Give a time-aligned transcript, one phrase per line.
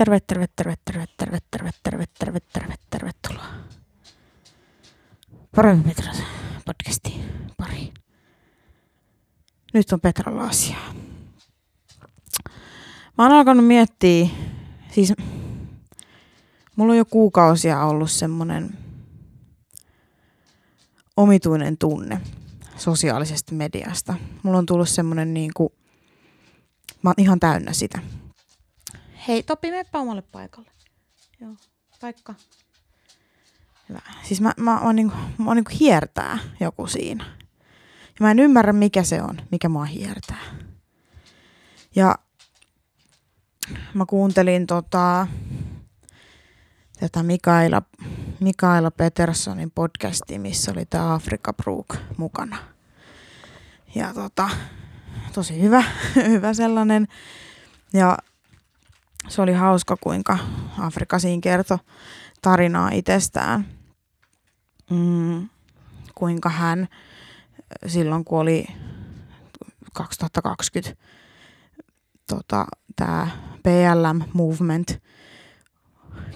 [0.00, 3.46] terve, terve, terve, terve, terve, terve, terve, terve, terve, tervetuloa.
[5.56, 6.22] Paremmin Petras
[6.64, 7.20] podcasti
[7.56, 7.92] pari.
[9.74, 10.94] Nyt on Petralla asiaa.
[13.18, 14.28] Mä oon alkanut miettiä,
[14.90, 15.12] siis
[16.76, 18.78] mulla on jo kuukausia ollut semmonen
[21.16, 22.20] omituinen tunne
[22.76, 24.14] sosiaalisesta mediasta.
[24.42, 25.72] Mulla on tullut semmonen niinku,
[27.02, 27.98] mä oon ihan täynnä sitä.
[29.28, 30.70] Hei Topi, meppä omalle paikalle.
[31.40, 31.52] Joo,
[32.00, 32.34] paikka.
[33.88, 34.00] Hyvä.
[34.22, 37.24] Siis mä, mä, mä, niinku, mä niinku hiertää joku siinä.
[38.00, 40.40] Ja mä en ymmärrä mikä se on, mikä mua hiertää.
[41.96, 42.14] Ja
[43.94, 45.26] mä kuuntelin tota,
[47.00, 47.82] tätä Mikaela,
[48.40, 52.56] Mikaela Petersonin podcastia, missä oli tämä Afrika Brook mukana.
[53.94, 54.50] Ja tota,
[55.32, 55.84] tosi hyvä,
[56.30, 57.08] hyvä sellainen.
[57.92, 58.18] Ja
[59.28, 60.38] se oli hauska, kuinka
[60.78, 61.78] Afrika siinä kertoi
[62.42, 63.66] tarinaa itsestään.
[64.90, 65.48] Mm,
[66.14, 66.88] kuinka hän
[67.86, 68.66] silloin, kun oli
[69.94, 71.02] 2020
[72.26, 73.28] tota, tämä
[73.62, 75.02] PLM Movement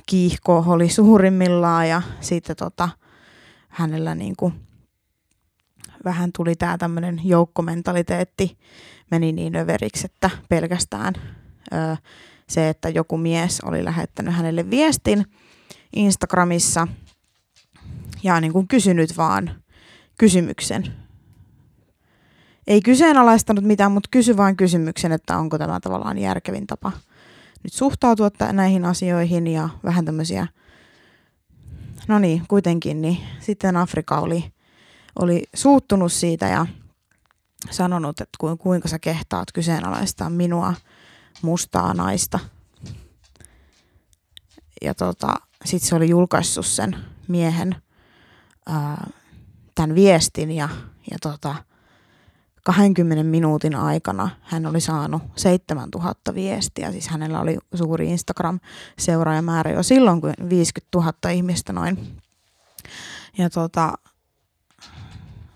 [0.07, 2.89] kiihko oli suurimmillaan ja sitten tota,
[3.69, 4.53] hänellä niinku
[6.05, 8.59] vähän tuli tämä tämmöinen joukkomentaliteetti
[9.11, 11.15] meni niin överiksi, että pelkästään
[11.73, 11.97] ö,
[12.49, 15.25] se, että joku mies oli lähettänyt hänelle viestin
[15.97, 16.89] Instagramissa
[18.23, 19.51] ja niin kuin kysynyt vaan
[20.19, 20.85] kysymyksen.
[22.67, 26.93] Ei kyseenalaistanut mitään, mutta kysy vain kysymyksen, että onko tämä tavallaan järkevin tapa
[27.63, 30.47] nyt suhtautua näihin asioihin ja vähän tämmöisiä,
[32.09, 34.45] no niin, kuitenkin, niin sitten Afrika oli,
[35.19, 36.67] oli suuttunut siitä ja
[37.71, 40.75] sanonut, että kuinka sä kehtaat kyseenalaistaa minua–
[41.43, 42.39] mustaa naista.
[44.83, 46.97] Ja tota, sitten se oli julkaissut sen
[47.29, 47.77] miehen
[48.67, 49.11] ää,
[49.75, 50.69] tämän viestin ja,
[51.11, 51.55] ja tota,
[52.65, 56.93] 20 minuutin aikana hän oli saanut 7000 viestiä.
[56.93, 62.21] Siis hänellä oli suuri Instagram-seuraajamäärä jo silloin, kun 50 000 ihmistä noin.
[63.39, 63.93] Ja tota,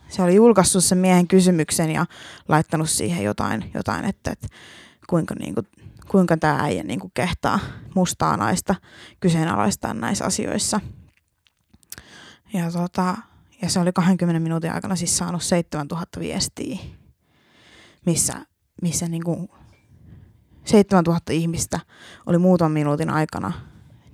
[0.09, 2.07] se oli julkaissut sen miehen kysymyksen ja
[2.49, 4.47] laittanut siihen jotain, jotain että, että
[5.11, 5.67] kuinka, niin kuin,
[6.09, 7.61] kuinka tämä äijä niin kuin kehtaa
[7.95, 8.75] mustaa naista
[9.21, 10.81] kyseenalaistaa näissä asioissa.
[12.53, 13.17] Ja, tota,
[13.63, 16.79] ja se oli 20 minuutin aikana siis saanut 7000 viestiä,
[18.07, 18.47] missä,
[18.83, 19.49] missä niin kuin
[20.65, 21.81] 7000 ihmistä
[22.27, 23.53] oli muutaman minuutin aikana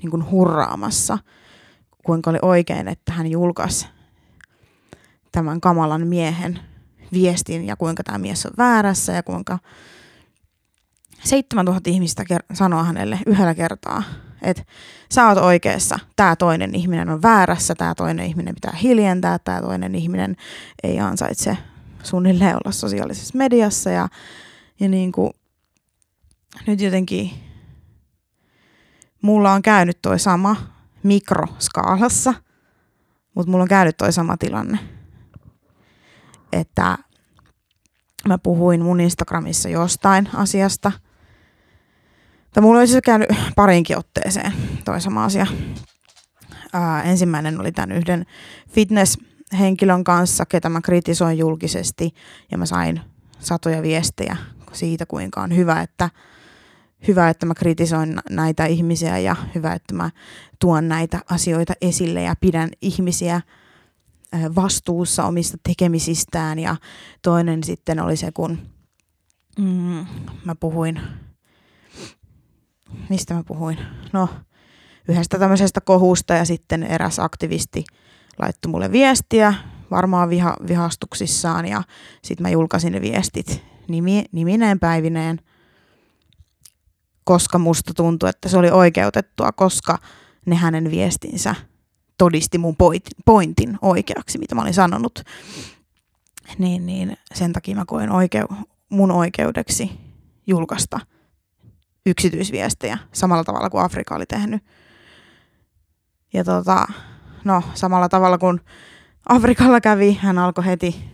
[0.03, 1.19] niin kuin hurraamassa,
[2.05, 3.87] kuinka oli oikein, että hän julkaisi
[5.33, 6.61] tämän kamalan miehen
[7.13, 9.59] viestin ja kuinka tämä mies on väärässä ja kuinka
[11.25, 14.03] 7000 ihmistä ker- sanoo hänelle yhdellä kertaa,
[14.43, 14.63] että
[15.13, 19.95] sä oot oikeassa, tämä toinen ihminen on väärässä, tämä toinen ihminen pitää hiljentää, tämä toinen
[19.95, 20.37] ihminen
[20.83, 21.59] ei ansaitse
[22.03, 24.09] suunnilleen olla sosiaalisessa mediassa ja,
[24.81, 25.31] ja niin kuin,
[26.67, 27.31] nyt jotenkin
[29.23, 30.57] mulla on käynyt toi sama
[31.03, 32.35] mikroskaalassa,
[33.35, 34.79] mutta mulla on käynyt toi sama tilanne,
[36.53, 36.99] että
[38.29, 40.93] mä puhuin mun Instagramissa jostain asiasta–
[42.55, 44.53] tai mulla olisi käynyt parinkin otteeseen
[44.85, 45.47] toi sama asia.
[46.73, 48.27] Ää, ensimmäinen oli tämän yhden
[48.69, 52.15] fitness-henkilön kanssa, ketä mä kritisoin julkisesti,
[52.51, 53.01] ja mä sain
[53.39, 54.37] satoja viestejä
[54.73, 56.11] siitä, kuinka on hyvä, että,
[57.09, 60.11] hyvä, että mä kritisoin näitä ihmisiä ja hyvä, että mä
[60.61, 63.41] tuon näitä asioita esille ja pidän ihmisiä
[64.55, 66.59] vastuussa omista tekemisistään.
[66.59, 66.77] Ja
[67.23, 68.59] toinen sitten oli se, kun
[69.59, 70.07] mm,
[70.45, 71.01] mä puhuin
[73.09, 73.79] mistä mä puhuin?
[74.13, 74.29] No,
[75.09, 77.85] yhdestä tämmöisestä kohusta ja sitten eräs aktivisti
[78.39, 79.55] laittoi mulle viestiä,
[79.91, 81.83] varmaan viha, vihastuksissaan ja
[82.23, 85.41] sitten mä julkaisin ne viestit nimi, nimineen päivineen,
[87.25, 89.99] koska musta tuntui, että se oli oikeutettua, koska
[90.47, 91.55] ne hänen viestinsä
[92.19, 92.77] todisti mun
[93.25, 95.23] pointin oikeaksi, mitä mä olin sanonut.
[96.59, 98.47] Niin, niin sen takia mä koin oikeu,
[98.89, 99.91] mun oikeudeksi
[100.47, 101.01] julkaista–
[102.07, 104.65] yksityisviestejä samalla tavalla kuin Afrika oli tehnyt.
[106.33, 106.87] Ja tota,
[107.45, 108.61] no samalla tavalla kuin
[109.29, 111.05] Afrikalla kävi, hän alkoi heti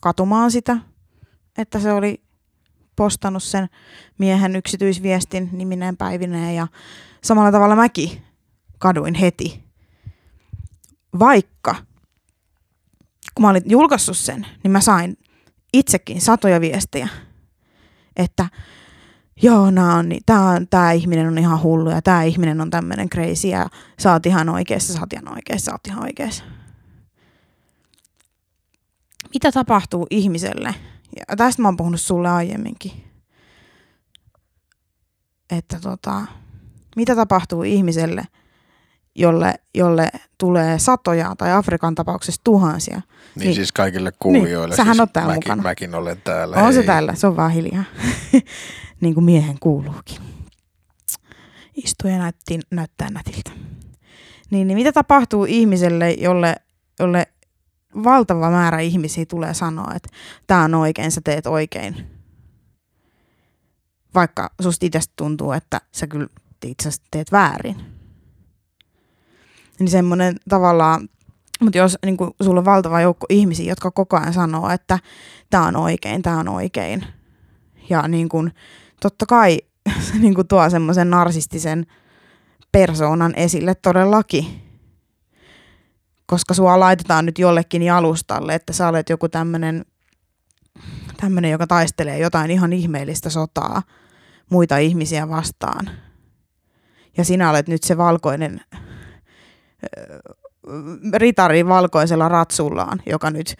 [0.00, 0.76] katumaan sitä,
[1.58, 2.22] että se oli
[2.96, 3.68] postannut sen
[4.18, 6.66] miehen yksityisviestin nimineen päivineen ja
[7.22, 8.22] samalla tavalla mäkin
[8.78, 9.64] kaduin heti.
[11.18, 11.74] Vaikka
[13.34, 15.16] kun mä olin julkaissut sen, niin mä sain
[15.72, 17.08] itsekin satoja viestejä,
[18.16, 18.48] että
[19.42, 23.48] joo, nää on, tää, tää ihminen on ihan hullu ja tää ihminen on tämmöinen crazy
[23.48, 23.68] ja
[23.98, 26.44] sä oot ihan oikeassa, sä oot ihan oikeassa, sä oot ihan oikeassa.
[29.34, 30.74] Mitä tapahtuu ihmiselle?
[31.16, 32.92] Ja tästä mä oon puhunut sulle aiemminkin.
[35.50, 36.26] Että tota,
[36.96, 38.24] mitä tapahtuu ihmiselle,
[39.14, 40.08] jolle, jolle
[40.38, 42.94] tulee satoja tai Afrikan tapauksessa tuhansia.
[43.34, 44.74] Niin, niin siis kaikille kuulijoille.
[44.74, 45.62] Niin, sähän siis täällä mäkin, mukana.
[45.62, 46.56] Mäkin olen täällä.
[46.56, 46.72] On hei.
[46.72, 47.84] se täällä, se on vaan hiljaa.
[49.00, 50.18] niin kuin miehen kuuluukin.
[51.84, 53.50] Istuu ja näytti, näyttää nätiltä.
[54.50, 56.56] Niin, niin mitä tapahtuu ihmiselle, jolle,
[56.98, 57.26] jolle
[58.04, 60.08] valtava määrä ihmisiä tulee sanoa, että
[60.46, 62.06] tämä on oikein, sä teet oikein.
[64.14, 66.26] Vaikka susta itsestä tuntuu, että sä kyllä
[66.64, 67.99] itse asiassa teet väärin.
[69.80, 71.08] Niin semmoinen tavallaan,
[71.60, 74.98] mutta jos niin kuin, sulla on valtava joukko ihmisiä, jotka koko ajan sanoo, että
[75.50, 77.06] tämä on oikein, tämä on oikein.
[77.90, 78.52] Ja niin kuin,
[79.00, 79.58] totta kai
[80.06, 81.86] se niin kuin tuo semmoisen narsistisen
[82.72, 84.62] persoonan esille todellakin.
[86.26, 89.84] Koska sua laitetaan nyt jollekin jalustalle, että sä olet joku tämmöinen,
[91.16, 93.82] tämmöinen joka taistelee jotain ihan ihmeellistä sotaa
[94.50, 95.90] muita ihmisiä vastaan.
[97.16, 98.60] Ja sinä olet nyt se valkoinen
[101.14, 103.54] ritari valkoisella ratsullaan, joka nyt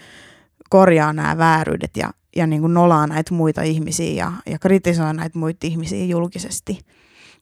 [0.70, 5.38] korjaa nämä vääryydet ja, ja niin kuin nolaa näitä muita ihmisiä ja, ja kritisoi näitä
[5.38, 6.78] muita ihmisiä julkisesti.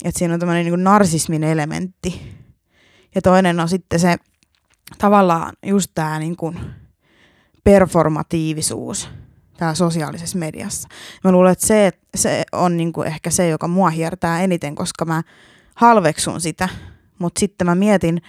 [0.04, 2.38] Et siinä on tämmöinen niin narsismin elementti.
[3.14, 4.16] Ja toinen on sitten se
[4.98, 6.60] tavallaan just tämä niin kuin
[7.64, 9.08] performatiivisuus
[9.56, 10.88] täällä sosiaalisessa mediassa.
[11.24, 15.04] Mä luulen, että se, se on niin kuin ehkä se, joka mua hiertää eniten, koska
[15.04, 15.22] mä
[15.74, 16.69] halveksun sitä,
[17.19, 18.22] mutta sitten mä mietin,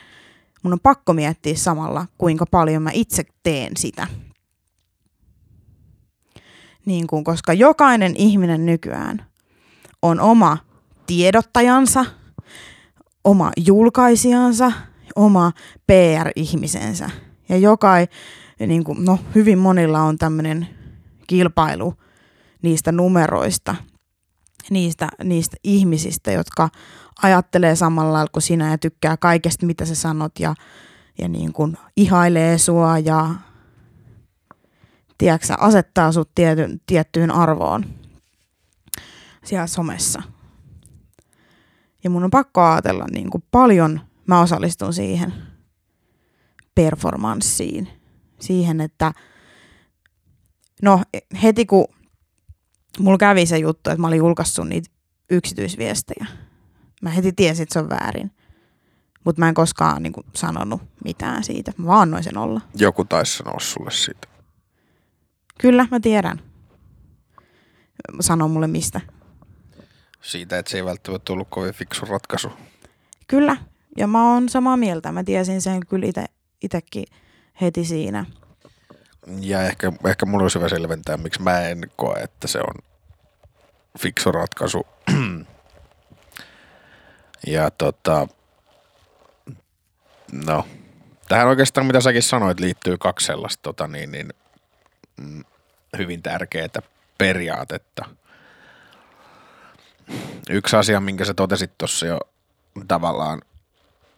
[0.64, 4.08] mun on pakko miettiä samalla, kuinka paljon mä itse teen sitä.
[6.86, 9.26] Niin kuin, koska jokainen ihminen nykyään
[10.02, 10.58] on oma
[11.08, 12.06] tiedottajansa,
[13.24, 14.72] oma julkaisijansa,
[15.16, 15.52] oma
[15.88, 17.10] PR-ihmisensä.
[17.50, 18.08] Ja jokai,
[18.68, 20.68] niin kuin, no hyvin monilla on tämmöinen
[21.28, 21.94] kilpailu
[22.62, 23.76] niistä numeroista,
[24.70, 26.70] niistä, niistä ihmisistä, jotka
[27.24, 30.56] ajattelee samalla lailla kuin sinä ja tykkää kaikesta, mitä sä sanot ja,
[31.18, 33.36] ja niin kuin ihailee sua ja
[35.18, 37.86] tiedätkö, asettaa sut tiety, tiettyyn arvoon
[39.46, 40.22] siellä somessa.
[42.04, 45.34] Ja mun on pakko ajatella niin kuin paljon mä osallistun siihen
[46.76, 47.88] performanssiin.
[48.40, 49.14] Siihen, että
[50.82, 51.02] no
[51.44, 51.88] heti kun
[53.00, 54.90] mulla kävi se juttu, että mä olin julkaissut niitä
[55.30, 56.26] yksityisviestejä,
[57.02, 58.32] mä heti tiesin, että se on väärin.
[59.24, 61.74] Mutta mä en koskaan niin kuin, sanonut mitään siitä.
[61.78, 62.62] Mä vaan annoin sen olla.
[62.76, 64.28] Joku taisi sanoa sulle siitä.
[65.60, 66.42] Kyllä, mä tiedän.
[68.20, 69.02] Sano mulle mistä.
[70.22, 72.52] Siitä, että se ei välttämättä tullut kovin fiksu ratkaisu.
[73.28, 73.58] Kyllä,
[73.98, 75.12] ja mä oon samaa mieltä.
[75.12, 76.26] Mä tiesin sen kyllä ite,
[76.62, 77.06] itekin
[77.62, 78.26] heti siinä.
[79.40, 82.76] Ja ehkä, ehkä mulla olisi hyvä selventää, miksi mä en koe, että se on
[84.00, 84.88] fiksu ratkaisu.
[87.48, 88.28] ja tota,
[90.32, 90.66] no,
[91.28, 94.34] tähän oikeastaan mitä säkin sanoit liittyy kaksi sellaista tota, niin, niin,
[95.18, 95.44] mm,
[95.98, 96.82] hyvin tärkeää
[97.18, 98.06] periaatetta.
[100.50, 102.20] Yksi asia, minkä sä totesit tuossa jo
[102.88, 103.42] tavallaan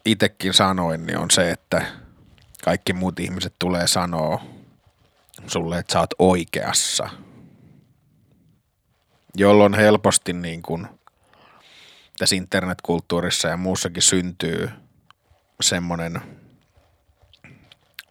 [0.05, 1.85] itekin sanoin, niin on se, että
[2.63, 4.41] kaikki muut ihmiset tulee sanoa
[5.47, 7.09] sulle, että sä oot oikeassa.
[9.35, 10.87] Jolloin helposti niin kuin
[12.21, 14.69] tässä internetkulttuurissa ja muussakin syntyy
[15.61, 16.21] semmoinen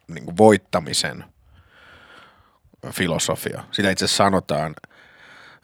[0.07, 1.23] niin voittamisen
[2.91, 3.63] filosofia.
[3.71, 4.75] Sitä itse sanotaan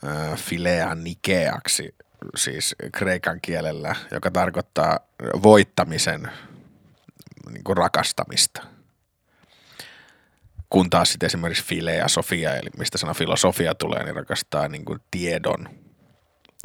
[0.03, 1.95] äh, filea nikeaksi,
[2.35, 4.99] siis kreikan kielellä, joka tarkoittaa
[5.43, 6.31] voittamisen
[7.51, 8.63] niin rakastamista.
[10.69, 14.99] Kun taas sitten esimerkiksi filea sofia, eli mistä sana filosofia tulee, niin rakastaa niin kuin
[15.11, 15.86] tiedon.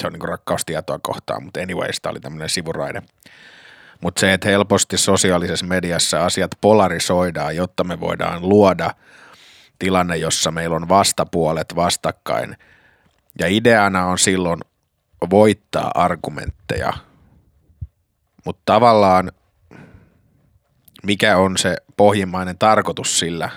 [0.02, 3.02] Se on niin rakkaustietoa kohtaan, mutta anyways, tämä oli tämmöinen sivuraide.
[4.00, 8.94] Mutta se, että helposti sosiaalisessa mediassa asiat polarisoidaan, jotta me voidaan luoda
[9.78, 12.56] tilanne, jossa meillä on vastapuolet vastakkain.
[13.38, 14.60] Ja ideana on silloin
[15.30, 16.92] voittaa argumentteja.
[18.44, 19.32] Mutta tavallaan
[21.02, 23.50] mikä on se pohjimmainen tarkoitus sillä,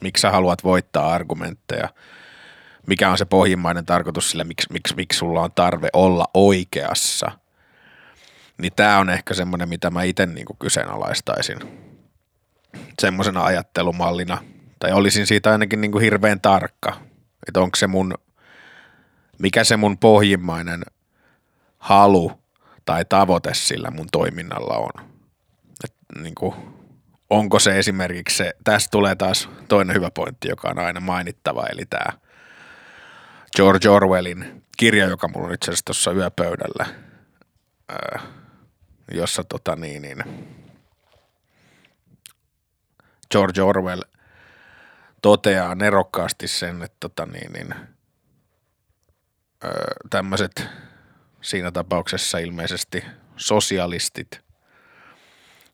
[0.00, 1.88] miksi sä haluat voittaa argumentteja,
[2.88, 7.30] mikä on se pohjimmainen tarkoitus sillä, miksi, miksi, miksi sulla on tarve olla oikeassa,
[8.58, 11.58] niin tämä on ehkä semmoinen, mitä mä itse niinku kyseenalaistaisin
[13.00, 14.38] semmoisena ajattelumallina,
[14.78, 16.96] tai olisin siitä ainakin niinku hirveän tarkka,
[17.48, 18.14] että onko se mun
[19.38, 20.82] mikä se mun pohjimmainen
[21.78, 22.32] halu
[22.84, 25.08] tai tavoite sillä mun toiminnalla on.
[25.84, 26.54] Et, niin kuin,
[27.30, 31.86] onko se esimerkiksi se, tästä tulee taas toinen hyvä pointti, joka on aina mainittava, eli
[31.86, 32.18] tämä
[33.58, 36.86] George Orwellin kirja, joka mulla on itse asiassa tuossa yöpöydällä,
[39.12, 40.24] jossa tota niin, niin,
[43.30, 44.02] George Orwell
[45.22, 47.74] toteaa nerokkaasti sen, että tota niin, niin,
[50.10, 50.66] tämmöiset
[51.40, 53.04] siinä tapauksessa ilmeisesti
[53.36, 54.40] sosialistit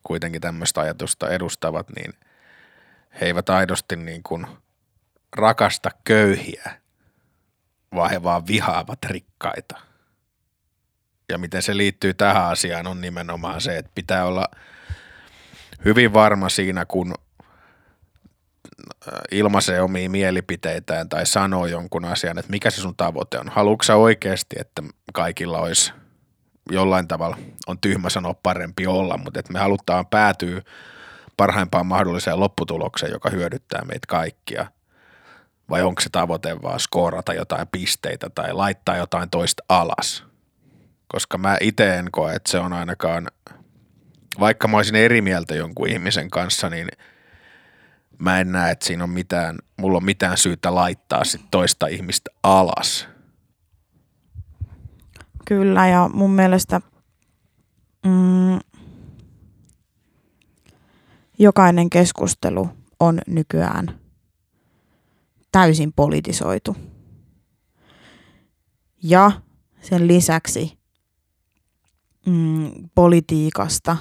[0.03, 2.15] kuitenkin tämmöistä ajatusta edustavat, niin
[3.21, 4.47] he eivät aidosti niin kuin
[5.37, 6.84] rakasta köyhiä,
[7.95, 9.79] vaan vihaavat rikkaita.
[11.29, 14.49] Ja miten se liittyy tähän asiaan on nimenomaan se, että pitää olla
[15.85, 17.15] hyvin varma siinä, kun
[19.31, 23.49] ilmaisee omia mielipiteitään tai sanoo jonkun asian, että mikä se sun tavoite on.
[23.49, 24.83] Haluatko oikeasti, että
[25.13, 25.93] kaikilla olisi
[26.71, 27.37] jollain tavalla,
[27.67, 30.63] on tyhmä sanoa parempi olla, mutta että me halutaan päätyä
[31.37, 34.67] parhaimpaan mahdolliseen lopputulokseen, joka hyödyttää meitä kaikkia.
[35.71, 40.25] Vai onko se tavoite vaan skoorata jotain pisteitä tai laittaa jotain toista alas?
[41.09, 43.29] Koska mä itse en koe, että se on ainakaan,
[44.41, 46.89] vaikka mä olisin eri mieltä jonkun ihmisen kanssa, niin–
[48.19, 52.31] mä en näe, että siinä on mitään, mulla on mitään syytä laittaa sit toista ihmistä
[52.43, 53.09] alas.
[55.45, 56.81] Kyllä, ja mun mielestä
[58.07, 58.59] mm,
[61.39, 62.69] jokainen keskustelu
[63.01, 63.99] on nykyään
[65.55, 66.77] täysin politisoitu.
[69.03, 69.33] Ja
[69.81, 70.79] sen lisäksi
[72.27, 73.97] mm, politiikasta,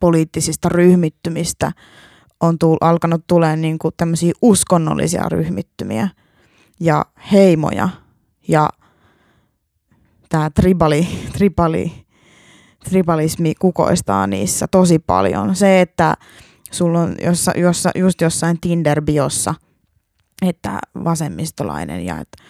[0.00, 1.72] poliittisista ryhmittymistä–
[2.40, 6.08] on tull, alkanut tulee niin kuin tämmöisiä uskonnollisia ryhmittymiä
[6.80, 7.88] ja heimoja
[8.48, 8.68] ja
[10.28, 11.92] tämä tribali, tribali,
[12.84, 15.56] tribalismi kukoistaa niissä tosi paljon.
[15.56, 16.14] Se, että
[16.70, 19.54] sulla on jossa, jossa, just jossain Tinder-biossa,
[20.42, 22.42] että vasemmistolainen ja että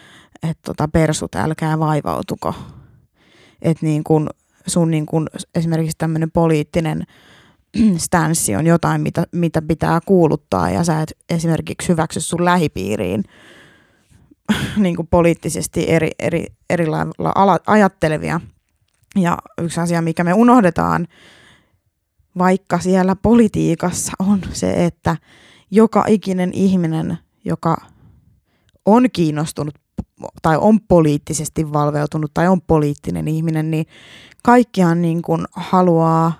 [0.50, 2.54] et tota persut älkää vaivautuko.
[3.62, 4.30] Että niin kun
[4.66, 7.02] sun niin kun esimerkiksi tämmöinen poliittinen
[7.96, 13.24] stanssi on jotain, mitä, mitä pitää kuuluttaa ja sä et esimerkiksi hyväksy sun lähipiiriin
[14.76, 18.40] niin kuin poliittisesti eri, eri, eri lailla ajattelevia.
[19.16, 21.06] Ja yksi asia, mikä me unohdetaan,
[22.38, 25.16] vaikka siellä politiikassa on se, että
[25.70, 27.76] joka ikinen ihminen, joka
[28.86, 29.74] on kiinnostunut
[30.42, 33.86] tai on poliittisesti valveutunut tai on poliittinen ihminen, niin
[34.42, 36.32] kaikkiaan niin kuin haluaa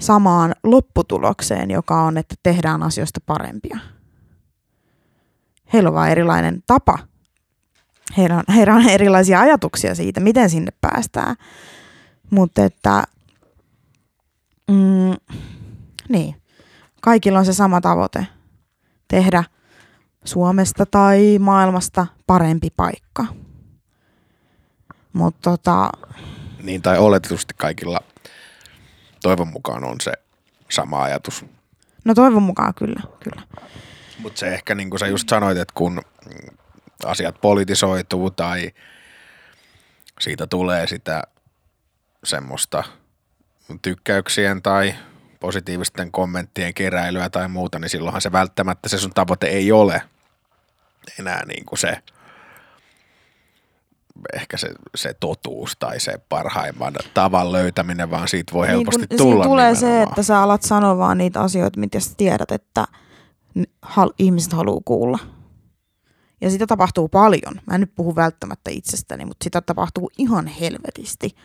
[0.00, 3.78] samaan lopputulokseen, joka on, että tehdään asioista parempia.
[5.72, 6.98] Heillä on vain erilainen tapa.
[8.16, 11.36] Heillä on, heillä on erilaisia ajatuksia siitä, miten sinne päästään.
[12.30, 13.04] Mutta että,
[14.70, 15.36] mm,
[16.08, 16.42] niin,
[17.02, 18.26] kaikilla on se sama tavoite.
[19.08, 19.44] Tehdä
[20.26, 23.26] Suomesta tai maailmasta parempi paikka.
[25.12, 25.90] Mutta tota...
[26.62, 28.00] Niin, tai oletetusti kaikilla
[29.22, 30.12] toivon mukaan on se
[30.70, 31.44] sama ajatus.
[32.04, 33.42] No toivon mukaan kyllä, kyllä.
[34.18, 36.02] Mutta se ehkä niin kuin sä just sanoit, että kun
[37.04, 38.70] asiat politisoituu tai
[40.20, 41.22] siitä tulee sitä
[42.24, 42.84] semmoista
[43.82, 44.94] tykkäyksien tai
[45.40, 50.02] positiivisten kommenttien keräilyä tai muuta, niin silloinhan se välttämättä se sun tavoite ei ole
[51.20, 51.98] enää niin kuin se–
[54.34, 59.16] ehkä se, se totuus tai se parhaimman tavan löytäminen, vaan siitä voi niin helposti kun,
[59.16, 59.98] tulla tulee nimenomaan.
[59.98, 62.86] se, että sä alat sanoa vaan niitä asioita, mitä sä tiedät, että
[63.82, 65.18] hal, ihmiset haluaa kuulla.
[66.40, 67.60] Ja sitä tapahtuu paljon.
[67.66, 71.36] Mä en nyt puhu välttämättä itsestäni, mutta sitä tapahtuu ihan helvetisti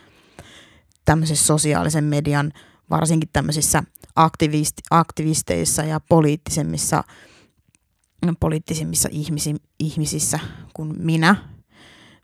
[1.05, 2.51] tämmöisessä sosiaalisen median,
[2.89, 3.83] varsinkin tämmöisissä
[4.91, 7.03] aktivisteissa ja poliittisemmissa,
[8.39, 10.39] poliittisemmissa ihmisi, ihmisissä
[10.73, 11.35] kuin minä,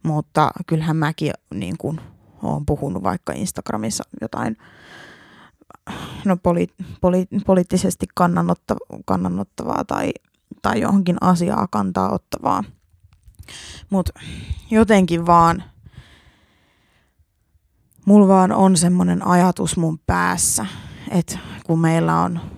[0.04, 2.02] mutta kyllähän mäkin niin kuin,
[2.44, 4.58] olen puhunut vaikka Instagramissa jotain
[6.26, 6.68] no, poli,
[7.02, 8.06] poli, poliittisesti
[9.06, 10.12] kannanottavaa tai,
[10.62, 12.64] tai johonkin asiaa kantaa ottavaa.
[13.90, 14.12] Mutta
[14.72, 15.64] jotenkin vaan,
[18.06, 20.66] mulla vaan on semmoinen ajatus mun päässä,
[21.12, 22.57] että kun meillä on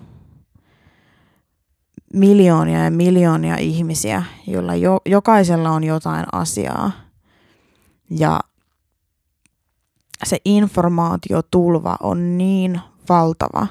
[2.14, 6.92] miljoonia ja miljoonia ihmisiä, joilla jo, jokaisella on jotain asiaa–
[8.10, 8.40] ja
[10.24, 13.68] se informaatiotulva on niin valtava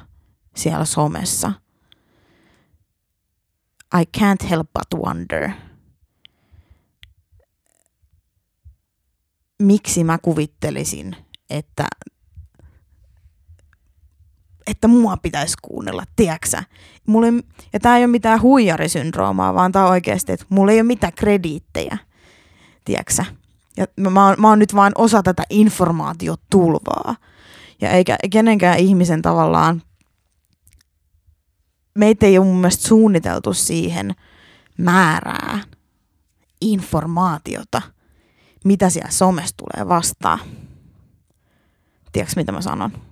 [0.57, 1.53] siellä somessa.
[4.01, 5.51] I can't help but wonder,
[9.63, 11.17] miksi mä kuvittelisin,
[11.51, 11.87] että,
[14.69, 16.63] että mua pitäisi kuunnella, tiedäksä?
[17.07, 17.33] Mulla ei,
[17.73, 21.13] ja tää ei ole mitään huijarisyndroomaa, vaan tää on oikeasti, että mulla ei ole mitään
[21.13, 21.99] krediittejä,
[22.85, 23.25] tiedäksä?
[23.77, 27.17] Ja mä, oon, mä oon nyt vaan osa tätä informaatiotulvaa.
[27.81, 29.83] Ja eikä kenenkään ihmisen tavallaan,
[31.95, 34.15] meitä ei ole mun mielestä suunniteltu siihen
[34.79, 35.59] määrää
[36.61, 37.83] informaatiota,
[38.65, 40.39] mitä siellä somessa tulee vastaan.
[42.13, 43.08] Tiedätkö, mitä mä sanon?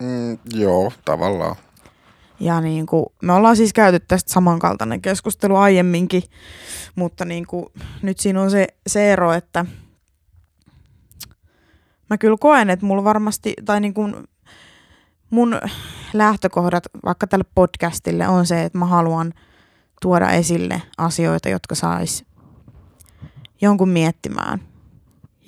[0.00, 1.56] Mm, joo, tavallaan.
[2.40, 6.22] Ja niin kuin, me ollaan siis käyty tästä samankaltainen keskustelu aiemminkin,
[6.94, 7.66] mutta niin kuin,
[8.02, 9.66] nyt siinä on se, se ero, että
[12.10, 14.14] mä kyllä koen, että mulla varmasti, tai niin kuin
[15.30, 15.60] mun
[16.12, 19.34] lähtökohdat vaikka tälle podcastille on se, että mä haluan
[20.00, 22.24] tuoda esille asioita, jotka sais
[23.60, 24.60] jonkun miettimään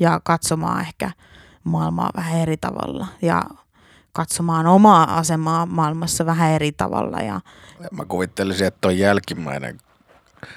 [0.00, 1.10] ja katsomaan ehkä
[1.64, 3.42] maailmaa vähän eri tavalla ja
[4.12, 7.18] katsomaan omaa asemaa maailmassa vähän eri tavalla.
[7.18, 7.40] Ja...
[7.90, 9.78] Mä kuvittelisin, että toi jälkimmäinen,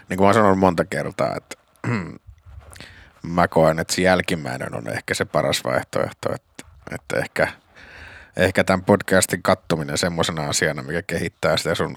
[0.10, 1.58] niin kuin mä oon sanonut monta kertaa, että
[3.24, 7.48] mä koen, että se jälkimmäinen on ehkä se paras vaihtoehto, että, että ehkä,
[8.38, 11.96] ehkä tämän podcastin kattominen semmoisena asiana, mikä kehittää sitä sun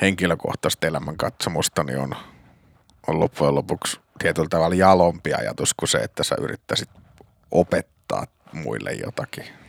[0.00, 2.14] henkilökohtaista elämän katsomusta, niin on,
[3.06, 6.90] on loppujen lopuksi tietyllä tavalla jalompi ajatus kuin se, että sä yrittäisit
[7.50, 9.59] opettaa muille jotakin.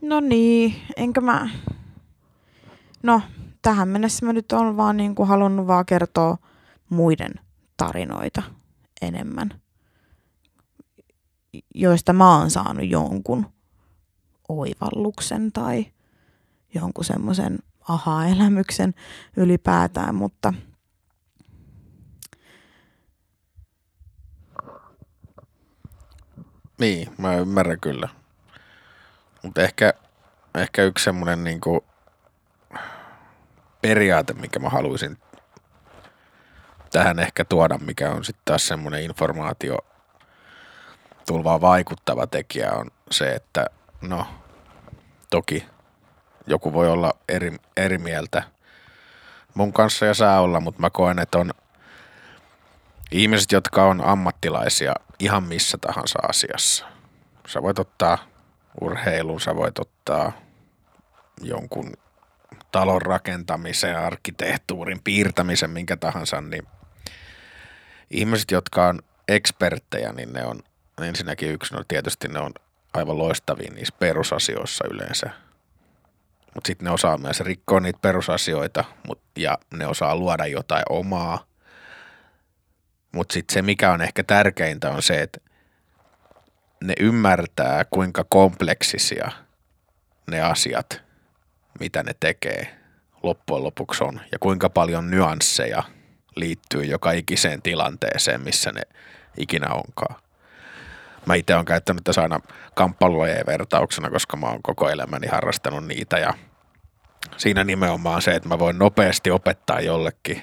[0.00, 1.48] No niin, enkä mä...
[3.02, 3.22] No,
[3.62, 6.38] tähän mennessä mä nyt on vaan niin kuin halunnut vaan kertoa
[6.88, 7.34] muiden
[7.76, 8.42] tarinoita
[9.02, 9.60] enemmän,
[11.74, 13.46] joista mä oon saanut jonkun
[14.48, 15.86] oivalluksen tai
[16.74, 18.94] jonkun semmoisen aha-elämyksen
[19.36, 20.54] ylipäätään, mutta
[26.78, 28.08] Niin, mä ymmärrän kyllä.
[29.46, 29.94] Mutta ehkä,
[30.54, 31.84] ehkä yksi semmoinen niinku
[33.82, 35.18] periaate, mikä mä haluaisin
[36.90, 39.78] tähän ehkä tuoda, mikä on sitten taas semmoinen informaatio
[41.26, 43.66] tulvaa vaikuttava tekijä on se, että
[44.00, 44.26] no
[45.30, 45.66] toki
[46.46, 48.42] joku voi olla eri, eri mieltä
[49.54, 51.50] mun kanssa ja saa olla, mutta mä koen, että on
[53.10, 56.86] ihmiset, jotka on ammattilaisia ihan missä tahansa asiassa.
[57.48, 58.18] Sä voit ottaa
[58.80, 60.32] urheilun, sä voit ottaa
[61.40, 61.92] jonkun
[62.72, 66.66] talon rakentamisen, arkkitehtuurin, piirtämisen, minkä tahansa, niin
[68.10, 70.60] ihmiset, jotka on eksperttejä, niin ne on
[71.02, 72.52] ensinnäkin yksi, no tietysti ne on
[72.94, 75.30] aivan loistavia niissä perusasioissa yleensä.
[76.54, 81.46] Mutta sitten ne osaa myös rikkoa niitä perusasioita mut, ja ne osaa luoda jotain omaa.
[83.12, 85.40] Mutta sitten se, mikä on ehkä tärkeintä, on se, että
[86.84, 89.30] ne ymmärtää, kuinka kompleksisia
[90.30, 91.02] ne asiat,
[91.80, 92.76] mitä ne tekee,
[93.22, 94.20] loppujen lopuksi on.
[94.32, 95.82] Ja kuinka paljon nyansseja
[96.36, 98.82] liittyy joka ikiseen tilanteeseen, missä ne
[99.38, 100.16] ikinä onkaan.
[101.26, 102.40] Mä itse olen käyttänyt tässä aina
[102.74, 106.34] kamppailujen vertauksena, koska mä oon koko elämäni harrastanut niitä ja
[107.36, 110.42] siinä nimenomaan se, että mä voin nopeasti opettaa jollekin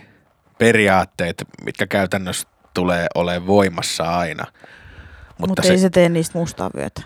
[0.57, 4.45] periaatteet, mitkä käytännössä tulee olemaan voimassa aina.
[5.47, 7.01] Mutta Mut ei se tee niistä mustaa vyötä.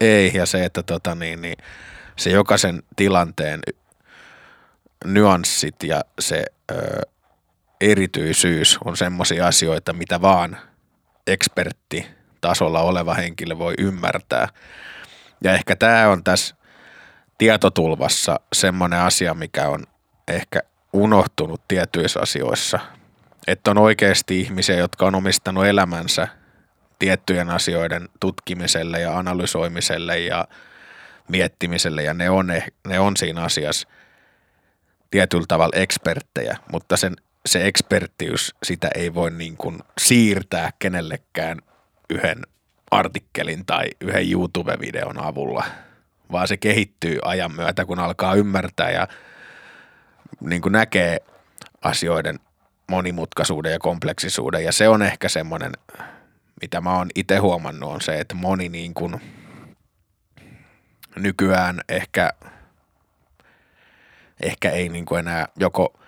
[0.00, 1.56] Ei, ja se, että tota niin, niin,
[2.16, 3.60] se jokaisen tilanteen
[5.04, 7.00] nyanssit ja se ö,
[7.80, 10.56] erityisyys on semmoisia asioita, mitä vaan
[11.26, 12.06] ekspertti
[12.40, 14.48] tasolla oleva henkilö voi ymmärtää.
[15.44, 16.54] Ja ehkä tämä on tässä
[17.38, 19.84] tietotulvassa semmoinen asia, mikä on
[20.28, 20.60] ehkä
[20.92, 22.78] unohtunut tietyissä asioissa.
[23.46, 26.28] Että on oikeasti ihmisiä, jotka on omistanut elämänsä
[26.98, 30.48] tiettyjen asioiden tutkimiselle ja analysoimiselle ja
[31.28, 32.52] miettimiselle ja ne on,
[32.86, 33.88] ne on siinä asiassa
[35.10, 41.58] tietyllä tavalla eksperttejä, mutta sen, se eksperttiys, sitä ei voi niin kuin siirtää kenellekään
[42.10, 42.42] yhden
[42.90, 45.64] artikkelin tai yhden YouTube-videon avulla,
[46.32, 49.08] vaan se kehittyy ajan myötä, kun alkaa ymmärtää ja
[50.40, 51.18] niin kuin näkee
[51.82, 52.40] asioiden
[52.86, 54.64] monimutkaisuuden ja kompleksisuuden.
[54.64, 55.72] Ja se on ehkä semmoinen,
[56.62, 59.20] mitä mä oon itse huomannut, on se, että moni niin kuin
[61.16, 62.30] nykyään ehkä,
[64.42, 65.92] ehkä ei niin kuin enää joko–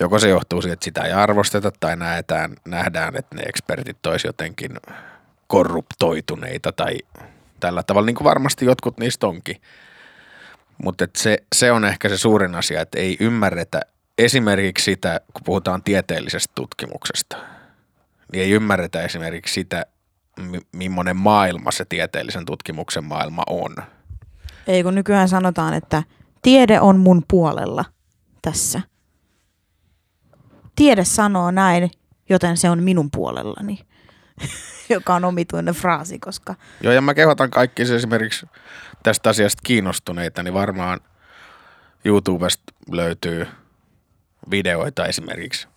[0.00, 4.28] joko se johtuu siitä, että sitä ei arvosteta tai nähdään, nähdään että ne ekspertit olisi
[4.28, 4.70] jotenkin
[5.46, 6.98] korruptoituneita tai
[7.60, 9.60] tällä tavalla, niin kuin varmasti jotkut niistä onkin.
[10.84, 13.80] Mutta se, se on ehkä se suurin asia, että ei ymmärretä
[14.18, 17.36] esimerkiksi sitä, kun puhutaan tieteellisestä tutkimuksesta,
[18.32, 19.86] niin ei ymmärretä esimerkiksi sitä,
[20.40, 23.76] mi- millainen maailma se tieteellisen tutkimuksen maailma on.
[24.66, 26.02] Ei kun nykyään sanotaan, että
[26.42, 27.84] tiede on mun puolella
[28.42, 28.80] tässä.
[30.76, 31.90] Tiede sanoo näin,
[32.28, 33.78] joten se on minun puolellani.
[34.88, 36.54] Joka on omituinen fraasi, koska...
[36.80, 38.46] Joo, ja mä kehotan kaikki esimerkiksi
[39.02, 41.00] tästä asiasta kiinnostuneita, niin varmaan
[42.04, 43.46] YouTubesta löytyy
[44.50, 45.68] videoita esimerkiksi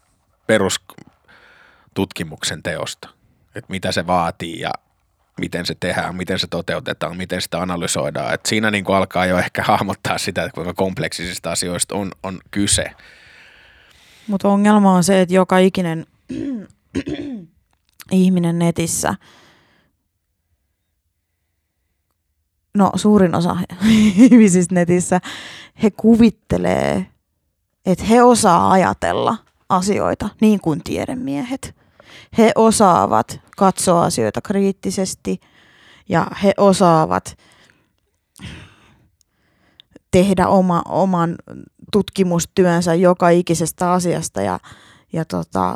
[1.94, 3.10] perustutkimuksen teosta.
[3.56, 4.72] Että mitä se vaatii ja
[5.40, 8.34] miten se tehdään, miten se toteutetaan, miten sitä analysoidaan.
[8.34, 12.40] Et siinä niin kuin alkaa jo ehkä hahmottaa sitä, että kuinka kompleksisista asioista on, on
[12.52, 12.92] kyse.
[14.28, 16.06] Mutta ongelma on se, että joka ikinen
[18.12, 19.16] ihminen netissä,
[22.74, 23.58] no suurin osa
[24.30, 25.22] ihmisistä netissä,
[25.84, 27.06] he kuvittelee,
[27.86, 29.38] että he osaa ajatella
[29.70, 31.83] asioita niin kuin tiedemiehet.
[32.38, 35.40] He osaavat katsoa asioita kriittisesti
[36.10, 37.38] ja he osaavat
[40.12, 41.36] tehdä oma, oman
[41.92, 44.60] tutkimustyönsä joka ikisestä asiasta ja,
[45.14, 45.76] ja tota,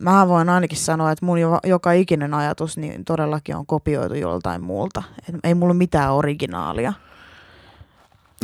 [0.00, 5.02] mä voin ainakin sanoa, että mun joka ikinen ajatus niin todellakin on kopioitu joltain muulta.
[5.28, 6.92] Et ei mulla mitään originaalia.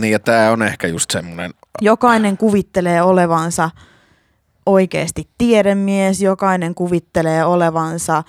[0.00, 1.54] Niin ja tämä on ehkä just semmoinen...
[1.80, 3.70] Jokainen kuvittelee olevansa
[4.66, 8.22] oikeasti tiedemies, jokainen kuvittelee olevansa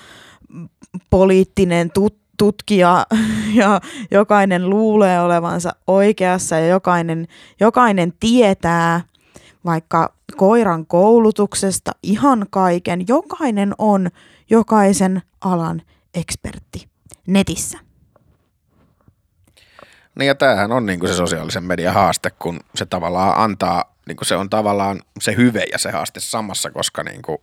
[1.10, 3.06] poliittinen tut- tutkija
[3.62, 7.28] ja jokainen luulee olevansa oikeassa ja jokainen,
[7.60, 9.02] jokainen tietää
[9.66, 13.08] vaikka koiran koulutuksesta ihan kaiken.
[13.08, 14.10] Jokainen on
[14.50, 15.82] jokaisen alan
[16.14, 16.88] ekspertti
[17.28, 17.80] netissä.
[20.16, 24.18] Niin ja tämähän on niin kuin se sosiaalisen median haaste, kun se tavallaan antaa, niin
[24.18, 27.38] kuin se on tavallaan se hyve ja se haaste samassa, koska niin kuin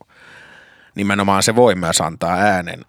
[0.94, 2.84] nimenomaan se voi myös antaa äänen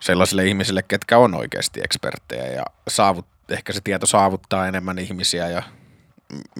[0.00, 5.62] sellaisille ihmisille, ketkä on oikeasti eksperttejä ja saavut, ehkä se tieto saavuttaa enemmän ihmisiä ja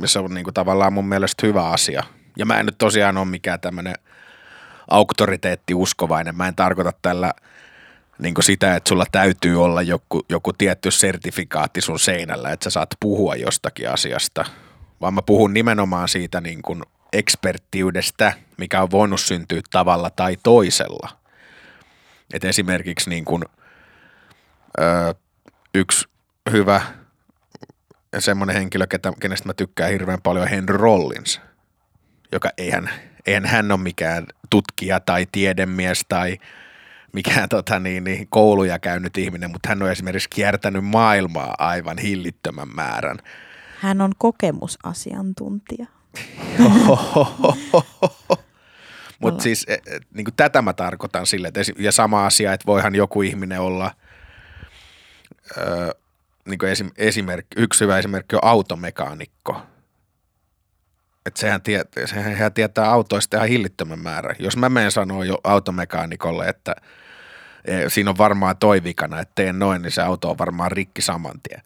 [0.05, 2.03] se on niin kuin tavallaan mun mielestä hyvä asia.
[2.37, 3.95] Ja mä en nyt tosiaan ole mikään tämmöinen
[4.91, 6.37] auktoriteetti uskovainen.
[6.37, 7.33] Mä en tarkoita tällä
[8.19, 12.89] niin sitä, että sulla täytyy olla joku, joku tietty sertifikaatti sun seinällä, että sä saat
[13.01, 14.45] puhua jostakin asiasta.
[15.01, 16.83] Vaan mä puhun nimenomaan siitä niin kuin
[17.13, 21.09] eksperttiydestä, mikä on voinut syntyä tavalla tai toisella.
[22.33, 23.45] Et esimerkiksi niin kuin,
[24.81, 25.15] ö,
[25.75, 26.09] yksi
[26.51, 26.81] hyvä
[28.19, 31.41] semmoinen henkilö, ketä, kenestä mä tykkään hirveän paljon, Henry Rollins,
[32.33, 32.91] joka eihän,
[33.27, 36.39] eihän hän ole mikään tutkija tai tiedemies tai
[37.13, 42.69] mikään tota, niin, niin, kouluja käynyt ihminen, mutta hän on esimerkiksi kiertänyt maailmaa aivan hillittömän
[42.75, 43.19] määrän.
[43.81, 45.87] Hän on kokemusasiantuntija.
[49.21, 52.95] mutta siis et, et, niin tätä mä tarkoitan sille, että ja sama asia, että voihan
[52.95, 53.91] joku ihminen olla,
[55.59, 55.95] ö,
[56.49, 59.63] niin kuin esim, esimerkki, yksi hyvä esimerkki on automekaanikko.
[61.27, 64.35] Että sehän, tie, sehän tietää autoista ihan hillittömän määrä.
[64.39, 66.77] Jos mä menen sanoa jo automekaanikolle, että
[67.65, 71.41] e, siinä on varmaan toivikana, että teen noin, niin se auto on varmaan rikki saman
[71.49, 71.63] tien.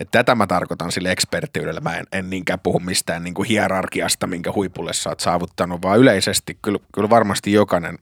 [0.00, 1.80] Et tätä mä tarkoitan sille eksperttiydellä.
[1.80, 5.98] Mä en, en niinkään puhu mistään niin kuin hierarkiasta, minkä huipulle sä oot saavuttanut, vaan
[5.98, 7.98] yleisesti kyllä, kyllä varmasti jokainen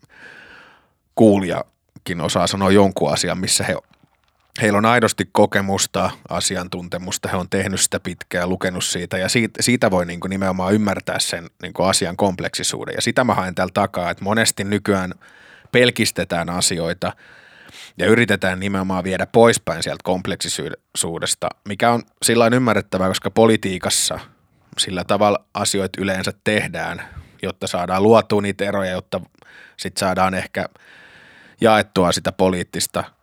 [1.15, 3.77] kuulijakin osaa sanoa jonkun asian, missä he
[4.61, 9.91] heillä on aidosti kokemusta, asiantuntemusta, he on tehnyt sitä pitkään, lukenut siitä ja siitä, siitä
[9.91, 12.95] voi niin kuin nimenomaan ymmärtää sen niin kuin asian kompleksisuuden.
[12.95, 15.15] Ja sitä mä haen täällä takaa, että monesti nykyään
[15.73, 17.13] pelkistetään asioita
[17.99, 24.19] ja yritetään nimenomaan viedä poispäin sieltä kompleksisuudesta, mikä on sillä ymmärrettävää, koska politiikassa
[24.79, 27.03] sillä tavalla asioita yleensä tehdään,
[27.43, 29.21] jotta saadaan luotua niitä eroja, jotta
[29.77, 30.69] sitten saadaan ehkä
[31.61, 33.05] jaettua sitä poliittista–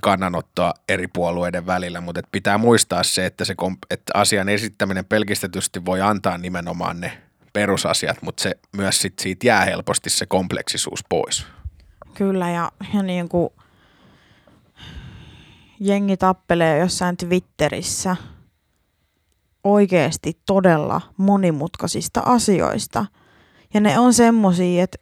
[0.00, 3.54] kannanottoa eri puolueiden välillä, mutta pitää muistaa se, että, se,
[3.90, 7.22] että asian esittäminen pelkistetysti voi antaa nimenomaan ne
[7.52, 11.46] perusasiat, mutta se myös sit siitä jää helposti se kompleksisuus pois.
[12.14, 13.52] Kyllä ja, ja niin kuin
[15.80, 18.16] jengi tappelee jossain Twitterissä
[19.64, 23.06] oikeasti todella monimutkaisista asioista.
[23.74, 24.98] Ja ne on semmosia, että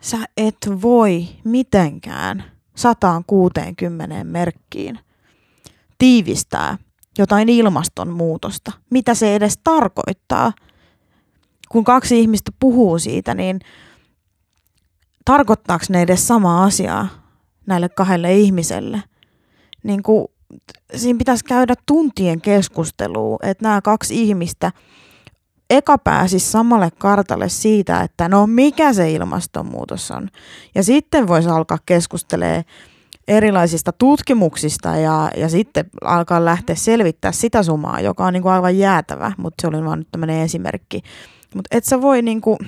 [0.00, 2.44] sä et voi mitenkään–
[2.80, 4.98] 160 merkkiin
[5.98, 6.78] tiivistää
[7.18, 8.72] jotain ilmastonmuutosta.
[8.90, 10.52] Mitä se edes tarkoittaa?
[11.68, 13.60] Kun kaksi ihmistä puhuu siitä, niin
[15.24, 17.08] tarkoittaako ne edes sama asiaa
[17.66, 19.02] näille kahdelle ihmiselle?
[19.82, 20.28] Niin kuin,
[20.94, 24.72] siinä pitäisi käydä tuntien keskustelua, että nämä kaksi ihmistä
[25.70, 30.28] eka pääsisi samalle kartalle siitä, että no mikä se ilmastonmuutos on.
[30.74, 32.64] Ja sitten voisi alkaa keskustelemaan
[33.28, 38.78] erilaisista tutkimuksista ja, ja sitten alkaa lähteä selvittää sitä sumaa, joka on niin kuin aivan
[38.78, 41.02] jäätävä, mutta se oli vaan nyt tämmöinen esimerkki.
[41.54, 42.58] Mutta et sä voi niin kuin,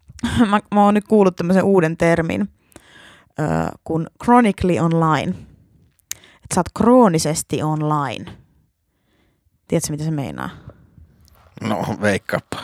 [0.50, 2.48] mä, mä oon nyt kuullut tämmöisen uuden termin,
[3.38, 3.42] ö,
[3.84, 5.34] kuin chronically online.
[6.52, 8.24] Että sä oot kroonisesti online.
[9.68, 10.50] Tiedätkö, mitä se meinaa?
[11.60, 12.60] No, veikkaappa.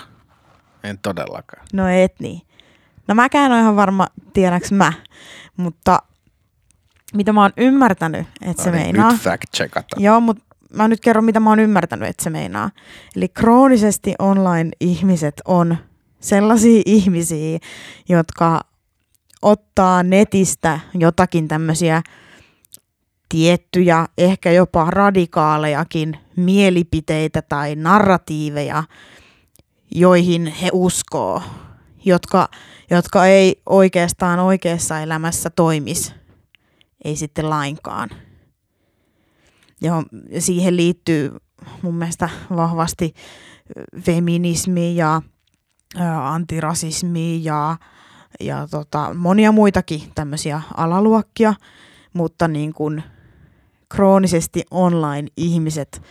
[0.84, 1.66] En todellakaan.
[1.72, 2.42] No et niin.
[3.08, 4.92] No mäkään on ihan varma, tiedäks mä,
[5.56, 6.02] mutta
[7.14, 9.12] mitä mä oon ymmärtänyt, että se No niin, meinaa.
[9.12, 9.96] Nyt fact checkata.
[9.98, 12.70] Joo, mutta mä nyt kerron, mitä mä oon ymmärtänyt, että se meinaa.
[13.16, 15.76] Eli kroonisesti online-ihmiset on
[16.20, 17.58] sellaisia ihmisiä,
[18.08, 18.60] jotka
[19.42, 22.02] ottaa netistä jotakin tämmöisiä
[23.28, 28.84] tiettyjä, ehkä jopa radikaalejakin mielipiteitä tai narratiiveja,
[29.94, 31.42] joihin he uskoo,
[32.04, 32.48] jotka,
[32.90, 36.14] jotka ei oikeastaan oikeassa elämässä toimisi,
[37.04, 38.10] ei sitten lainkaan.
[39.80, 40.02] Ja
[40.38, 41.36] siihen liittyy
[41.82, 43.14] mun mielestä vahvasti
[44.00, 45.22] feminismi ja
[46.22, 47.76] antirasismi ja,
[48.40, 51.54] ja tota, monia muitakin tämmöisiä alaluokkia,
[52.12, 53.02] mutta niin kuin
[53.88, 56.02] kroonisesti online-ihmiset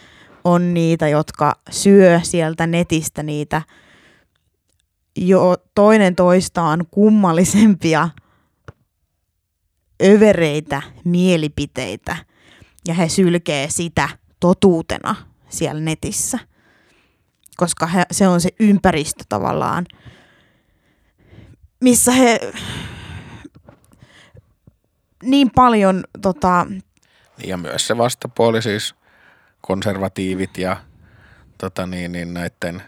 [0.44, 3.62] on niitä, jotka syö sieltä netistä niitä
[5.18, 8.10] jo toinen toistaan kummallisempia
[10.04, 12.16] övereitä mielipiteitä.
[12.88, 14.10] Ja he sylkee sitä
[14.40, 15.16] totuutena
[15.50, 16.40] siellä netissä,
[17.58, 19.86] koska he, se on se ympäristö tavallaan,
[21.82, 22.40] missä he
[25.24, 26.68] niin paljon tota,
[27.46, 28.96] Ja myös se vastapuoli siis
[29.62, 30.78] konservatiivit ja
[31.58, 32.84] tota niin, niin näiden,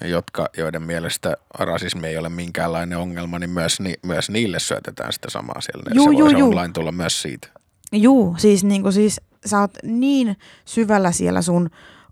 [0.00, 5.30] jotka, joiden mielestä rasismi ei ole minkäänlainen ongelma, niin myös, ni, myös niille syötetään sitä
[5.30, 5.82] samaa siellä.
[5.94, 6.50] Juu, se juu, voi juu.
[6.50, 7.48] online tulla myös siitä.
[7.92, 11.70] Juu, siis, niin kuin siis sä oot niin syvällä siellä sun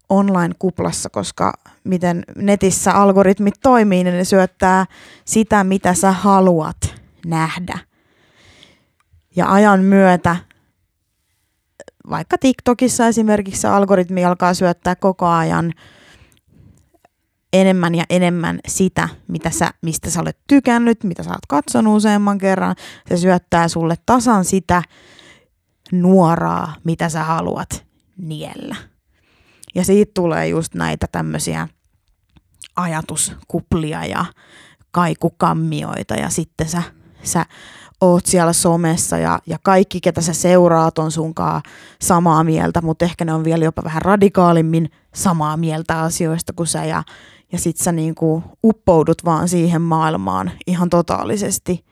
[0.08, 1.52] online-kuplassa, koska
[1.84, 4.86] miten netissä algoritmit toimii, niin ne syöttää
[5.24, 6.94] sitä, mitä sä haluat
[7.26, 7.78] nähdä.
[9.36, 10.36] Ja ajan myötä,
[12.10, 15.72] vaikka TikTokissa esimerkiksi algoritmi alkaa syöttää koko ajan
[17.52, 22.38] enemmän ja enemmän sitä, mitä sä, mistä sä olet tykännyt, mitä sä oot katsonut useamman
[22.38, 22.76] kerran.
[23.08, 24.82] Se syöttää sulle tasan sitä,
[25.92, 27.86] nuoraa, mitä sä haluat
[28.16, 28.76] niellä.
[29.74, 31.68] Ja siitä tulee just näitä tämmöisiä
[32.76, 34.24] ajatuskuplia ja
[34.90, 36.82] kaikukammioita ja sitten sä,
[37.22, 37.46] sä
[38.02, 41.62] oot siellä somessa ja, ja kaikki, ketä sä seuraat, on sunkaan
[42.00, 46.84] samaa mieltä, mutta ehkä ne on vielä jopa vähän radikaalimmin samaa mieltä asioista kuin sä
[46.84, 47.02] ja,
[47.52, 51.84] ja sit sä niinku uppoudut vaan siihen maailmaan ihan totaalisesti.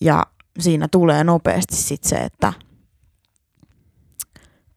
[0.00, 0.26] Ja
[0.58, 2.52] siinä tulee nopeasti sit se, että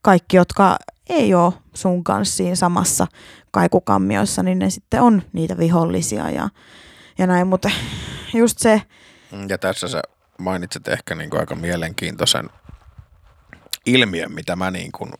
[0.01, 0.77] kaikki, jotka
[1.09, 3.07] ei ole sun kanssa siinä samassa
[3.51, 6.49] kaikukammiossa, niin ne sitten on niitä vihollisia ja,
[7.17, 7.69] ja näin, mutta
[8.33, 8.81] just se,
[9.49, 10.01] Ja tässä sä
[10.39, 12.49] mainitset ehkä niin kuin aika mielenkiintoisen
[13.85, 15.11] ilmiön, mitä mä niin kuin,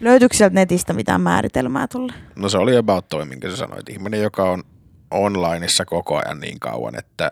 [0.00, 2.12] löytyykö sieltä netistä mitään määritelmää tulle?
[2.36, 3.88] no se oli about toi, minkä sä sanoit.
[3.88, 4.62] Ihminen, joka on
[5.10, 7.30] onlineissa koko ajan niin kauan, että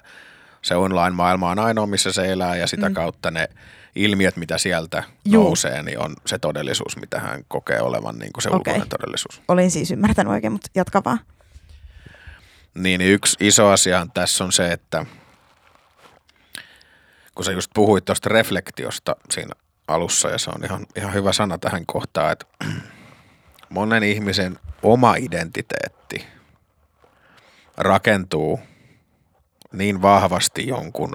[0.63, 2.95] se online-maailma on ainoa, missä se elää ja sitä mm.
[2.95, 3.49] kautta ne
[3.97, 5.45] ilmiöt, mitä sieltä Juu.
[5.45, 8.59] nousee, niin on se todellisuus, mitä hän kokee olevan niin kuin se Okei.
[8.59, 9.43] ulkoinen todellisuus.
[9.49, 11.21] Olin siis ymmärtänyt oikein, mutta jatka vaan.
[12.75, 15.07] Niin, yksi iso asiahan tässä on se, että
[17.35, 19.55] kun sä just puhuit tuosta reflektiosta siinä
[19.89, 22.47] alussa, ja se on ihan, ihan hyvä sana tähän kohtaan, että
[23.71, 26.27] monen ihmisen oma identiteetti
[27.77, 28.61] rakentuu
[29.73, 31.13] niin vahvasti jonkun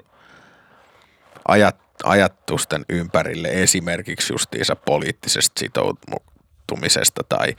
[1.48, 7.56] ajat, ajatusten ympärille, esimerkiksi justiinsa poliittisesta sitoutumisesta tai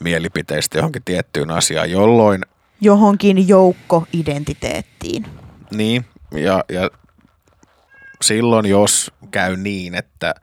[0.00, 2.42] mielipiteistä johonkin tiettyyn asiaan, jolloin
[2.80, 5.26] Johonkin joukkoidentiteettiin.
[5.70, 6.90] Niin, ja, ja
[8.22, 10.34] silloin jos käy niin, että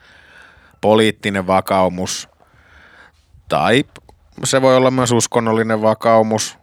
[0.82, 2.30] poliittinen vakaumus
[3.50, 3.84] tai
[4.44, 6.58] se voi olla myös uskonnollinen vakaumus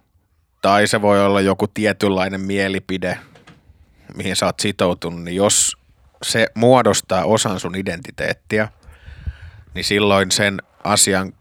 [0.62, 3.18] tai se voi olla joku tietynlainen mielipide,
[4.14, 5.77] mihin sä oot sitoutunut, niin jos
[6.23, 8.68] se muodostaa osan sun identiteettiä,
[9.75, 11.33] niin silloin sen asian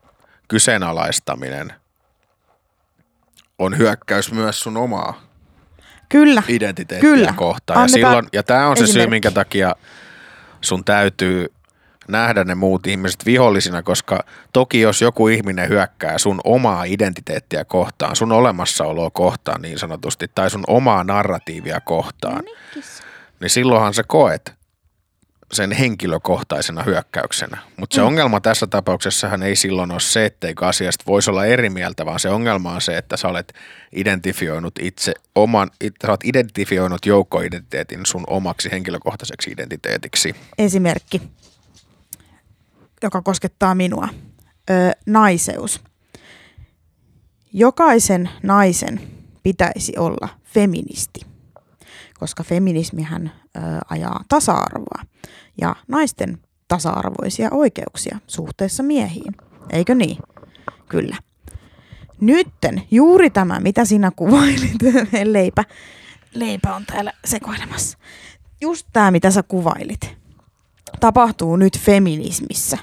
[0.47, 1.73] kyseenalaistaminen
[3.59, 5.28] on hyökkäys myös sun omaa
[6.09, 6.43] Kyllä.
[6.47, 7.33] identiteettiä Kyllä.
[7.35, 7.77] kohtaan.
[7.77, 9.75] Ja, Annetaan silloin, ja tämä on se syy, minkä takia
[10.61, 11.53] sun täytyy
[12.07, 18.15] nähdä ne muut ihmiset vihollisina, koska toki jos joku ihminen hyökkää sun omaa identiteettiä kohtaan,
[18.15, 22.43] sun olemassaoloa kohtaan niin sanotusti, tai sun omaa narratiivia kohtaan,
[23.39, 24.58] niin silloinhan sä koet
[25.51, 27.57] sen henkilökohtaisena hyökkäyksenä.
[27.77, 28.07] Mutta se mm.
[28.07, 32.29] ongelma tässä tapauksessahan ei silloin ole se, etteikö asiasta voisi olla eri mieltä, vaan se
[32.29, 33.53] ongelma on se, että sä olet
[33.95, 35.69] identifioinut itse oman,
[36.05, 40.35] sä olet identifioinut joukkoidentiteetin sun omaksi henkilökohtaiseksi identiteetiksi.
[40.57, 41.21] Esimerkki,
[43.03, 44.09] joka koskettaa minua.
[44.69, 45.81] Ö, naiseus.
[47.53, 49.01] Jokaisen naisen
[49.43, 51.21] pitäisi olla feministi,
[52.19, 55.03] koska feminismihän ö, ajaa tasa-arvoa
[55.61, 59.35] ja naisten tasa-arvoisia oikeuksia suhteessa miehiin.
[59.69, 60.17] Eikö niin?
[60.89, 61.17] Kyllä.
[62.21, 64.81] Nytten juuri tämä, mitä sinä kuvailit,
[65.23, 65.63] leipä,
[66.33, 67.97] leipä on täällä sekoilemassa.
[68.61, 70.17] Just tämä, mitä sä kuvailit,
[70.99, 72.77] tapahtuu nyt feminismissä.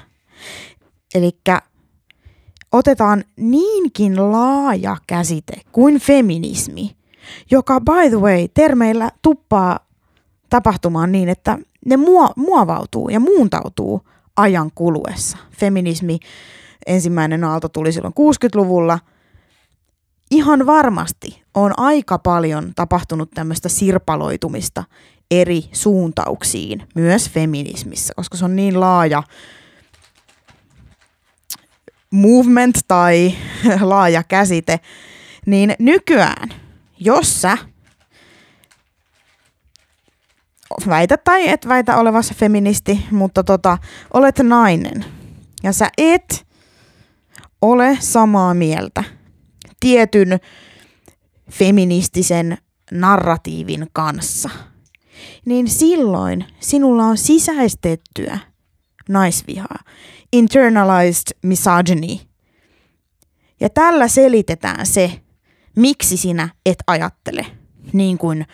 [1.15, 1.31] Eli
[2.71, 6.96] otetaan niinkin laaja käsite kuin feminismi,
[7.51, 9.79] joka by the way termeillä tuppaa
[10.49, 11.97] tapahtumaan niin, että ne
[12.35, 14.01] muovautuu ja muuntautuu
[14.37, 15.37] ajan kuluessa.
[15.51, 16.19] Feminismi,
[16.87, 18.99] ensimmäinen aalto tuli silloin 60-luvulla.
[20.31, 24.83] Ihan varmasti on aika paljon tapahtunut tämmöistä sirpaloitumista
[25.31, 29.23] eri suuntauksiin, myös feminismissä, koska se on niin laaja
[32.11, 33.33] movement tai
[33.81, 34.79] laaja käsite,
[35.45, 36.49] niin nykyään,
[36.99, 37.57] jos sä
[40.87, 43.77] väitä tai et väitä olevassa feministi, mutta tota,
[44.13, 45.05] olet nainen
[45.63, 46.47] ja sä et
[47.61, 49.03] ole samaa mieltä
[49.79, 50.39] tietyn
[51.51, 52.57] feministisen
[52.91, 54.49] narratiivin kanssa,
[55.45, 58.39] niin silloin sinulla on sisäistettyä
[59.09, 59.79] naisvihaa,
[60.33, 62.19] internalized misogyny.
[63.59, 65.21] Ja tällä selitetään se,
[65.77, 67.45] miksi sinä et ajattele
[67.93, 68.45] niin kuin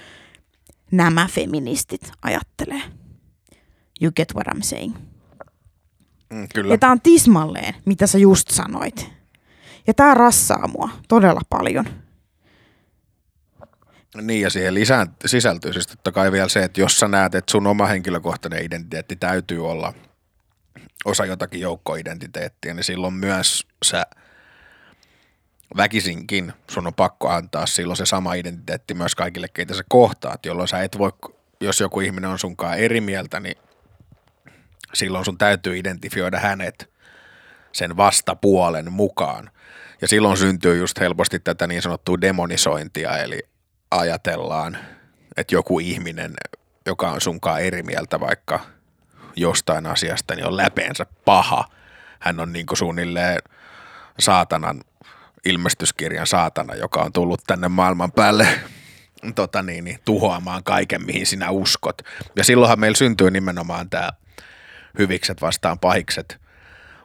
[0.92, 2.82] nämä feministit ajattelee.
[4.02, 4.96] You get what I'm saying.
[6.30, 6.74] Mm, kyllä.
[6.74, 9.10] Ja tämä on tismalleen, mitä sä just sanoit.
[9.88, 11.86] Ja tämä rassaa mua todella paljon.
[14.22, 17.52] Niin ja siihen lisään, sisältyy siis totta kai vielä se, että jos sä näet, että
[17.52, 19.94] sun oma henkilökohtainen identiteetti täytyy olla
[21.06, 24.06] osa jotakin joukkoidentiteettiä, niin silloin myös sä–
[25.78, 30.68] väkisinkin sun on pakko antaa silloin se sama identiteetti myös kaikille, keitä sä kohtaat, jolloin
[30.68, 31.12] sä et voi,
[31.60, 33.58] jos joku ihminen on sunkaan eri mieltä, niin
[34.94, 36.90] silloin sun täytyy identifioida hänet
[37.72, 39.50] sen vastapuolen mukaan.
[40.02, 43.40] Ja silloin syntyy just helposti tätä niin sanottua demonisointia, eli
[43.92, 44.78] ajatellaan,
[45.38, 46.34] että joku ihminen,
[46.86, 48.60] joka on sunkaan eri mieltä vaikka
[49.36, 51.66] jostain asiasta, niin on läpeensä paha.
[52.20, 53.40] Hän on niin kuin suunnilleen
[54.20, 54.82] saatanan
[55.46, 58.48] ilmestyskirjan saatana, joka on tullut tänne maailman päälle
[59.36, 62.02] tota niin, niin, tuhoamaan kaiken, mihin sinä uskot.
[62.36, 64.10] Ja silloinhan meillä syntyy nimenomaan tämä
[65.00, 66.42] hyvikset vastaan pahikset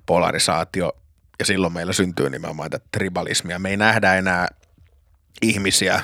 [0.06, 0.92] polarisaatio,
[1.38, 3.58] ja silloin meillä syntyy nimenomaan tätä tribalismia.
[3.58, 4.48] Me ei nähdä enää
[5.42, 6.00] ihmisiä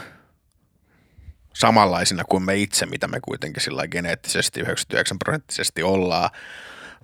[1.54, 6.30] samanlaisina kuin me itse, mitä me kuitenkin sillä geneettisesti 99 prosenttisesti ollaan,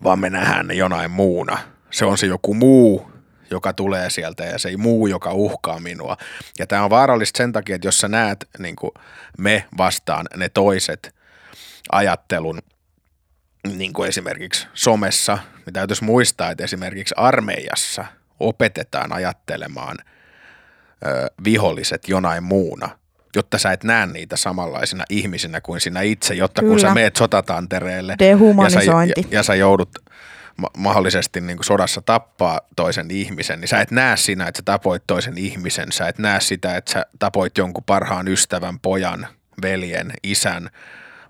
[0.02, 1.58] vaan me nähdään ne jonain muuna.
[1.90, 3.10] Se on se joku muu,
[3.50, 6.16] joka tulee sieltä ja se ei muu, joka uhkaa minua.
[6.58, 8.90] Ja tämä on vaarallista sen takia, että jos sä näet niin kuin
[9.38, 11.14] me vastaan ne toiset
[11.92, 12.58] ajattelun,
[13.76, 18.04] niin kuin esimerkiksi somessa, niin täytyisi muistaa, että esimerkiksi armeijassa
[18.40, 19.98] opetetaan ajattelemaan
[21.06, 22.88] ö, viholliset jonain muuna,
[23.36, 26.72] jotta sä et näe niitä samanlaisina ihmisinä kuin sinä itse, jotta Kyllä.
[26.72, 28.16] kun sä meet sotatantereelle
[28.64, 29.90] ja sä, ja, ja sä joudut
[30.60, 34.62] ma- mahdollisesti niin kuin sodassa tappaa toisen ihmisen, niin sä et näe siinä, että sä
[34.64, 39.26] tapoit toisen ihmisen, sä et näe sitä, että sä tapoit jonkun parhaan ystävän, pojan,
[39.62, 40.70] veljen, isän,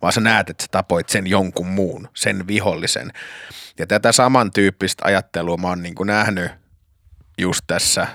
[0.02, 3.12] vaan sä näet, että sä tapoit sen jonkun muun, sen vihollisen.
[3.78, 6.52] Ja tätä samantyyppistä ajattelua mä oon niin kuin nähnyt
[7.38, 8.06] just tässä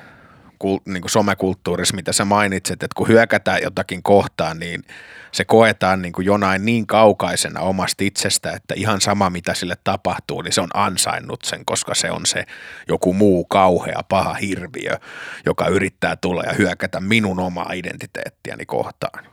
[0.86, 4.84] niin kuin somekulttuurissa, mitä sä mainitset, että kun hyökätään jotakin kohtaan, niin
[5.32, 10.42] se koetaan niin kuin jonain niin kaukaisena omasta itsestä, että ihan sama mitä sille tapahtuu,
[10.42, 12.46] niin se on ansainnut sen, koska se on se
[12.88, 14.98] joku muu kauhea paha hirviö,
[15.46, 19.26] joka yrittää tulla ja hyökätä minun omaa identiteettiäni kohtaan.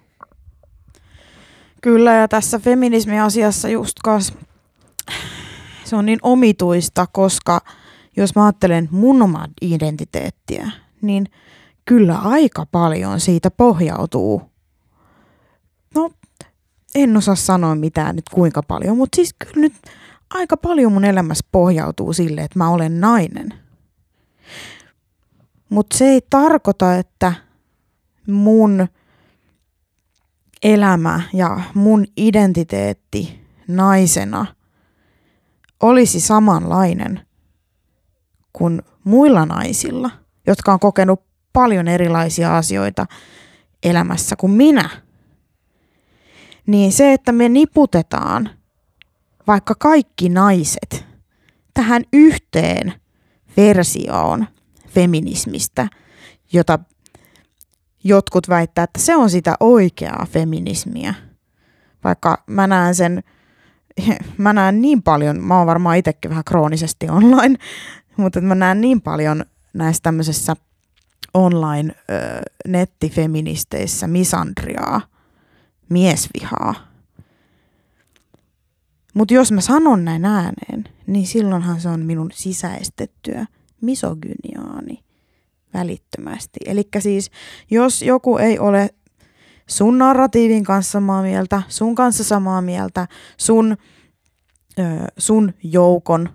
[1.83, 4.33] Kyllä ja tässä feminismi-asiassa just kas,
[5.85, 7.61] se on niin omituista, koska
[8.17, 10.71] jos mä ajattelen mun omaa identiteettiä,
[11.03, 11.27] niin
[11.85, 14.43] kyllä aika paljon siitä pohjautuu.
[15.95, 16.11] No,
[16.95, 19.75] en osaa sanoa mitään nyt kuinka paljon, mutta siis kyllä nyt
[20.35, 23.55] aika paljon mun elämässä pohjautuu sille, että mä olen nainen.
[25.69, 27.33] Mutta se ei tarkoita, että
[28.27, 28.89] mun
[30.63, 34.47] elämä ja mun identiteetti naisena
[35.83, 37.27] olisi samanlainen
[38.53, 40.11] kuin muilla naisilla,
[40.47, 43.07] jotka on kokenut paljon erilaisia asioita
[43.83, 44.91] elämässä kuin minä.
[46.67, 48.51] Niin se, että me niputetaan
[49.47, 51.07] vaikka kaikki naiset
[51.75, 52.95] tähän yhteen
[53.57, 54.47] versioon
[54.89, 55.89] feminismistä,
[56.53, 56.79] jota
[58.05, 61.15] jotkut väittää, että se on sitä oikeaa feminismiä.
[62.05, 63.23] Vaikka mä näen sen,
[64.39, 67.59] mä näen niin paljon, mä oon varmaan itsekin vähän kroonisesti online,
[68.17, 70.57] mutta mä näen niin paljon näissä tämmöisessä
[71.35, 75.01] online ö, nettifeministeissä misandriaa,
[75.89, 76.75] miesvihaa.
[79.15, 83.47] Mutta jos mä sanon näin ääneen, niin silloinhan se on minun sisäistettyä
[83.81, 85.05] misogyniaani
[85.75, 86.61] välittömästi.
[86.67, 87.31] Eli siis
[87.71, 88.91] jos joku ei ole
[89.67, 93.77] sun narratiivin kanssa samaa mieltä, sun kanssa samaa mieltä, sun,
[94.79, 94.83] ö,
[95.19, 96.29] sun joukon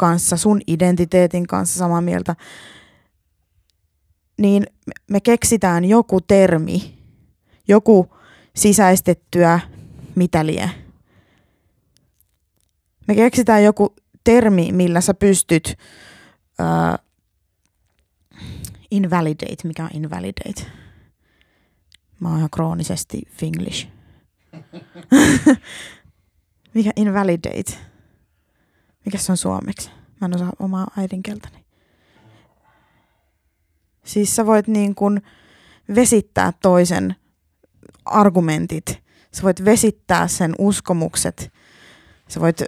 [0.00, 2.36] kanssa, sun identiteetin kanssa samaa mieltä,
[4.38, 4.66] niin
[5.10, 6.98] me keksitään joku termi,
[7.68, 8.14] joku
[8.56, 9.60] sisäistettyä
[10.14, 10.70] mitä lie.
[13.08, 13.94] Me keksitään joku
[14.24, 15.76] termi, millä sä pystyt
[16.60, 17.06] uh,
[18.90, 20.66] invalidate, mikä on invalidate?
[22.20, 23.88] Mä oon ihan kroonisesti finglish.
[26.74, 27.89] mikä invalidate?
[29.04, 29.90] Mikä se on suomeksi?
[30.20, 31.64] Mä en osaa omaa äidinkieltäni.
[34.04, 35.22] Siis sä voit niin kuin
[35.94, 37.16] vesittää toisen
[38.04, 39.02] argumentit.
[39.32, 41.52] Sä voit vesittää sen uskomukset.
[42.28, 42.62] Sä voit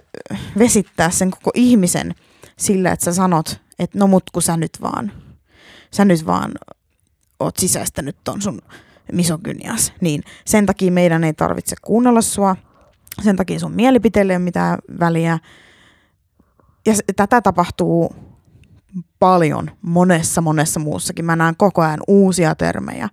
[0.57, 2.15] vesittää sen koko ihmisen
[2.57, 5.11] sillä, että sä sanot, että no mut kun sä nyt vaan,
[5.91, 6.51] sä nyt vaan
[7.39, 8.61] oot sisäistänyt ton sun
[9.11, 9.93] misogynias.
[10.01, 12.55] Niin sen takia meidän ei tarvitse kuunnella sua.
[13.23, 15.39] Sen takia sun mielipiteelle ei ole mitään väliä.
[16.85, 18.15] Ja tätä tapahtuu
[19.19, 21.25] paljon monessa monessa muussakin.
[21.25, 23.09] Mä näen koko ajan uusia termejä.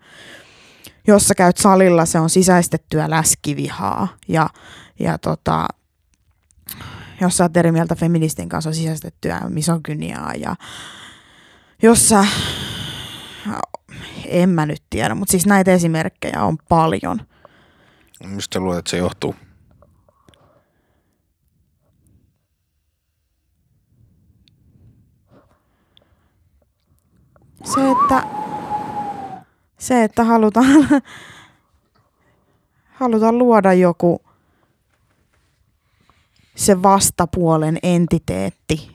[1.07, 4.49] Jos sä käyt salilla, se on sisäistettyä läskivihaa ja,
[5.01, 5.69] ja tota,
[7.21, 10.57] jos sä oot eri mieltä feministin kanssa, on sisäistettyä misogyniaa ja
[11.83, 12.27] jos sä,
[14.27, 17.21] en mä nyt tiedä, mutta siis näitä esimerkkejä on paljon.
[18.25, 19.35] Mistä luulet, että se johtuu?
[27.65, 28.27] Se, että,
[29.79, 30.89] se, että halutaan,
[33.01, 34.23] halutaan luoda joku
[36.55, 38.91] se vastapuolen entiteetti,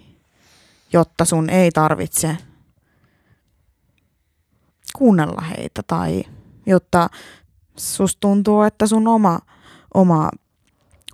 [0.93, 2.37] jotta sun ei tarvitse
[4.95, 6.23] kuunnella heitä tai
[6.65, 7.09] jotta
[7.77, 9.39] sus tuntuu, että sun oma,
[9.93, 10.29] oma,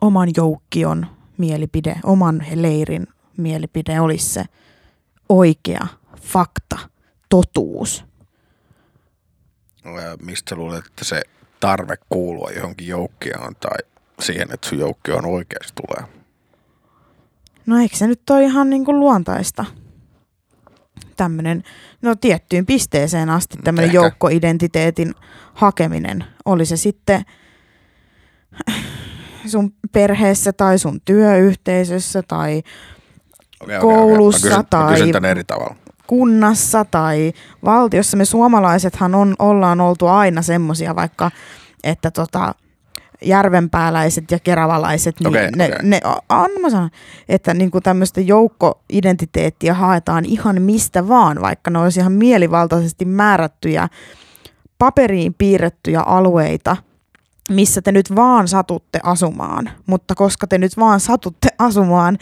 [0.02, 4.46] oman joukkion mielipide, oman leirin mielipide olisi se
[5.30, 5.88] oikea
[6.22, 6.91] fakta,
[7.32, 8.06] totuus.
[10.22, 11.22] Mistä luulet, että se
[11.60, 13.78] tarve kuulua johonkin joukkioon tai
[14.20, 16.10] siihen, että sun joukkio on oikeasti tulee?
[17.66, 19.66] No eikö se nyt ole ihan niin kuin luontaista?
[21.18, 21.64] Tämmöinen,
[22.02, 25.14] no tiettyyn pisteeseen asti tämmöinen joukkoidentiteetin
[25.54, 26.24] hakeminen.
[26.46, 27.22] Oli se sitten
[29.48, 32.64] sun perheessä tai sun työyhteisössä tai
[33.60, 34.80] okay, koulussa okay, okay.
[34.80, 35.76] Mä kysyn, tai eri tavalla.
[36.12, 37.34] Kunnassa tai
[37.66, 38.18] valtiossa.
[38.18, 41.32] Me suomalaisethan on, ollaan oltu aina semmoisia vaikka,
[41.84, 42.56] että tota,
[43.22, 45.78] järvenpääläiset ja keravalaiset, niin okay, ne, okay.
[45.84, 46.00] ne
[46.30, 46.90] on, mä sanon,
[47.30, 53.88] että niin kuin tämmöistä joukkoidentiteettiä haetaan ihan mistä vaan, vaikka ne olisi ihan mielivaltaisesti määrättyjä,
[54.78, 56.78] paperiin piirrettyjä alueita,
[57.50, 59.70] missä te nyt vaan satutte asumaan.
[59.86, 62.18] Mutta koska te nyt vaan satutte asumaan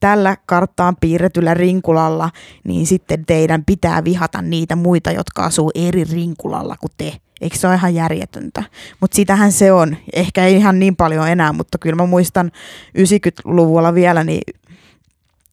[0.00, 2.30] tällä karttaan piirretyllä rinkulalla,
[2.64, 7.16] niin sitten teidän pitää vihata niitä muita, jotka asuu eri rinkulalla kuin te.
[7.40, 8.62] Eikö se ole ihan järjetöntä?
[9.00, 9.96] Mutta sitähän se on.
[10.12, 12.52] Ehkä ei ihan niin paljon enää, mutta kyllä mä muistan
[12.98, 14.42] 90-luvulla vielä niin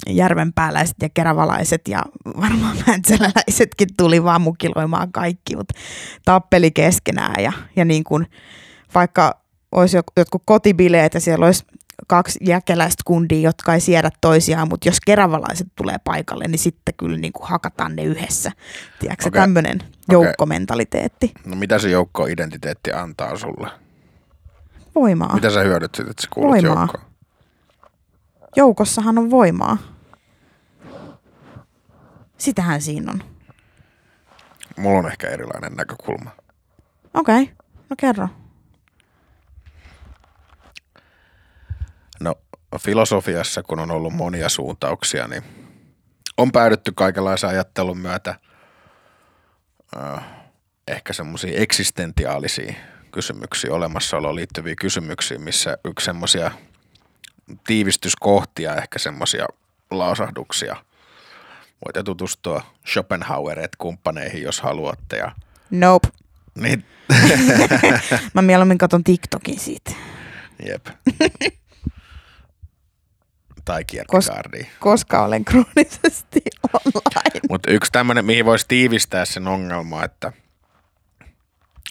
[0.09, 2.03] järvenpääläiset ja keravalaiset ja
[2.41, 5.74] varmaan mäntsäläläisetkin tuli vaan mukiloimaan kaikki, mutta
[6.26, 8.28] tappeli keskenään ja, ja niin kuin,
[8.95, 11.65] vaikka olisi jotkut kotibileet ja siellä olisi
[12.07, 17.17] kaksi jäkeläistä kundia, jotka ei siedä toisiaan, mutta jos keravalaiset tulee paikalle, niin sitten kyllä
[17.17, 18.51] niin kuin hakataan ne yhdessä.
[18.99, 19.41] Tiedätkö okay.
[19.41, 19.79] tämmöinen
[20.11, 21.31] joukkomentaliteetti?
[21.45, 23.69] No mitä se joukkoidentiteetti antaa sulle?
[24.95, 25.35] Voimaa.
[25.35, 26.81] Mitä sä hyödyt siitä, että sä kuulut Voimaa.
[26.81, 27.03] joukkoon?
[28.55, 29.77] Joukossahan on voimaa.
[32.37, 33.23] Sitähän siinä on.
[34.77, 36.31] Mulla on ehkä erilainen näkökulma.
[37.13, 37.55] Okei, okay.
[37.89, 38.29] no kerro.
[42.80, 45.43] No filosofiassa, kun on ollut monia suuntauksia, niin
[46.38, 48.36] on päädytty kaikenlaisen ajattelun myötä
[49.97, 50.23] äh,
[50.88, 52.75] ehkä semmoisiin eksistentiaalisiin
[53.11, 56.51] kysymyksiin, olemassaoloon liittyviä kysymyksiä, missä yksi semmoisia
[57.67, 59.45] tiivistyskohtia, ehkä semmoisia
[59.91, 60.75] lausahduksia.
[61.86, 65.17] Voitte tutustua Schopenhauerit kumppaneihin, jos haluatte.
[65.17, 65.32] Ja,
[65.71, 66.07] Nope.
[66.55, 66.86] niin,
[68.34, 69.91] Mä mieluummin katon TikTokin siitä.
[70.65, 70.88] jep.
[73.70, 74.65] tai Kierkegaardia.
[74.80, 76.41] koska olen kroonisesti
[76.74, 77.39] online.
[77.49, 80.34] Mutta yksi tämmöinen, mihin voisi tiivistää sen ongelma, että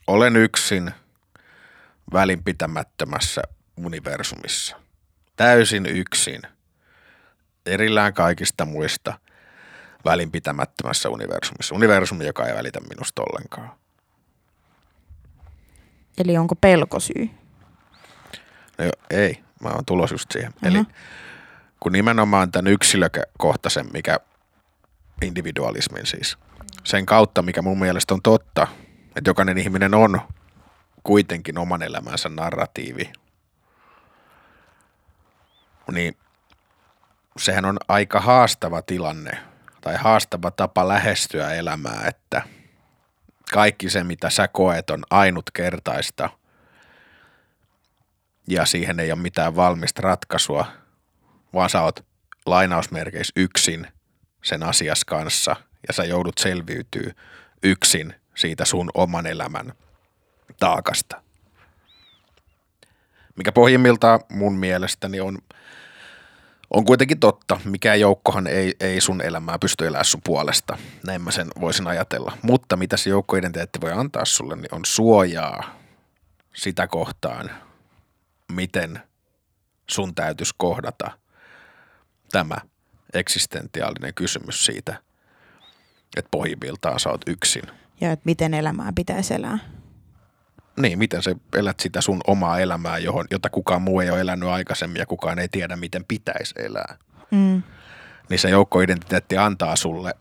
[0.06, 0.90] olen yksin
[2.12, 3.42] välinpitämättömässä
[3.76, 4.76] universumissa.
[5.36, 6.42] Täysin yksin.
[7.66, 9.18] Erillään kaikista muista
[10.04, 11.74] välinpitämättömässä universumissa.
[11.74, 13.70] Universumi, joka ei välitä minusta ollenkaan.
[16.18, 17.30] Eli onko pelkosyy?
[18.78, 20.52] No ei, mä oon tulos just siihen.
[20.62, 20.68] Aha.
[20.68, 20.84] Eli
[21.80, 24.20] kun nimenomaan tämän yksilökohtaisen, mikä
[25.22, 26.38] individualismin siis,
[26.84, 28.66] sen kautta, mikä mun mielestä on totta,
[29.16, 30.20] että jokainen ihminen on
[31.02, 33.12] kuitenkin oman elämänsä narratiivi,
[35.92, 36.16] niin
[37.38, 39.38] sehän on aika haastava tilanne
[39.80, 42.42] tai haastava tapa lähestyä elämää, että
[43.52, 46.30] kaikki se, mitä sä koet, on ainutkertaista
[48.48, 50.66] ja siihen ei ole mitään valmista ratkaisua,
[51.54, 52.04] vaan sä oot
[52.46, 53.86] lainausmerkeissä yksin
[54.44, 55.56] sen asias kanssa
[55.88, 57.12] ja sä joudut selviytyä
[57.62, 59.72] yksin siitä sun oman elämän
[60.60, 61.22] taakasta.
[63.36, 65.38] Mikä pohjimmiltaan mun mielestäni on,
[66.70, 67.60] on kuitenkin totta.
[67.64, 70.78] Mikään joukkohan ei, ei sun elämää pysty elämään sun puolesta.
[71.06, 72.38] Näin mä sen voisin ajatella.
[72.42, 75.78] Mutta mitä se joukkoidentiteetti voi antaa sulle, niin on suojaa
[76.54, 77.50] sitä kohtaan,
[78.52, 79.02] miten
[79.90, 81.10] sun täytyisi kohdata
[82.32, 82.56] tämä
[83.12, 85.02] eksistentiaalinen kysymys siitä,
[86.16, 87.62] että pohjimmiltaan sä oot yksin.
[88.00, 89.58] Ja että miten elämää pitäisi elää.
[90.76, 94.48] Niin, miten sä elät sitä sun omaa elämää, johon, jota kukaan muu ei ole elänyt
[94.48, 96.96] aikaisemmin ja kukaan ei tiedä, miten pitäisi elää.
[97.30, 97.62] Mm.
[98.30, 100.14] Niin se joukkoidentiteetti antaa sulle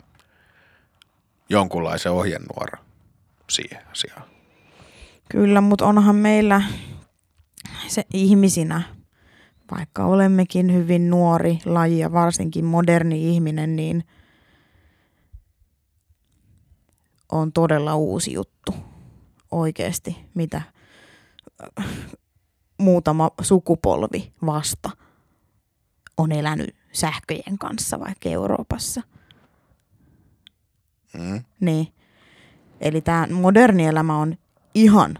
[1.49, 2.85] jonkunlaisen ohjenuoran
[3.49, 4.23] siihen asiaan.
[5.29, 6.61] Kyllä, mutta onhan meillä
[7.87, 8.81] se ihmisinä,
[9.71, 14.03] vaikka olemmekin hyvin nuori laji ja varsinkin moderni ihminen, niin
[17.31, 18.75] on todella uusi juttu
[19.51, 20.61] oikeasti, mitä
[22.77, 24.89] muutama sukupolvi vasta
[26.17, 29.01] on elänyt sähköjen kanssa vaikka Euroopassa.
[31.13, 31.43] Mm.
[31.59, 31.87] Niin.
[32.81, 34.37] Eli tämä moderni elämä on
[34.73, 35.19] ihan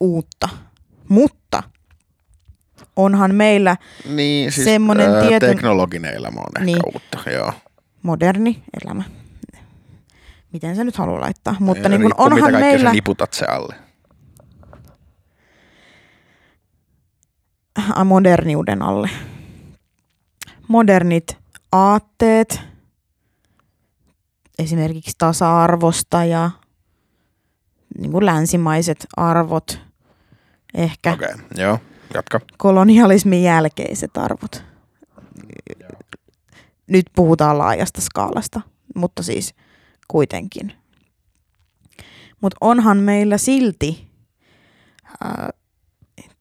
[0.00, 0.48] uutta.
[1.08, 1.62] Mutta
[2.96, 3.76] onhan meillä
[4.08, 6.80] Niin, siis Semmonen ää, tietyn- teknologinen elämä on ehkä Niin.
[6.94, 7.52] uutta, joo.
[8.02, 9.02] moderni elämä.
[10.52, 11.56] Miten se nyt haluaa laittaa?
[11.60, 13.74] Mutta niin Riippuu, onhan mitä meillä sä niputat se alle.
[17.98, 19.10] Ä, moderniuden alle.
[20.68, 21.36] Modernit
[21.72, 22.60] aatteet,
[24.58, 26.50] esimerkiksi tasa-arvosta ja
[27.98, 29.80] niin kuin länsimaiset arvot,
[30.74, 31.78] ehkä Okei, okay, joo,
[32.14, 32.40] jatka.
[32.58, 34.64] kolonialismin jälkeiset arvot.
[36.86, 38.60] Nyt puhutaan laajasta skaalasta,
[38.94, 39.54] mutta siis
[40.08, 40.72] kuitenkin.
[42.40, 44.10] Mutta onhan meillä silti
[45.24, 45.50] ää,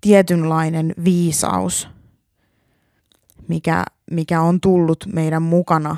[0.01, 1.87] tietynlainen viisaus,
[3.47, 5.97] mikä, mikä on tullut meidän mukana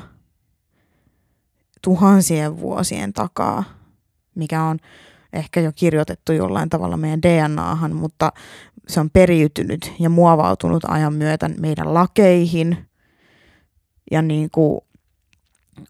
[1.82, 3.64] tuhansien vuosien takaa,
[4.34, 4.78] mikä on
[5.32, 8.32] ehkä jo kirjoitettu jollain tavalla meidän DNAhan, mutta
[8.88, 12.86] se on periytynyt ja muovautunut ajan myötä meidän lakeihin
[14.10, 14.80] ja niin kuin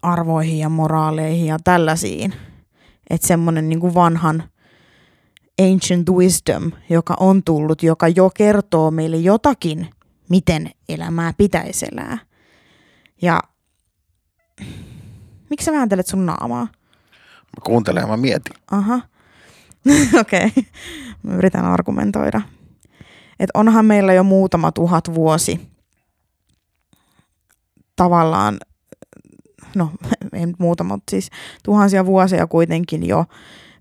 [0.03, 2.35] arvoihin ja moraaleihin ja tällaisiin.
[3.11, 4.43] Että semmoinen niin kuin vanhan
[5.61, 9.89] ancient wisdom, joka on tullut, joka jo kertoo meille jotakin,
[10.29, 12.19] miten elämää pitäisi elää.
[13.23, 13.41] Ja
[15.51, 16.65] miksi sä vääntelet sun naamaa?
[17.43, 18.57] Mä kuuntelen ja mä mietin.
[18.71, 19.01] Aha.
[20.21, 20.47] Okei.
[20.47, 20.65] Okay.
[21.23, 22.41] Mä yritän argumentoida.
[23.41, 25.61] Et onhan meillä jo muutama tuhat vuosi
[27.97, 28.59] tavallaan,
[29.77, 29.91] no
[30.33, 31.31] ei nyt muutama, mutta siis
[31.65, 33.25] tuhansia vuosia kuitenkin jo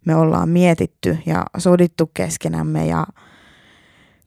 [0.06, 3.08] me ollaan mietitty ja sodittu keskenämme ja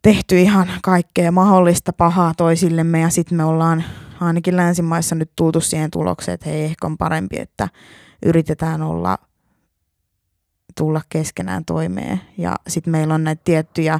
[0.03, 3.85] tehty ihan kaikkea mahdollista pahaa toisillemme ja sitten me ollaan
[4.20, 7.68] ainakin länsimaissa nyt tultu siihen tulokseen, että hei, ehkä on parempi, että
[8.27, 9.18] yritetään olla
[10.77, 12.20] tulla keskenään toimeen.
[12.39, 13.99] Ja sitten meillä on näitä tiettyjä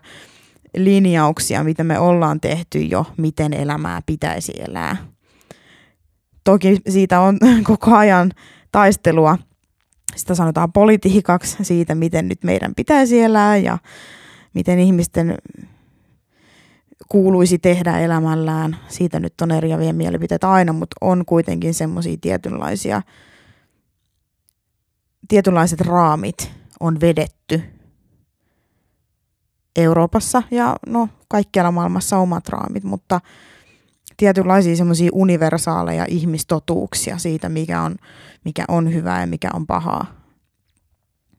[0.77, 4.97] linjauksia, mitä me ollaan tehty jo, miten elämää pitäisi elää.
[6.45, 8.31] Toki siitä on koko ajan
[8.73, 9.39] taistelua.
[10.17, 13.79] Sitä sanotaan politiikaksi siitä, miten nyt meidän pitäisi elää ja
[14.55, 15.39] miten ihmisten
[17.09, 18.77] kuuluisi tehdä elämällään.
[18.89, 23.03] Siitä nyt on eriäviä mielipiteitä aina, mutta on kuitenkin semmoisia tietynlaisia,
[25.29, 26.51] tietynlaiset raamit
[26.81, 27.74] on vedetty
[29.77, 33.21] Euroopassa ja no kaikkialla maailmassa omat raamit, mutta
[34.17, 37.97] tietynlaisia semmoisia universaaleja ihmistotuuksia siitä, mikä on,
[38.45, 40.07] mikä on hyvää ja mikä on pahaa,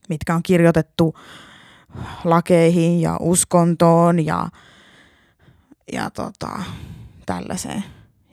[0.10, 1.16] mitkä on kirjoitettu
[2.24, 4.50] lakeihin ja uskontoon ja
[5.94, 6.50] ja tota,
[7.26, 7.84] tällaiseen,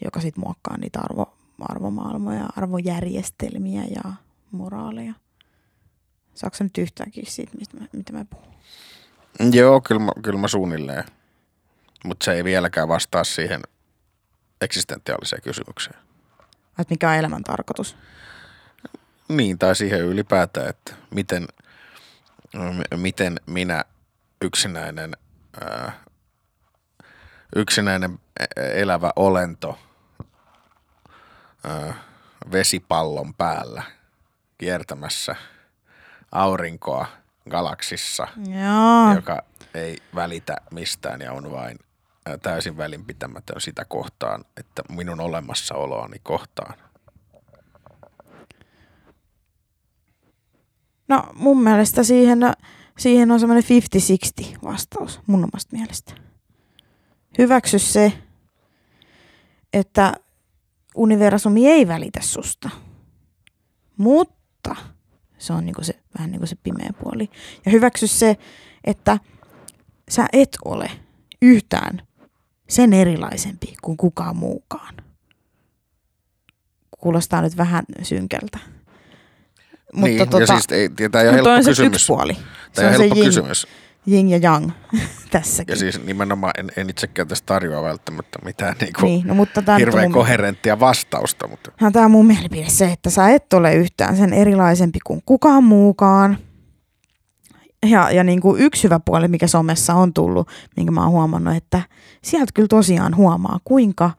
[0.05, 4.13] joka sitten muokkaa niitä arvo, arvomaailmoja, arvojärjestelmiä ja
[4.51, 5.15] moraaleja.
[6.35, 8.52] Saatko nyt yhtäänkin siitä, mistä mä, mitä mä puhun?
[9.53, 11.05] Joo, kyllä mä, kyllä mä suunnilleen.
[12.05, 13.61] Mutta se ei vieläkään vastaa siihen
[14.61, 15.97] eksistentiaaliseen kysymykseen.
[16.79, 17.97] Että mikä on elämän tarkoitus?
[19.29, 21.49] Niin, tai siihen ylipäätään, että miten,
[22.97, 23.85] miten minä
[24.43, 25.17] yksinäinen
[25.61, 25.93] ää,
[27.57, 28.19] yksinäinen
[28.57, 29.79] elävä olento
[32.53, 33.83] vesipallon päällä
[34.59, 35.37] kiertämässä
[36.33, 37.07] aurinkoa
[37.51, 39.15] galaksissa, Joo.
[39.15, 39.43] joka
[39.75, 41.79] ei välitä mistään ja on vain
[42.43, 46.75] täysin välinpitämätön sitä kohtaan, että minun olemassaoloani kohtaan.
[51.09, 52.39] No mun mielestä siihen,
[52.99, 53.65] siihen on semmoinen
[54.45, 56.15] 50-60 vastaus mun omasta mielestä
[57.39, 58.13] hyväksy se,
[59.73, 60.15] että
[60.95, 62.71] universumi ei välitä susta.
[63.97, 64.77] Mutta
[65.43, 67.31] se on niinku se, vähän niin kuin se pimeä puoli.
[67.67, 68.37] Ja hyväksy se,
[68.85, 69.19] että
[70.11, 70.91] sä et ole
[71.43, 72.03] yhtään
[72.69, 74.95] sen erilaisempi kuin kukaan muukaan.
[76.99, 78.59] Kuulostaa nyt vähän synkältä.
[79.93, 81.77] Mutta niin, tota, ja siis ei, tämä ei ole helppo on kysymys.
[81.77, 82.37] Se yksi puoli.
[82.75, 83.67] Tämä on helppo kysymys
[84.07, 84.71] yin ja yang
[85.31, 85.73] tässäkin.
[85.73, 89.79] Ja siis nimenomaan en, en itsekään tästä tarjoa välttämättä mitään niinku niin, no, mutta tämä
[89.79, 90.13] hirveän mun...
[90.13, 91.49] koherenttia vastausta.
[91.49, 91.73] Mutta...
[91.81, 95.65] No, tämä on mun mielipide se, että sä et ole yhtään sen erilaisempi kuin kukaan
[95.65, 96.39] muukaan.
[97.87, 101.57] Ja, ja niin kuin yksi hyvä puoli, mikä somessa on tullut, minkä mä oon huomannut,
[101.57, 101.83] että
[102.23, 104.11] sieltä kyllä tosiaan huomaa, kuinka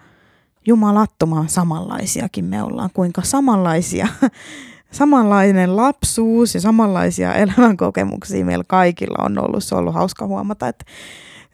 [0.67, 4.07] jumalattoman samanlaisiakin me ollaan, kuinka samanlaisia
[4.93, 9.63] samanlainen lapsuus ja samanlaisia elämänkokemuksia meillä kaikilla on ollut.
[9.63, 10.85] Se on ollut hauska huomata, että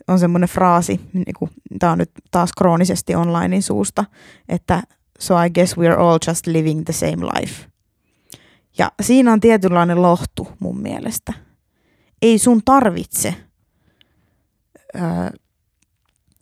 [0.08, 4.06] on semmoinen fraasi, niin kuin, tämä on nyt taas kroonisesti onlinein suusta,
[4.50, 4.84] että
[5.20, 7.66] so I guess we're all just living the same life.
[8.78, 11.34] Ja siinä on tietynlainen lohtu mun mielestä.
[12.22, 13.36] Ei sun tarvitse
[14.96, 15.00] ö,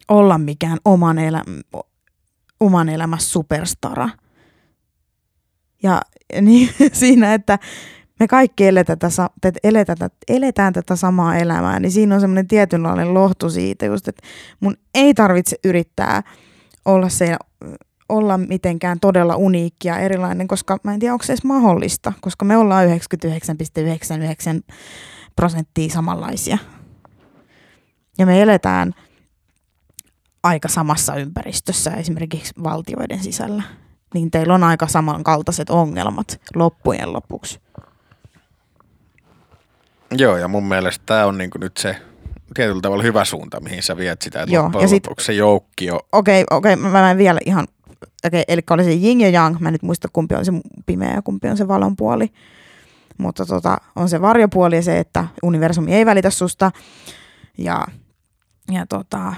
[0.08, 1.44] olla mikään oman, elä,
[2.60, 4.10] oman elämässä superstara–
[5.84, 6.02] ja
[6.42, 7.60] niin, siinä, että
[8.20, 9.30] me kaikki eletään tätä,
[9.64, 14.28] eletään, eletään tätä samaa elämää, niin siinä on semmoinen tietynlainen lohtu siitä just, että
[14.60, 16.24] mun ei tarvitse yrittää
[16.86, 17.36] olla se
[18.10, 22.46] olla mitenkään todella uniikki ja erilainen, koska mä en tiedä, onko se edes mahdollista, koska
[22.46, 24.74] me ollaan 99,99
[25.36, 26.58] prosenttia samanlaisia.
[28.18, 28.94] Ja me eletään
[30.44, 33.64] aika samassa ympäristössä esimerkiksi valtioiden sisällä
[34.18, 37.60] niin teillä on aika samankaltaiset ongelmat loppujen lopuksi.
[40.12, 41.96] Joo, ja mun mielestä tämä on niinku nyt se
[42.54, 46.00] tietyllä tavalla hyvä suunta, mihin sä viet sitä, että Joo, ja sit, se joukkio.
[46.12, 47.68] Okei, okay, okei, okay, mä, mä vielä ihan,
[48.26, 50.52] okay, eli oli se yin ja yang, mä en nyt muista kumpi on se
[50.86, 52.32] pimeä ja kumpi on se valon puoli,
[53.18, 56.72] mutta tota, on se varjopuoli ja se, että universumi ei välitä susta,
[57.58, 57.86] ja,
[58.72, 59.34] ja tota,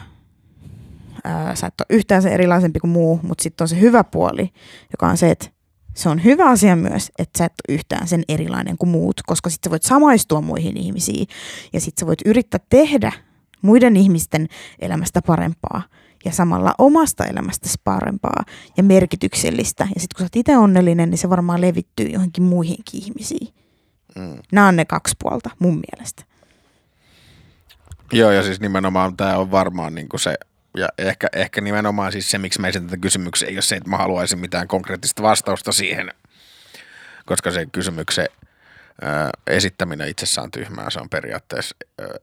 [1.23, 4.49] ää, sä et ole yhtään se erilaisempi kuin muu, mutta sitten on se hyvä puoli,
[4.91, 5.49] joka on se, että
[5.95, 9.49] se on hyvä asia myös, että sä et ole yhtään sen erilainen kuin muut, koska
[9.49, 11.27] sitten sä voit samaistua muihin ihmisiin
[11.73, 13.11] ja sitten sä voit yrittää tehdä
[13.61, 14.47] muiden ihmisten
[14.79, 15.83] elämästä parempaa
[16.25, 18.43] ja samalla omasta elämästäsi parempaa
[18.77, 19.83] ja merkityksellistä.
[19.95, 23.47] Ja sitten kun sä oot itse onnellinen, niin se varmaan levittyy johonkin muihinkin ihmisiin.
[24.15, 24.37] Mm.
[24.51, 26.23] Nämä on ne kaksi puolta mun mielestä.
[28.13, 30.35] Joo, ja siis nimenomaan tämä on varmaan niin kuin se
[30.79, 33.89] ja ehkä, ehkä nimenomaan siis se, miksi mä esitän tätä kysymyksiä, ei ole se, että
[33.89, 36.11] mä haluaisin mitään konkreettista vastausta siihen,
[37.25, 38.27] koska se kysymyksen
[39.47, 40.89] esittäminen itsessään on tyhmää.
[40.89, 41.75] Se on periaatteessa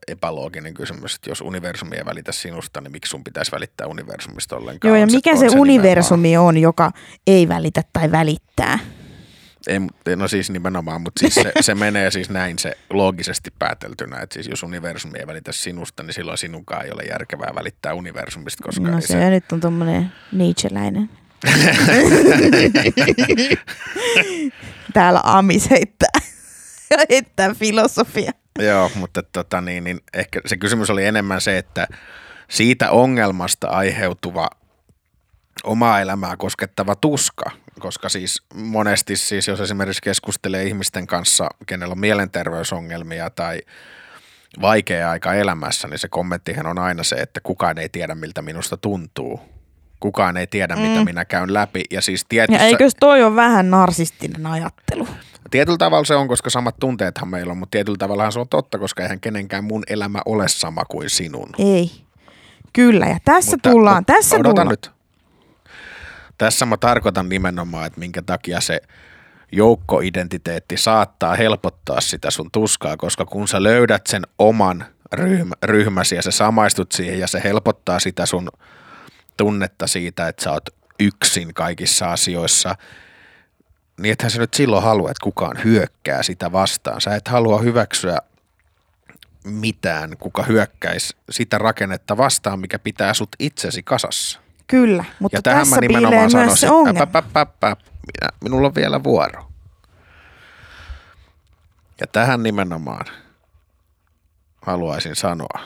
[0.09, 4.88] epälooginen kysymys, että jos universumi ei välitä sinusta, niin miksi sun pitäisi välittää universumista ollenkaan?
[4.88, 6.92] Joo, ja mikä on se, se universumi nimenomaan- on, joka
[7.26, 8.78] ei välitä tai välittää?
[9.66, 14.34] Ei, no siis nimenomaan, mutta siis se, se menee siis näin se loogisesti pääteltynä, että
[14.34, 18.90] siis jos universumi ei välitä sinusta, niin silloin sinunkaan ei ole järkevää välittää universumista, koska
[18.90, 21.10] No se, se nyt on tommonen Nietzscheläinen.
[24.92, 26.20] Täällä Amis heittää,
[27.10, 28.32] heittää filosofia.
[28.58, 31.88] Joo, mutta tota, niin, niin ehkä se kysymys oli enemmän se, että
[32.50, 34.48] siitä ongelmasta aiheutuva
[35.64, 37.50] omaa elämää koskettava tuska,
[37.81, 43.61] koska siis monesti siis jos esimerkiksi keskustelee ihmisten kanssa, kenellä on mielenterveysongelmia tai
[44.61, 48.77] vaikea aika elämässä, niin se kommenttihan on aina se, että kukaan ei tiedä miltä minusta
[48.77, 49.41] tuntuu.
[50.01, 50.83] Kukaan ei tiedä, mm.
[50.83, 51.85] mitä minä käyn läpi.
[51.91, 55.09] Ja siis Ja tietyssä, eikös toi ole vähän narsistinen ajattelu?
[55.51, 58.79] Tietyllä tavalla se on, koska samat tunteethan meillä on, mutta tietyllä tavalla se on totta,
[58.79, 61.49] koska eihän kenenkään mun elämä ole sama kuin sinun.
[61.59, 61.91] Ei.
[62.72, 64.68] Kyllä, ja tässä Mutta- tullaan, mutta tässä odota tullaan.
[64.68, 64.91] nyt.
[66.39, 68.80] Tässä mä tarkoitan nimenomaan, että minkä takia se
[69.53, 76.22] joukkoidentiteetti saattaa helpottaa sitä sun tuskaa, koska kun sä löydät sen oman ryhmä, ryhmäsi ja
[76.22, 78.49] sä samaistut siihen ja se helpottaa sitä sun
[79.37, 80.68] tunnetta siitä, että sä oot
[81.01, 82.76] yksin kaikissa asioissa,
[84.01, 87.01] niin ethän sä nyt silloin halua, että kukaan hyökkää sitä vastaan.
[87.01, 88.18] Sä et halua hyväksyä
[89.45, 94.45] mitään, kuka hyökkäisi sitä rakennetta vastaan, mikä pitää sut itsesi kasassa.
[94.66, 97.02] Kyllä, mutta ja tähän tässä mä piilee nimenomaan myös se ongelma.
[97.02, 99.50] äpä, äpä, äpä, minä, minulla on vielä vuoro.
[102.00, 103.06] Ja tähän nimenomaan
[104.62, 105.60] haluaisin sanoa,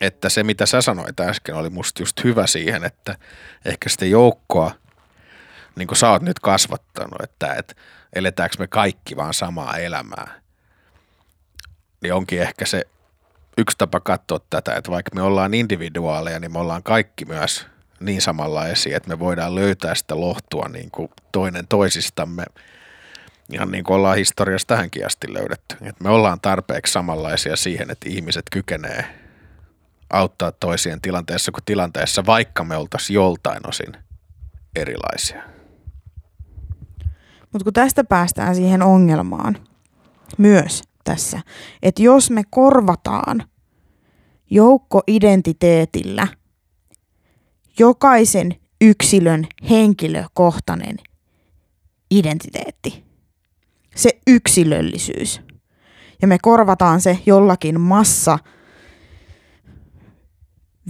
[0.00, 3.18] että se mitä sä sanoit äsken oli musta just hyvä siihen, että
[3.64, 4.74] ehkä sitä joukkoa,
[5.76, 7.74] niin kuin sä oot nyt kasvattanut, että, että
[8.12, 10.40] eletäänkö me kaikki vaan samaa elämää,
[12.00, 12.86] niin onkin ehkä se
[13.60, 17.66] yksi tapa katsoa tätä, että vaikka me ollaan individuaaleja, niin me ollaan kaikki myös
[18.00, 22.44] niin samanlaisia, että me voidaan löytää sitä lohtua niin kuin toinen toisistamme,
[23.52, 25.76] ihan niin kuin ollaan historiassa tähänkin asti löydetty.
[25.82, 29.04] Että me ollaan tarpeeksi samanlaisia siihen, että ihmiset kykenee
[30.10, 33.92] auttaa toisien tilanteessa kuin tilanteessa, vaikka me oltaisiin joltain osin
[34.76, 35.42] erilaisia.
[37.52, 39.56] Mutta kun tästä päästään siihen ongelmaan
[40.38, 41.40] myös tässä,
[41.82, 43.49] että jos me korvataan
[44.50, 46.28] joukkoidentiteetillä.
[47.78, 50.96] Jokaisen yksilön henkilökohtainen
[52.10, 53.04] identiteetti,
[53.96, 55.40] se yksilöllisyys,
[56.22, 58.38] ja me korvataan se jollakin massa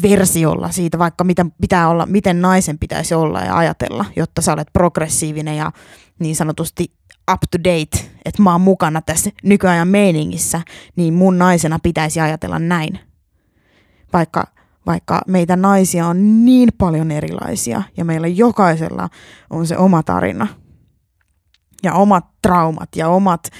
[0.02, 4.68] versiolla siitä, vaikka miten, pitää olla, miten naisen pitäisi olla ja ajatella, jotta sä olet
[4.72, 5.72] progressiivinen ja
[6.18, 6.92] niin sanotusti
[7.32, 10.60] up to date, että mä oon mukana tässä nykyajan meiningissä,
[10.96, 13.09] niin mun naisena pitäisi ajatella näin.
[14.12, 14.44] Vaikka,
[14.86, 19.08] vaikka meitä naisia on niin paljon erilaisia ja meillä jokaisella
[19.50, 20.46] on se oma tarina
[21.82, 23.50] ja omat traumat ja omat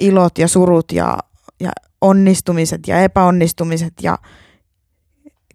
[0.00, 1.18] ilot ja surut ja,
[1.60, 1.70] ja
[2.00, 4.18] onnistumiset ja epäonnistumiset ja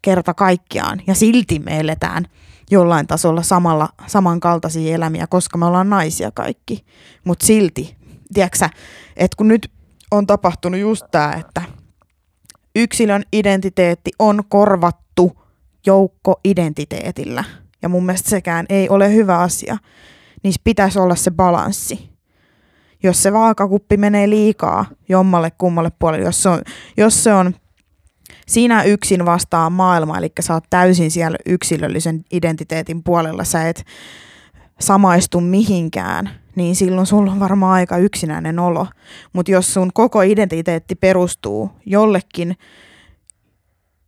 [0.01, 1.01] kerta kaikkiaan.
[1.07, 2.25] Ja silti me eletään
[2.71, 6.85] jollain tasolla samalla, samankaltaisia elämiä, koska me ollaan naisia kaikki.
[7.23, 7.95] Mutta silti,
[8.33, 8.69] tiedätkö
[9.15, 9.71] että kun nyt
[10.11, 11.61] on tapahtunut just tämä, että
[12.75, 15.41] yksilön identiteetti on korvattu
[15.85, 17.43] joukkoidentiteetillä.
[17.81, 19.77] Ja mun mielestä sekään ei ole hyvä asia.
[20.43, 22.11] Niissä pitäisi olla se balanssi.
[23.03, 26.61] Jos se vaakakuppi menee liikaa jommalle kummalle puolelle, jos se on,
[26.97, 27.53] jos se on
[28.47, 33.85] sinä yksin vastaa maailma, eli sä oot täysin siellä yksilöllisen identiteetin puolella, sä et
[34.79, 38.87] samaistu mihinkään, niin silloin sulla on varmaan aika yksinäinen olo.
[39.33, 42.57] Mutta jos sun koko identiteetti perustuu jollekin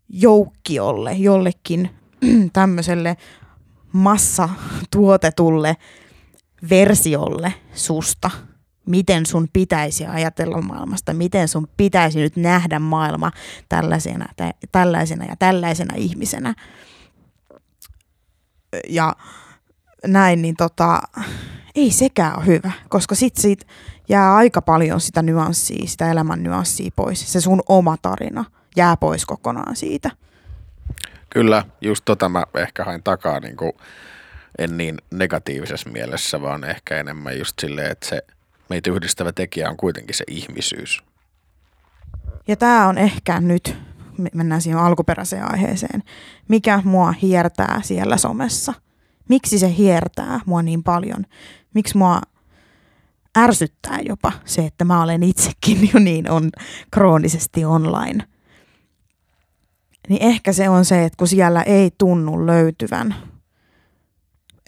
[0.09, 1.89] joukkiolle, jollekin
[2.53, 3.17] tämmöiselle
[3.93, 5.77] massatuotetulle
[6.69, 8.31] versiolle susta,
[8.85, 13.31] miten sun pitäisi ajatella maailmasta, miten sun pitäisi nyt nähdä maailma
[13.69, 16.53] tällaisena, tä, tällaisena ja tällaisena ihmisenä.
[18.89, 19.15] Ja
[20.07, 21.01] näin, niin tota,
[21.75, 23.65] ei sekään ole hyvä, koska sit siitä
[24.09, 27.33] jää aika paljon sitä nyanssia, sitä elämän nyanssia pois.
[27.33, 28.45] Se sun oma tarina
[28.75, 30.11] jää pois kokonaan siitä.
[31.29, 33.71] Kyllä, just tota mä ehkä hain takaa, niin kuin,
[34.57, 38.21] en niin negatiivisessa mielessä, vaan ehkä enemmän just silleen, että se
[38.69, 41.03] meitä yhdistävä tekijä on kuitenkin se ihmisyys.
[42.47, 43.77] Ja tämä on ehkä nyt,
[44.17, 46.03] me- mennään siihen alkuperäiseen aiheeseen,
[46.47, 48.73] mikä mua hiertää siellä somessa.
[49.29, 51.25] Miksi se hiertää mua niin paljon?
[51.73, 52.21] Miksi mua
[53.37, 56.49] ärsyttää jopa se, että mä olen itsekin jo niin on
[56.91, 58.27] kroonisesti online.
[60.09, 63.15] Niin ehkä se on se, että kun siellä ei tunnu löytyvän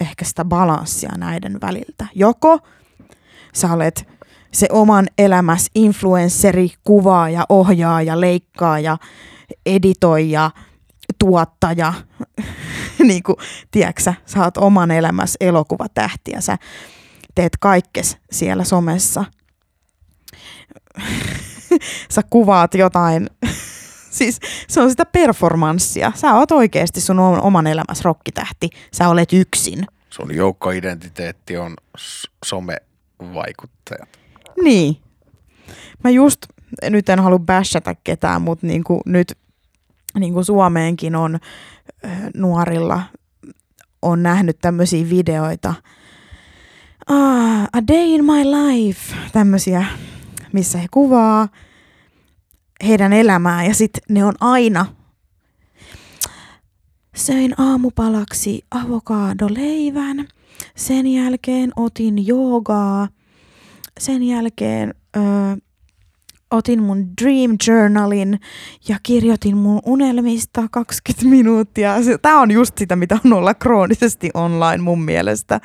[0.01, 2.07] ehkä sitä balanssia näiden väliltä.
[2.15, 2.59] Joko
[3.53, 4.07] sä olet
[4.51, 8.97] se oman elämäs influensseri, kuvaaja, ohjaaja, leikkaaja,
[9.65, 10.51] editoija,
[11.19, 11.93] tuottaja,
[13.07, 13.35] niin kuin,
[13.71, 16.57] tiedätkö, sä oot oman elämäs elokuvatähti ja sä
[17.35, 19.25] teet kaikkes siellä somessa.
[22.13, 23.29] sä kuvaat jotain,
[24.09, 26.11] siis se on sitä performanssia.
[26.15, 29.87] Sä oot oikeasti sun oman elämäs rokkitähti, sä olet yksin.
[30.09, 31.73] Sun joukkoidentiteetti on
[32.45, 34.09] somevaikuttajat.
[34.63, 34.97] Niin.
[36.03, 36.45] Mä just,
[36.89, 39.37] nyt en halua bashata ketään, mutta niinku nyt
[40.19, 41.39] niinku Suomeenkin on
[42.35, 43.01] nuorilla
[44.01, 45.73] on nähnyt tämmöisiä videoita.
[47.07, 49.85] Ah, a day in my life, tämmöisiä,
[50.53, 51.47] missä he kuvaa
[52.87, 54.85] heidän elämää ja sitten ne on aina.
[57.15, 60.27] Söin aamupalaksi avokadoleivän,
[60.75, 63.07] sen jälkeen otin joogaa,
[63.99, 65.19] sen jälkeen ö,
[66.51, 68.39] otin mun dream journalin
[68.87, 71.95] ja kirjoitin mun unelmista 20 minuuttia.
[72.21, 75.61] Tämä on just sitä, mitä on olla kroonisesti online mun mielestä.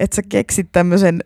[0.00, 1.24] Että sä keksit tämmöisen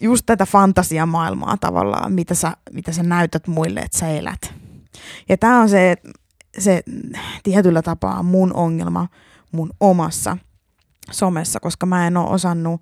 [0.00, 4.54] just tätä fantasiamaailmaa tavallaan, mitä sä, mitä sä näytät muille, että sä elät.
[5.28, 5.96] Ja tämä on se,
[6.58, 6.82] se
[7.42, 9.08] tietyllä tapaa mun ongelma
[9.52, 10.36] mun omassa
[11.10, 12.80] somessa, koska mä en ole osannut,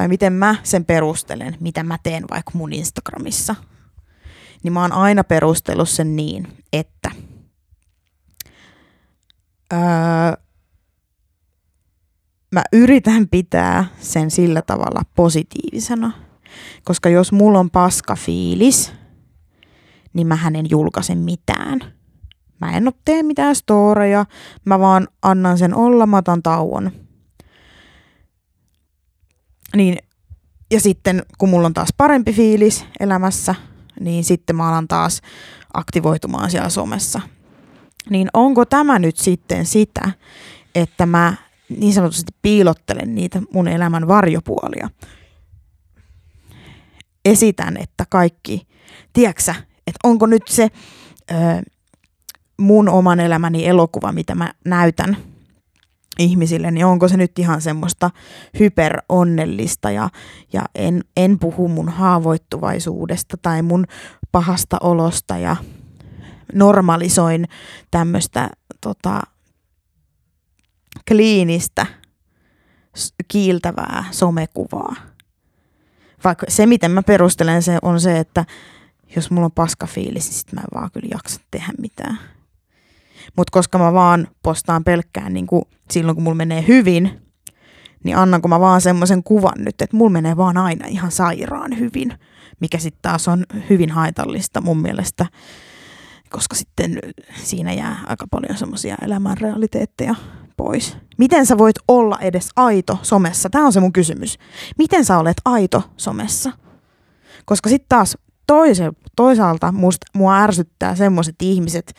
[0.00, 3.54] tai miten mä sen perustelen, mitä mä teen vaikka mun Instagramissa.
[4.62, 7.10] Niin mä oon aina perustellut sen niin, että
[9.72, 9.78] öö,
[12.52, 16.12] mä yritän pitää sen sillä tavalla positiivisena,
[16.84, 18.92] koska jos mulla on paska fiilis,
[20.12, 21.80] niin mä en julkaise mitään–
[22.60, 24.26] Mä en tee mitään storeja,
[24.64, 26.92] mä vaan annan sen olla, mä otan tauon.
[29.76, 29.98] Niin,
[30.70, 33.54] ja sitten kun mulla on taas parempi fiilis elämässä,
[34.00, 35.22] niin sitten mä alan taas
[35.74, 37.20] aktivoitumaan siellä somessa.
[38.10, 40.12] Niin onko tämä nyt sitten sitä,
[40.74, 41.34] että mä
[41.78, 44.90] niin sanotusti piilottelen niitä mun elämän varjopuolia?
[47.24, 48.66] Esitän, että kaikki,
[49.12, 49.54] tiedätkö
[49.86, 50.68] että onko nyt se...
[51.30, 51.38] Öö,
[52.60, 55.16] mun oman elämäni elokuva, mitä mä näytän
[56.18, 58.10] ihmisille, niin onko se nyt ihan semmoista
[58.58, 60.08] hyperonnellista ja,
[60.52, 63.84] ja en, en puhu mun haavoittuvaisuudesta tai mun
[64.32, 65.56] pahasta olosta ja
[66.54, 67.48] normalisoin
[67.90, 68.50] tämmöistä
[68.80, 69.20] tota,
[71.08, 71.86] kliinistä
[73.28, 74.94] kiiltävää somekuvaa.
[76.24, 78.44] Vaikka se, miten mä perustelen se, on se, että
[79.16, 82.18] jos mulla on paska fiilis, niin sit mä en vaan kyllä jaksa tehdä mitään.
[83.36, 87.20] Mutta koska mä vaan postaan pelkkään niin kuin silloin, kun mulla menee hyvin,
[88.04, 92.14] niin annanko mä vaan semmoisen kuvan nyt, että mulla menee vaan aina ihan sairaan hyvin,
[92.60, 95.26] mikä sitten taas on hyvin haitallista mun mielestä,
[96.30, 96.98] koska sitten
[97.34, 100.14] siinä jää aika paljon semmoisia elämän realiteetteja
[100.56, 100.96] pois.
[101.18, 103.50] Miten sä voit olla edes aito somessa?
[103.50, 104.38] Tämä on se mun kysymys.
[104.78, 106.52] Miten sä olet aito somessa?
[107.44, 111.94] Koska sitten taas toise, toisaalta musta, mua ärsyttää semmoiset ihmiset,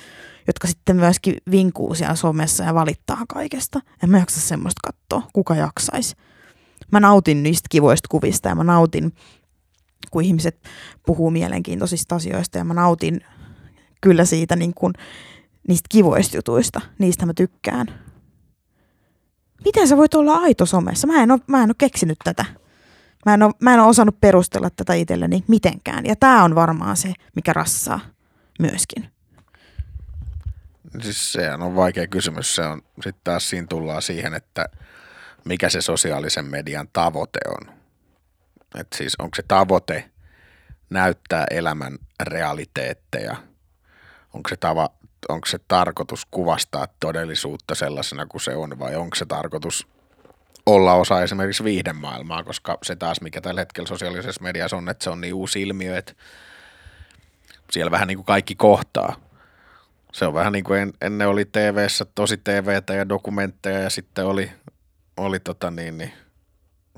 [0.47, 3.79] jotka sitten myöskin vinkuu siellä somessa ja valittaa kaikesta.
[4.03, 6.15] En mä jaksa semmoista katsoa, kuka jaksaisi.
[6.91, 9.13] Mä nautin niistä kivoista kuvista ja mä nautin,
[10.11, 10.69] kun ihmiset
[11.05, 13.21] puhuu mielenkiintoisista asioista ja mä nautin
[14.01, 14.93] kyllä siitä niin kuin,
[15.67, 16.81] niistä kivoista jutuista.
[16.99, 17.87] Niistä mä tykkään.
[19.65, 21.07] Miten sä voit olla aito somessa?
[21.07, 22.45] Mä en ole, mä en ole keksinyt tätä.
[23.25, 26.05] Mä en, ole, mä en ole osannut perustella tätä itselleni mitenkään.
[26.05, 27.99] Ja tämä on varmaan se, mikä rassaa
[28.59, 29.20] myöskin.
[30.99, 32.55] Siis sehän on vaikea kysymys.
[32.55, 34.65] Se on, sitten taas siinä tullaan siihen, että
[35.45, 37.73] mikä se sosiaalisen median tavoite on.
[38.75, 40.09] Et siis onko se tavoite
[40.89, 43.35] näyttää elämän realiteetteja?
[44.33, 44.89] Onko se, tava,
[45.29, 49.87] onko se tarkoitus kuvastaa todellisuutta sellaisena kuin se on vai onko se tarkoitus
[50.65, 55.09] olla osa esimerkiksi viihdemaailmaa, koska se taas, mikä tällä hetkellä sosiaalisessa mediassa on, että se
[55.09, 56.13] on niin uusi ilmiö, että
[57.71, 59.15] siellä vähän niin kuin kaikki kohtaa–
[60.11, 64.25] se on vähän niin kuin en, ennen oli tv tosi TVtä ja dokumentteja ja sitten
[64.25, 64.51] oli,
[65.17, 66.11] oli tota niin, niin,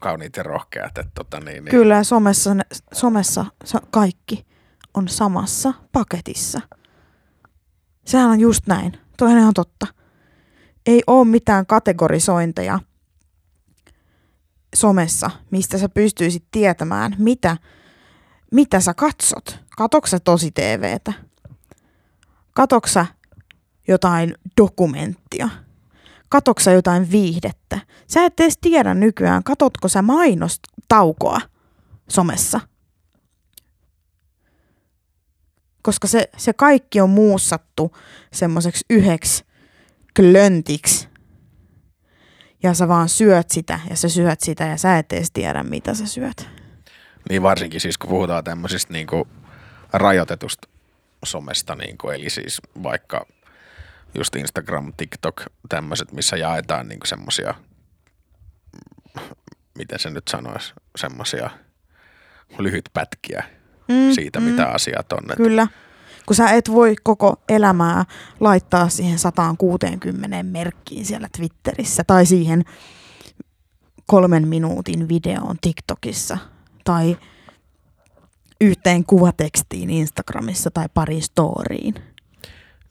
[0.02, 0.98] kauniit ja rohkeat.
[0.98, 1.72] Että tota niin, niin.
[1.72, 2.50] Kyllä somessa,
[2.94, 3.46] somessa
[3.92, 4.46] kaikki
[4.94, 6.62] on samassa paketissa.
[8.06, 8.98] Sehän on just näin.
[9.18, 9.88] Toihan on ihan totta.
[10.86, 12.80] Ei ole mitään kategorisointeja
[14.76, 17.58] somessa, mistä sä pystyisit tietämään, mitä,
[18.52, 19.60] mitä sä katsot.
[19.78, 21.14] Katoksa tosi TVtä?
[22.54, 23.06] Katoksa
[23.88, 25.50] jotain dokumenttia?
[26.30, 27.80] Katoksa jotain viihdettä?
[28.08, 31.42] Sä et edes tiedä nykyään, katotko sä mainostaukoa
[32.10, 32.60] somessa.
[35.82, 37.98] Koska se, se kaikki on muussattu
[38.34, 39.46] semmoiseksi yhdeksi
[40.16, 41.08] klöntiksi.
[42.64, 45.94] Ja sä vaan syöt sitä ja sä syöt sitä ja sä et edes tiedä mitä
[45.94, 46.50] sä syöt.
[47.30, 49.28] Niin varsinkin siis kun puhutaan tämmöisistä niinku
[49.94, 50.73] rajoitetusta
[51.26, 53.26] somesta, niinku, eli siis vaikka
[54.16, 57.54] just Instagram, TikTok, tämmöiset, missä jaetaan niinku semmosia,
[59.78, 61.50] miten se nyt sanoisi, semmosia
[62.58, 63.44] lyhytpätkiä
[63.88, 65.24] mm, siitä, mm, mitä asiat on.
[65.38, 65.68] Kyllä.
[66.26, 68.06] Kun sä et voi koko elämää
[68.40, 72.64] laittaa siihen 160 merkkiin siellä Twitterissä tai siihen
[74.06, 76.38] kolmen minuutin videoon TikTokissa
[76.84, 77.18] tai
[78.64, 81.96] yhteen kuvatekstiin Instagramissa tai pari storyin.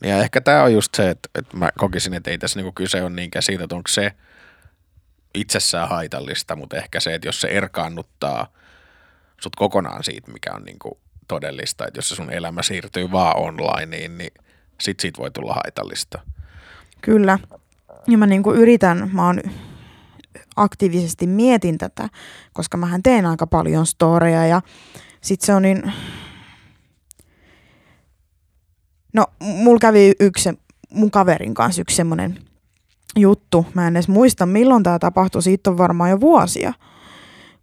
[0.04, 3.02] Ja ehkä tämä on just se, että, että mä kokisin, että ei tässä niinku kyse
[3.02, 4.12] ole niinkään siitä, että onko se
[5.34, 8.46] itsessään haitallista, mutta ehkä se, että jos se erkaannuttaa
[9.40, 10.98] sut kokonaan siitä, mikä on niinku
[11.28, 14.32] todellista, että jos se sun elämä siirtyy vaan onlineen, niin
[14.80, 16.20] sit siitä voi tulla haitallista.
[17.00, 17.38] Kyllä.
[18.08, 19.40] Ja mä niinku yritän, mä oon
[20.56, 22.08] aktiivisesti mietin tätä,
[22.52, 24.62] koska mähän teen aika paljon storeja ja
[25.22, 25.92] sit se on niin...
[29.14, 30.48] No, mulla kävi yksi,
[30.90, 32.38] mun kaverin kanssa yksi semmonen
[33.16, 33.66] juttu.
[33.74, 35.42] Mä en edes muista, milloin tämä tapahtui.
[35.42, 36.72] Siitä on varmaan jo vuosia.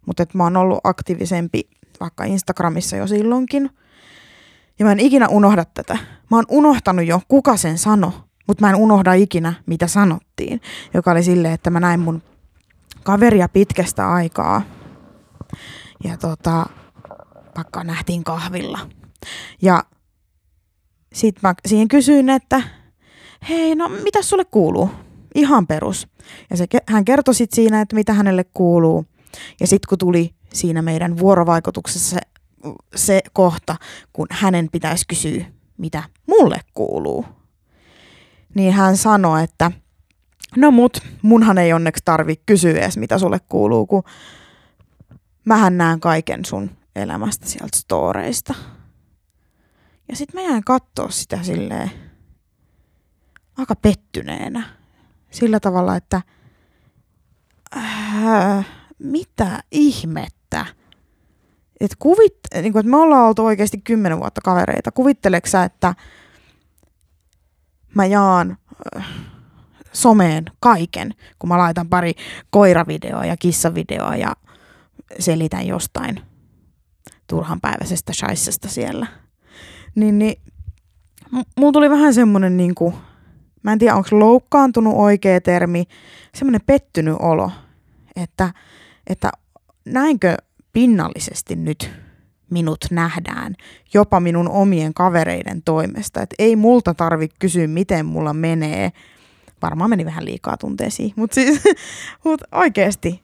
[0.06, 3.70] Mutta mä oon ollut aktiivisempi vaikka Instagramissa jo silloinkin.
[4.78, 5.98] Ja mä en ikinä unohda tätä.
[6.30, 8.12] Mä oon unohtanut jo, kuka sen sano,
[8.46, 10.60] mutta mä en unohda ikinä, mitä sanottiin.
[10.94, 12.22] Joka oli silleen, että mä näin mun
[13.02, 14.62] kaveria pitkästä aikaa.
[16.04, 16.66] Ja tota,
[17.56, 18.78] vaikka nähtiin kahvilla.
[19.62, 19.84] Ja
[21.12, 22.62] sit mä siihen kysyin, että
[23.48, 24.90] hei, no mitä sulle kuuluu?
[25.34, 26.08] Ihan perus.
[26.50, 29.06] Ja se, hän kertoi sit siinä, että mitä hänelle kuuluu.
[29.60, 32.20] Ja sitten kun tuli siinä meidän vuorovaikutuksessa se,
[32.96, 33.76] se kohta,
[34.12, 35.44] kun hänen pitäisi kysyä,
[35.78, 37.24] mitä mulle kuuluu,
[38.54, 39.70] niin hän sanoi, että
[40.56, 44.02] no mut, munhan ei onneksi tarvi kysyä edes, mitä sulle kuuluu, kun
[45.44, 46.70] mähän näen kaiken sun
[47.02, 48.54] elämästä sieltä storeista.
[50.08, 51.90] Ja sitten mä jään katsoa sitä silleen
[53.56, 54.62] aika pettyneenä.
[55.30, 56.22] Sillä tavalla, että
[57.76, 58.66] äh,
[58.98, 60.66] mitä ihmettä?
[61.80, 64.92] Et kuvit, niin kuin, että me ollaan oltu oikeasti kymmenen vuotta kavereita.
[64.92, 65.94] Kuvitteleksä, että
[67.94, 68.58] mä jaan
[68.96, 69.06] äh,
[69.92, 72.14] someen kaiken, kun mä laitan pari
[72.50, 74.36] koiravideoa ja kissavideoa ja
[75.18, 76.29] selitän jostain
[77.30, 79.06] turhanpäiväisestä shaissesta siellä.
[79.94, 80.42] Niin, niin
[81.56, 82.94] mulla tuli vähän semmonen niinku,
[83.62, 85.84] mä en tiedä onko loukkaantunut oikea termi,
[86.34, 87.50] semmonen pettynyt olo,
[88.16, 88.50] että–
[89.10, 89.30] että
[89.84, 90.36] näinkö
[90.72, 91.90] pinnallisesti nyt
[92.50, 93.54] minut nähdään,
[93.94, 96.22] jopa minun omien kavereiden toimesta.
[96.22, 98.92] Että ei multa tarvi kysyä, miten mulla menee.
[99.62, 101.62] Varmaan meni vähän liikaa tunteisiin, mutta siis
[102.24, 103.22] mut oikeasti.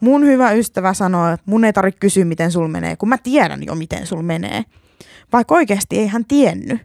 [0.00, 3.62] Mun hyvä ystävä sanoo, että mun ei tarvitse kysyä, miten sul menee, kun mä tiedän
[3.62, 4.64] jo, miten sul menee.
[5.32, 6.80] Vaikka oikeasti ei hän tiennyt.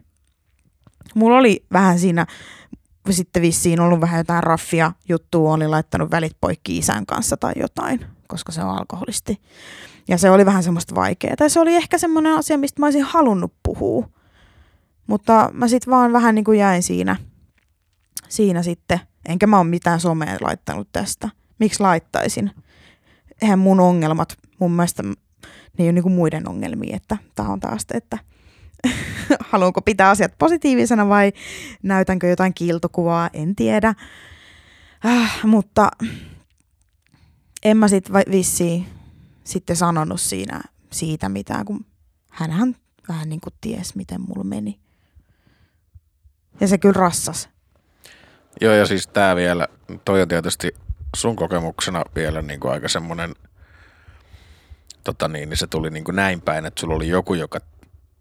[1.14, 2.26] Mulla oli vähän siinä
[3.10, 8.06] sitten vissiin ollut vähän jotain raffia juttua, oli laittanut välit poikki isän kanssa tai jotain,
[8.26, 9.40] koska se on alkoholisti.
[10.08, 11.36] Ja se oli vähän semmoista vaikeaa.
[11.36, 14.08] Tai se oli ehkä semmoinen asia, mistä mä olisin halunnut puhua.
[15.06, 17.16] Mutta mä sitten vaan vähän niin kuin jäin siinä,
[18.28, 19.00] siinä sitten.
[19.28, 21.28] Enkä mä ole mitään somea laittanut tästä.
[21.58, 22.50] Miksi laittaisin?
[23.42, 25.14] Eihän mun ongelmat, mun mielestä ne
[25.78, 28.18] ei ole niin kuin muiden ongelmia, että tämä on taas, että
[29.50, 31.32] haluanko pitää asiat positiivisena vai
[31.82, 33.94] näytänkö jotain kiiltokuvaa, en tiedä.
[35.06, 35.90] Äh, mutta
[37.64, 38.86] en mä sit vissiin
[39.44, 40.60] sitten sanonut siinä
[40.92, 41.86] siitä mitään, kun
[42.30, 42.76] hänhän
[43.08, 44.80] vähän niin kuin ties, miten mulla meni.
[46.60, 47.48] Ja se kyllä rassas.
[48.60, 49.68] Joo, ja siis tää vielä,
[50.04, 50.74] toi on tietysti
[51.16, 53.34] sun kokemuksena vielä niin kuin aika semmoinen,
[55.04, 57.60] tota niin, niin se tuli niin kuin näin päin, että sulla oli joku, joka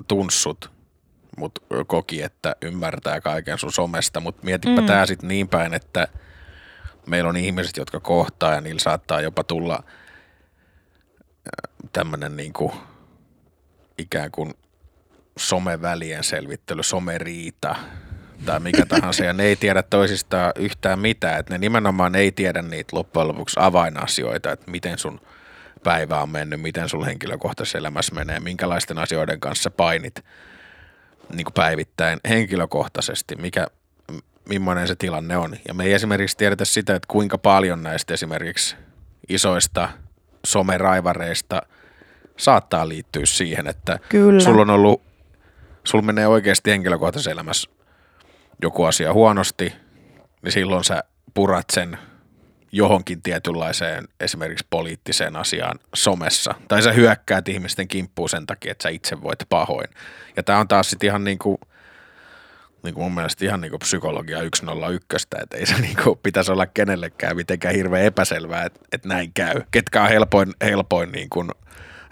[0.08, 0.72] tunssut,
[1.38, 4.20] mutta koki, että ymmärtää kaiken sun somesta.
[4.20, 4.88] Mutta mietipä mm.
[4.88, 6.08] tämä sitten niin päin, että
[7.06, 9.84] meillä on ihmiset, jotka kohtaa ja niillä saattaa jopa tulla
[11.94, 12.74] tämmöinen niinku
[13.98, 14.54] ikään kuin
[15.38, 17.76] somevälien selvittely, someriita
[18.46, 22.62] tai mikä tahansa, ja ne ei tiedä toisistaan yhtään mitään, että ne nimenomaan ei tiedä
[22.62, 25.22] niitä loppujen lopuksi avainasioita, että miten sun
[25.84, 30.26] päivä on mennyt, miten sun henkilökohtaisessa elämässä menee, minkälaisten asioiden kanssa painit
[31.34, 33.68] niin kuin päivittäin henkilökohtaisesti, mikä,
[34.50, 35.56] millainen se tilanne on.
[35.68, 38.76] Ja me ei esimerkiksi tiedetä sitä, että kuinka paljon näistä esimerkiksi
[39.30, 39.90] isoista
[40.46, 41.62] someraivareista
[42.38, 44.40] saattaa liittyä siihen, että Kyllä.
[44.40, 45.02] sulla on ollut,
[45.84, 47.70] sulla menee oikeasti henkilökohtaisessa elämässä
[48.62, 49.74] joku asia huonosti,
[50.42, 51.04] niin silloin sä
[51.34, 51.98] purat sen
[52.72, 56.56] johonkin tietynlaiseen esimerkiksi poliittiseen asiaan somessa.
[56.68, 59.88] Tai sä hyökkäät ihmisten kimppuun sen takia, että sä itse voit pahoin.
[60.36, 61.60] Ja tää on taas sitten ihan niinku,
[62.84, 67.76] niinku mun mielestä ihan niinku psykologia 101, että ei se niinku pitäisi olla kenellekään mitenkään
[67.76, 69.62] hirveän epäselvää, että, että näin käy.
[69.72, 71.46] Ketkä on helpoin, helpoin niinku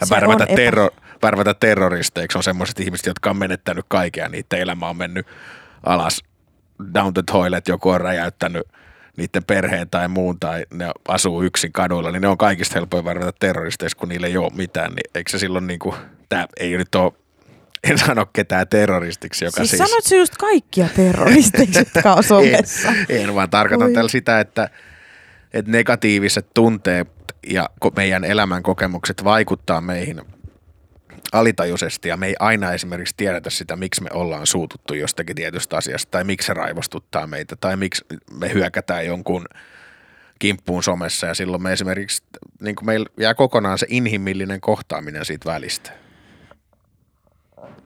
[0.03, 0.89] Se värvätä, on epä- terro,
[1.21, 5.27] värvätä terroristeiksi on semmoiset ihmiset, jotka on menettänyt kaiken ja niiden elämä on mennyt
[5.83, 6.23] alas
[6.93, 8.67] down the toilet, joku on räjäyttänyt
[9.17, 13.31] niiden perheen tai muun tai ne asuu yksin kaduilla, niin ne on kaikista helpoin värvätä
[13.39, 15.95] terroristeiksi, kun niillä ei ole mitään, niin eikö se silloin niin kuin,
[16.29, 17.13] tämä ei nyt ole,
[17.83, 19.89] en sano ketään terroristiksi, joka Siis, siis...
[19.89, 22.89] sanot sä just kaikkia terroristeiksi, jotka on somessa.
[23.09, 23.93] En, en vaan tarkoitan Oi.
[23.93, 24.69] tällä sitä, että,
[25.53, 27.07] että negatiiviset tunteet
[27.47, 30.21] ja meidän elämän kokemukset vaikuttaa meihin
[31.31, 36.11] alitajuisesti ja me ei aina esimerkiksi tiedetä sitä, miksi me ollaan suututtu jostakin tietystä asiasta
[36.11, 39.45] tai miksi se raivostuttaa meitä tai miksi me hyökätään jonkun
[40.39, 42.23] kimppuun somessa ja silloin me esimerkiksi,
[42.61, 45.91] niin kuin meillä jää kokonaan se inhimillinen kohtaaminen siitä välistä.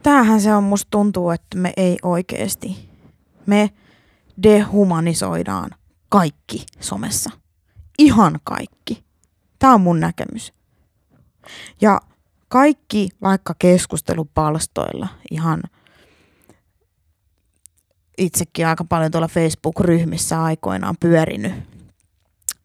[0.03, 2.89] Tämähän se on, musta tuntuu, että me ei oikeesti.
[3.45, 3.69] Me
[4.43, 5.69] dehumanisoidaan
[6.09, 7.29] kaikki somessa.
[7.99, 9.03] Ihan kaikki.
[9.59, 10.53] Tämä on mun näkemys.
[11.81, 12.01] Ja
[12.51, 15.63] kaikki vaikka keskustelupalstoilla ihan
[18.17, 21.53] itsekin aika paljon tuolla Facebook-ryhmissä aikoinaan pyörinyt,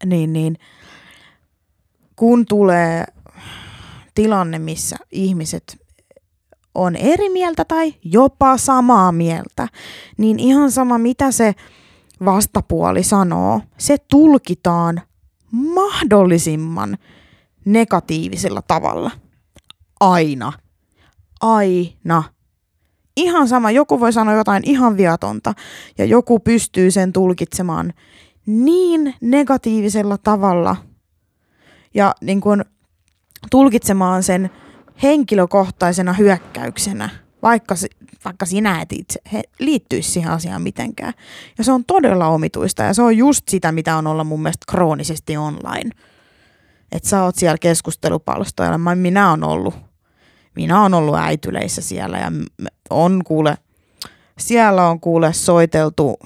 [0.05, 0.59] niin, niin
[2.17, 3.05] kun tulee
[4.15, 5.81] tilanne, missä ihmiset
[6.75, 9.69] on eri mieltä tai jopa samaa mieltä,
[10.17, 11.55] niin ihan sama mitä se
[12.25, 15.03] vastapuoli sanoo, se tulkitaan
[15.53, 16.99] mahdollisimman
[17.65, 19.26] negatiivisella tavalla.
[20.01, 20.53] Aina.
[21.41, 22.23] Aina.
[23.17, 25.55] Ihan sama, joku voi sanoa jotain ihan viatonta
[25.99, 27.93] ja joku pystyy sen tulkitsemaan
[28.47, 30.77] niin negatiivisella tavalla
[31.95, 32.65] ja niin kuin
[33.51, 34.51] tulkitsemaan sen
[35.03, 37.09] henkilökohtaisena hyökkäyksenä,
[37.43, 37.75] vaikka,
[38.25, 41.13] vaikka sinä et itse he, liittyisi siihen asiaan mitenkään.
[41.59, 44.65] Ja se on todella omituista ja se on just sitä, mitä on olla mun mielestä
[44.69, 45.91] kroonisesti online.
[46.93, 48.95] Että sä oot siellä keskustelupalstoilla.
[48.95, 49.75] Minä on ollut,
[50.57, 52.33] minä on ollut äityleissä siellä ja
[52.91, 53.59] on kuule,
[54.39, 56.17] siellä on kuule soiteltu,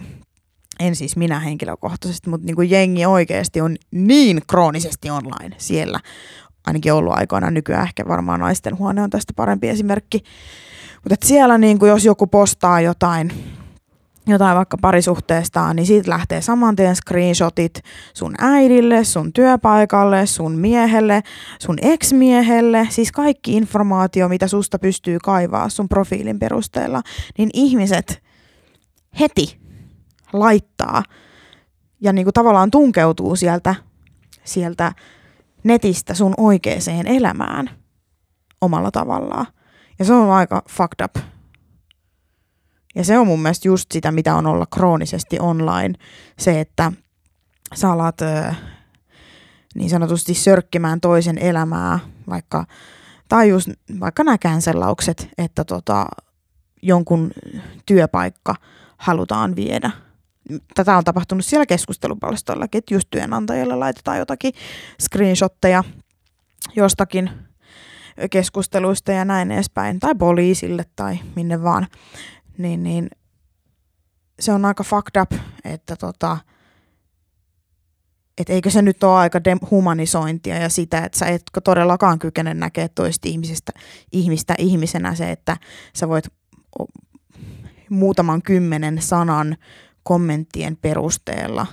[0.81, 6.01] en siis minä henkilökohtaisesti, mutta niin kuin jengi oikeasti on niin kroonisesti online siellä
[6.67, 7.51] ainakin ollut aikoina.
[7.51, 10.23] Nykyään ehkä varmaan naisten huone on tästä parempi esimerkki.
[11.05, 13.33] Mutta siellä niin kuin jos joku postaa jotain,
[14.27, 17.81] jotain vaikka parisuhteestaan, niin siitä lähtee saman tien screenshotit
[18.15, 21.23] sun äidille, sun työpaikalle, sun miehelle,
[21.59, 27.03] sun ex-miehelle, siis kaikki informaatio, mitä susta pystyy kaivaa sun profiilin perusteella,
[27.39, 28.23] niin ihmiset
[29.21, 29.61] heti
[30.33, 31.03] laittaa
[32.01, 33.75] ja niin kuin tavallaan tunkeutuu sieltä,
[34.45, 34.93] sieltä
[35.65, 37.71] netistä sun oikeaan elämään
[38.61, 39.47] omalla tavallaan.
[39.99, 41.40] Ja se on aika fucked up.
[42.95, 45.95] Ja se on mun mielestä just sitä, mitä on olla kroonisesti online.
[46.39, 46.93] Se, että
[47.75, 48.19] sä alat
[49.75, 51.99] niin sanotusti sörkkimään toisen elämää,
[52.29, 52.65] vaikka,
[53.29, 53.69] tai just
[54.01, 56.07] vaikka nämä känsellaukset, että tota,
[56.83, 57.31] jonkun
[57.87, 58.55] työpaikka
[58.97, 59.91] halutaan viedä.
[60.75, 64.53] Tätä on tapahtunut siellä keskustelupalstoillakin, että just työnantajille laitetaan jotakin
[65.01, 65.85] screenshotteja
[66.77, 67.31] jostakin
[68.31, 71.87] keskusteluista ja näin edespäin, tai poliisille tai minne vaan,
[72.63, 73.11] niin, niin
[74.41, 75.33] se on aika fucked up,
[75.65, 76.39] että tota,
[78.39, 82.89] et eikö se nyt ole aika humanisointia ja sitä, että sä et todellakaan kykene näkeä
[82.89, 83.73] toista ihmisestä,
[84.13, 85.57] ihmistä ihmisenä se, että
[85.97, 86.25] sä voit
[87.91, 89.57] muutaman kymmenen sanan
[90.03, 91.67] kommenttien perusteella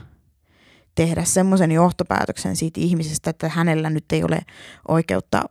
[0.95, 4.39] tehdä semmoisen johtopäätöksen siitä ihmisestä, että hänellä nyt ei ole
[4.88, 5.43] oikeutta,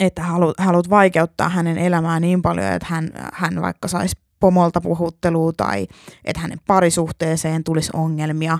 [0.00, 5.52] että haluat, haluat vaikeuttaa hänen elämää niin paljon, että hän, hän vaikka saisi pomolta puhuttelua
[5.56, 5.86] tai
[6.24, 8.58] että hänen parisuhteeseen tulisi ongelmia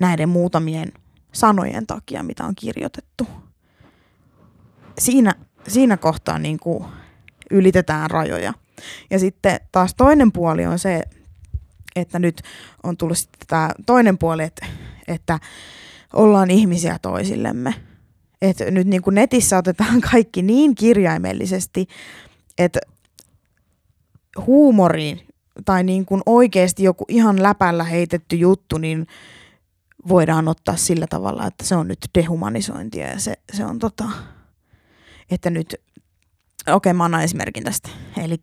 [0.00, 0.92] näiden muutamien
[1.32, 3.26] sanojen takia, mitä on kirjoitettu.
[4.98, 5.34] Siinä,
[5.68, 6.84] siinä kohtaa niin kuin
[7.50, 8.54] ylitetään rajoja.
[9.10, 11.02] Ja sitten taas toinen puoli on se,
[11.96, 12.42] että nyt
[12.82, 14.66] on tullut sitten tämä toinen puoli, että,
[15.08, 15.38] että
[16.12, 17.74] ollaan ihmisiä toisillemme.
[18.50, 21.86] Että nyt niin kuin netissä otetaan kaikki niin kirjaimellisesti,
[22.58, 22.80] että
[24.46, 25.20] huumoriin
[25.64, 29.06] tai niin kuin oikeasti joku ihan läpällä heitetty juttu, niin
[30.08, 34.04] voidaan ottaa sillä tavalla, että se on nyt dehumanisointia ja se, se on tota,
[35.30, 37.88] että nyt, okei okay, mä annan esimerkin tästä.
[38.24, 38.36] Eli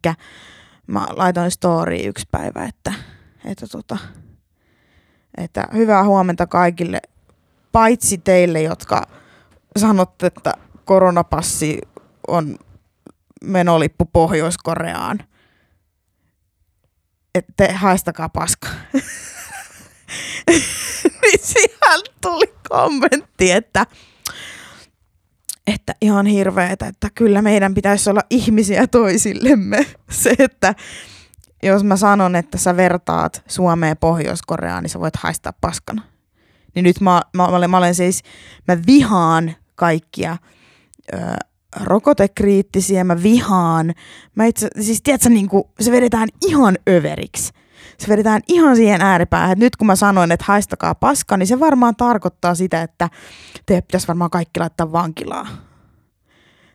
[0.87, 2.93] mä laitoin story yksi päivä, että,
[3.45, 3.97] että, tota,
[5.37, 7.01] että hyvää huomenta kaikille,
[7.71, 9.20] paitsi teille, jotka
[9.77, 10.53] sanotte, että
[10.85, 11.81] koronapassi
[12.27, 12.57] on
[13.43, 15.19] menolippu Pohjois-Koreaan.
[17.35, 18.67] Että haistakaa paska.
[21.21, 23.85] niin sieltä tuli kommentti, että,
[25.67, 29.85] että ihan hirveetä, että kyllä meidän pitäisi olla ihmisiä toisillemme.
[30.11, 30.75] Se, että
[31.63, 36.01] jos mä sanon, että sä vertaat Suomeen Pohjois-Koreaan, niin sä voit haistaa paskana.
[36.75, 38.23] Niin nyt mä, mä, mä, olen, mä olen siis,
[38.67, 40.37] mä vihaan kaikkia
[41.13, 41.17] ö,
[41.83, 43.93] rokotekriittisiä, mä vihaan.
[44.35, 47.53] Mä itse, siis tiedätkö, niin kuin, se vedetään ihan överiksi.
[47.97, 51.95] Se vedetään ihan siihen ääripäähän, nyt kun mä sanoin, että haistakaa paska, niin se varmaan
[51.95, 53.09] tarkoittaa sitä, että
[53.65, 55.47] te pitäisi varmaan kaikki laittaa vankilaa.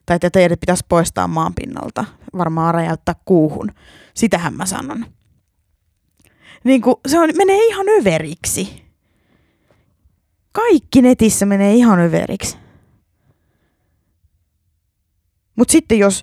[0.07, 2.05] Tai että teidät pitäisi poistaa maanpinnalta,
[2.37, 3.73] varmaan räjäyttää kuuhun.
[4.15, 5.07] Sitähän mä sanon.
[6.65, 8.83] Niin kuin, se on, menee ihan överiksi.
[10.53, 12.66] Kaikki netissä menee ihan överiksi.
[15.57, 16.23] Mutta sitten jos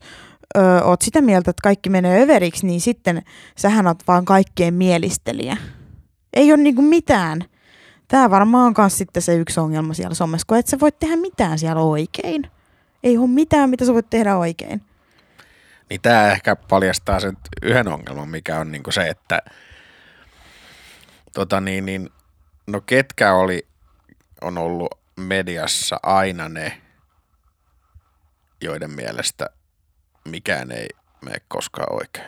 [0.57, 3.21] ö, oot sitä mieltä, että kaikki menee överiksi, niin sitten
[3.57, 5.57] sähän oot vaan kaikkien mielistelijä.
[6.33, 7.41] Ei ole niinku mitään.
[8.07, 11.15] Tämä varmaan on myös sitten se yksi ongelma siellä somessa, kun et sä voit tehdä
[11.15, 12.51] mitään siellä oikein.
[13.03, 14.81] Ei ole mitään, mitä sä voit tehdä oikein.
[15.89, 19.41] Niin tämä ehkä paljastaa sen yhden ongelman, mikä on niinku se, että
[21.33, 22.09] tota niin, niin,
[22.67, 23.67] no ketkä oli,
[24.41, 26.81] on ollut mediassa aina ne,
[28.63, 29.49] joiden mielestä
[30.25, 30.87] mikään ei
[31.25, 32.27] mene koskaan oikein.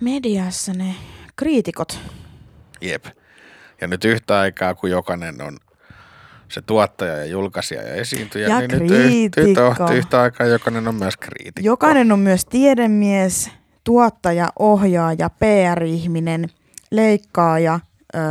[0.00, 0.94] Mediassa ne
[1.36, 2.00] kriitikot.
[2.80, 3.04] Jep.
[3.80, 5.58] Ja nyt yhtä aikaa, kun jokainen on
[6.48, 9.70] se tuottaja ja julkaisija ja esiintyjä, Ja niin nyt kriitikko.
[9.70, 11.60] yhtä, yhtä aikaa jokainen on myös kriitikko.
[11.66, 13.50] Jokainen on myös tiedemies,
[13.84, 16.48] tuottaja, ohjaaja, PR-ihminen,
[16.90, 17.80] leikkaaja,
[18.14, 18.22] öö,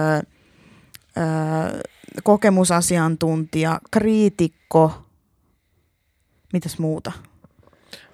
[1.18, 1.80] öö,
[2.24, 5.06] kokemusasiantuntija, kriitikko,
[6.54, 7.12] mitäs muuta?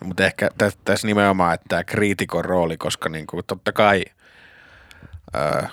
[0.06, 4.06] Mutta ehkä tä- tässä nimenomaan, että tämä kriitikon rooli, koska niinku, totta kai
[5.34, 5.70] ää,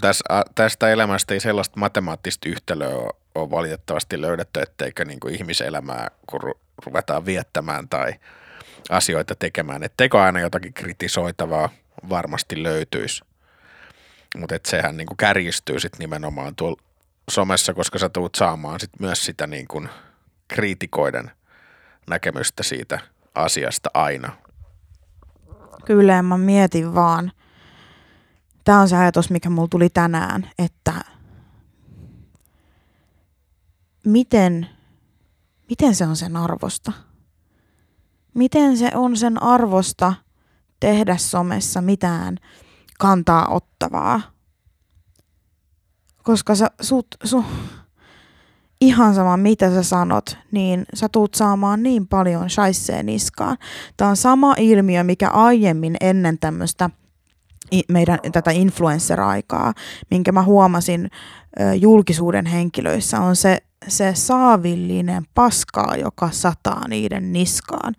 [0.00, 6.40] täs, a, tästä elämästä ei sellaista matemaattista yhtälöä ole valitettavasti löydetty, etteikö niinku ihmiselämää, kun
[6.40, 6.52] ru,
[6.86, 8.14] ruvetaan viettämään tai
[8.90, 11.68] asioita tekemään, etteikö aina jotakin kritisoitavaa
[12.08, 13.24] varmasti löytyisi.
[14.36, 16.82] Mutta sehän niinku kärjistyy sitten nimenomaan tuolla
[17.30, 19.84] somessa, koska sä tulet saamaan sit myös sitä niinku
[20.48, 21.30] kriitikoiden
[22.08, 22.98] näkemystä siitä
[23.34, 24.32] asiasta aina.
[25.86, 27.32] Kyllä, mä mietin vaan.
[28.64, 30.94] Tämä on se ajatus, mikä mulla tuli tänään, että
[34.06, 34.68] miten,
[35.68, 36.92] miten se on sen arvosta?
[38.34, 40.14] Miten se on sen arvosta
[40.80, 42.38] tehdä somessa mitään
[42.98, 44.31] kantaa ottavaa?
[46.22, 47.44] Koska sä, sut, su,
[48.80, 53.56] ihan sama mitä sä sanot, niin sä tuut saamaan niin paljon shaisseen niskaan.
[53.96, 56.90] Tämä on sama ilmiö, mikä aiemmin ennen tämmöistä
[57.88, 59.72] meidän tätä influencer-aikaa,
[60.10, 61.10] minkä mä huomasin
[61.60, 63.58] ö, julkisuuden henkilöissä, on se,
[63.88, 67.94] se saavillinen paskaa, joka sataa niiden niskaan.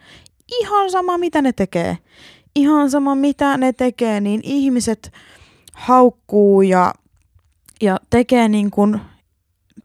[0.61, 1.97] Ihan sama, mitä ne tekee.
[2.55, 5.11] Ihan sama, mitä ne tekee, niin ihmiset
[5.73, 6.93] haukkuu ja,
[7.83, 9.01] ja tekee niin kuin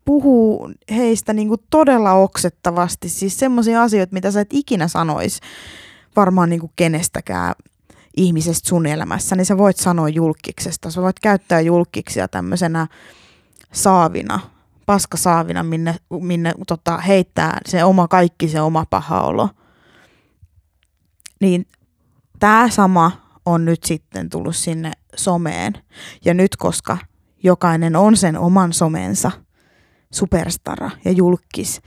[0.05, 3.09] puhuu heistä niin kuin todella oksettavasti.
[3.09, 5.41] Siis semmoisia asioita, mitä sä et ikinä sanois
[6.17, 7.55] varmaan niin kuin kenestäkään
[8.17, 10.91] ihmisestä sun elämässä, niin sä voit sanoa julkiksesta.
[10.91, 12.87] Sä voit käyttää julkiksia tämmöisenä
[13.73, 14.41] saavina,
[14.87, 19.49] paskasaavina, minne, minne tota, heittää se oma kaikki, se oma paha olo.
[21.41, 21.67] Niin
[22.39, 23.13] tämä sama
[23.47, 25.73] on nyt sitten tullut sinne someen.
[26.25, 26.99] Ja nyt, koska
[27.43, 29.31] jokainen on sen oman somensa–
[30.11, 31.81] superstara ja julkis,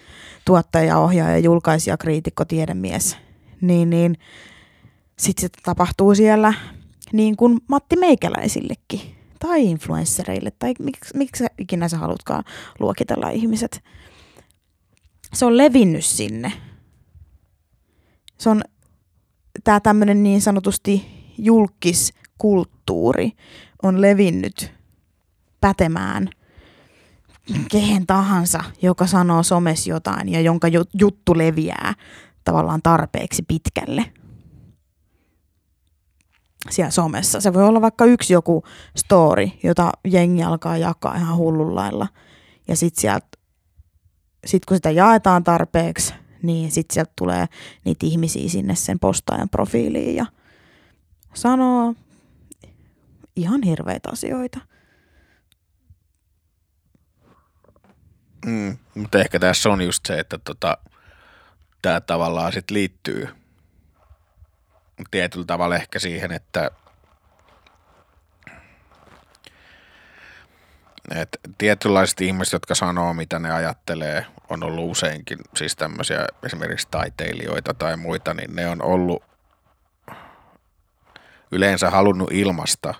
[0.45, 3.17] tuottaja, ohjaaja, julkaisija, kriitikko, tiedemies,
[3.61, 4.17] niin, niin
[5.19, 6.53] sitten se tapahtuu siellä
[7.13, 9.01] niin kuin Matti Meikäläisillekin
[9.39, 12.43] tai influenssereille tai miksi, miksi ikinä sä haluatkaan
[12.79, 13.83] luokitella ihmiset.
[15.33, 16.51] Se on levinnyt sinne.
[18.37, 18.63] Se on
[19.63, 21.05] tämä tämmöinen niin sanotusti
[21.37, 23.31] julkiskulttuuri
[23.83, 24.80] on levinnyt
[25.61, 26.29] pätemään
[27.71, 30.67] kehen tahansa, joka sanoo somes jotain ja jonka
[30.99, 31.93] juttu leviää
[32.43, 34.13] tavallaan tarpeeksi pitkälle
[36.69, 37.41] siellä somessa.
[37.41, 38.63] Se voi olla vaikka yksi joku
[38.97, 42.07] story, jota jengi alkaa jakaa ihan hullunlailla.
[42.67, 43.27] Ja sitten sieltä,
[44.45, 46.13] sit kun sitä jaetaan tarpeeksi,
[46.43, 47.45] niin sitten sieltä tulee
[47.85, 50.25] niitä ihmisiä sinne sen postaajan profiiliin ja
[51.33, 51.93] sanoo
[53.35, 54.59] ihan hirveitä asioita.
[58.45, 60.77] Mm, mutta ehkä tässä on just se, että tota,
[61.81, 63.27] tämä tavallaan sit liittyy
[65.11, 66.71] tietyllä tavalla ehkä siihen, että
[71.15, 77.73] et tietynlaiset ihmiset, jotka sanoo, mitä ne ajattelee, on ollut useinkin siis tämmöisiä esimerkiksi taiteilijoita
[77.73, 79.23] tai muita, niin ne on ollut
[81.51, 82.93] yleensä halunnut ilmasta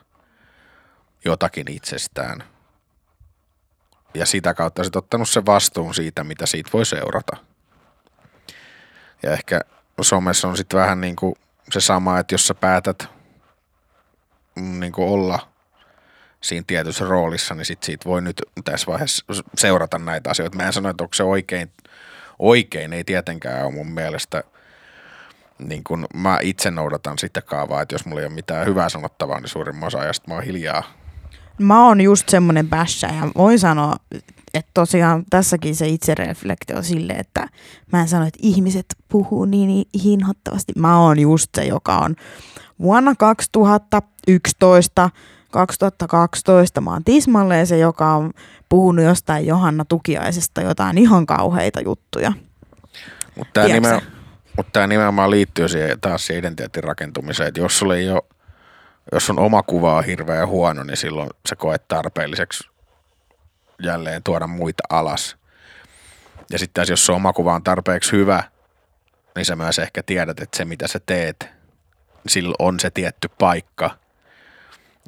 [1.26, 2.44] jotakin itsestään.
[4.14, 7.38] Ja sitä kautta sitten ottanut se vastuun siitä, mitä siitä voi seurata.
[9.24, 9.62] Ja ehkä
[10.02, 11.36] somessa on sitten vähän niin kuin
[11.72, 13.08] se sama, että jos sä päätät
[14.56, 15.52] mm, niin kuin olla
[16.42, 19.26] siinä tietyssä roolissa, niin sit siitä voi nyt tässä vaiheessa
[19.58, 20.58] seurata näitä asioita.
[20.58, 21.72] Mä en sano, että onko se oikein,
[22.40, 24.44] oikein ei tietenkään ole mun mielestä
[25.60, 29.40] niin kun mä itse noudatan sitä kaavaa, että jos mulla ei ole mitään hyvää sanottavaa,
[29.40, 30.84] niin suurimman osa ajasta mä oon hiljaa.
[31.60, 33.96] Mä oon just semmonen bässä ja voin sanoa,
[34.54, 37.48] että tosiaan tässäkin se itsereflektio sille, että
[37.92, 40.74] mä en sano, että ihmiset puhuu niin hinhottavasti.
[40.78, 42.16] Mä oon just se, joka on
[42.80, 45.10] vuonna 2011
[45.52, 48.32] 2012 mä oon tismalleen se, joka on
[48.70, 52.34] puhunut jostain Johanna Tukiaisesta jotain ihan kauheita juttuja.
[53.36, 54.02] Mutta tämä, nimen,
[54.58, 58.22] mut nimenomaan liittyy siihen, taas siihen identiteetin rakentumiseen, että jos sulla ei ole,
[59.12, 62.70] jos sun oma kuva on hirveän huono, niin silloin se koet tarpeelliseksi
[63.84, 65.38] jälleen tuoda muita alas.
[66.52, 68.44] Ja sitten jos sun oma kuva on tarpeeksi hyvä,
[69.36, 71.50] niin sä myös ehkä tiedät, että se mitä sä teet,
[72.28, 73.98] sillä on se tietty paikka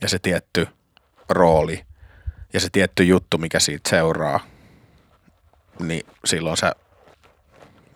[0.01, 0.67] ja se tietty
[1.29, 1.85] rooli
[2.53, 4.39] ja se tietty juttu, mikä siitä seuraa,
[5.79, 6.71] niin silloin sä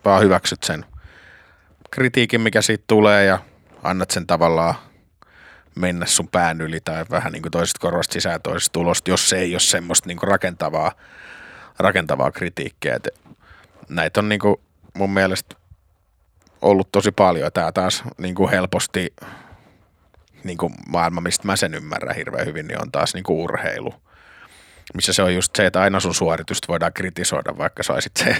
[0.04, 0.84] vaan hyväksyt sen
[1.90, 3.38] kritiikin, mikä siitä tulee ja
[3.82, 4.74] annat sen tavallaan
[5.78, 9.38] mennä sun pään yli tai vähän niin kuin toisesta korvasta sisään toisesta tulosta, jos se
[9.38, 10.92] ei ole semmoista niin kuin rakentavaa,
[11.78, 12.94] rakentavaa kritiikkiä.
[12.94, 13.08] Et
[13.88, 14.56] näitä on niin kuin
[14.94, 15.56] mun mielestä
[16.62, 17.52] ollut tosi paljon.
[17.52, 19.14] Tämä taas niin kuin helposti
[20.44, 23.94] niin kuin maailma, mistä mä sen ymmärrän hirveän hyvin, niin on taas niin kuin urheilu–
[24.94, 28.36] missä se on just se, että aina sun suoritusta voidaan kritisoida, vaikka saisit se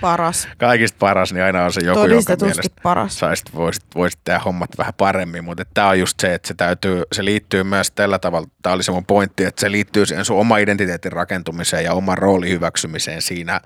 [0.00, 0.48] paras.
[0.58, 3.18] kaikista paras, niin aina on se joku, joka mielestä paras.
[3.18, 7.02] Saisit, voisit, voisit tehdä hommat vähän paremmin, mutta tämä on just se, että se, täytyy,
[7.12, 10.38] se liittyy myös tällä tavalla, tämä oli se mun pointti, että se liittyy siihen sun
[10.38, 13.60] oma identiteetin rakentumiseen ja oman roolin hyväksymiseen siinä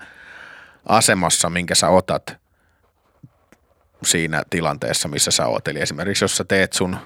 [0.85, 2.37] asemassa, minkä sä otat
[4.03, 5.67] siinä tilanteessa, missä sä oot.
[5.67, 6.97] Eli esimerkiksi jos sä teet sun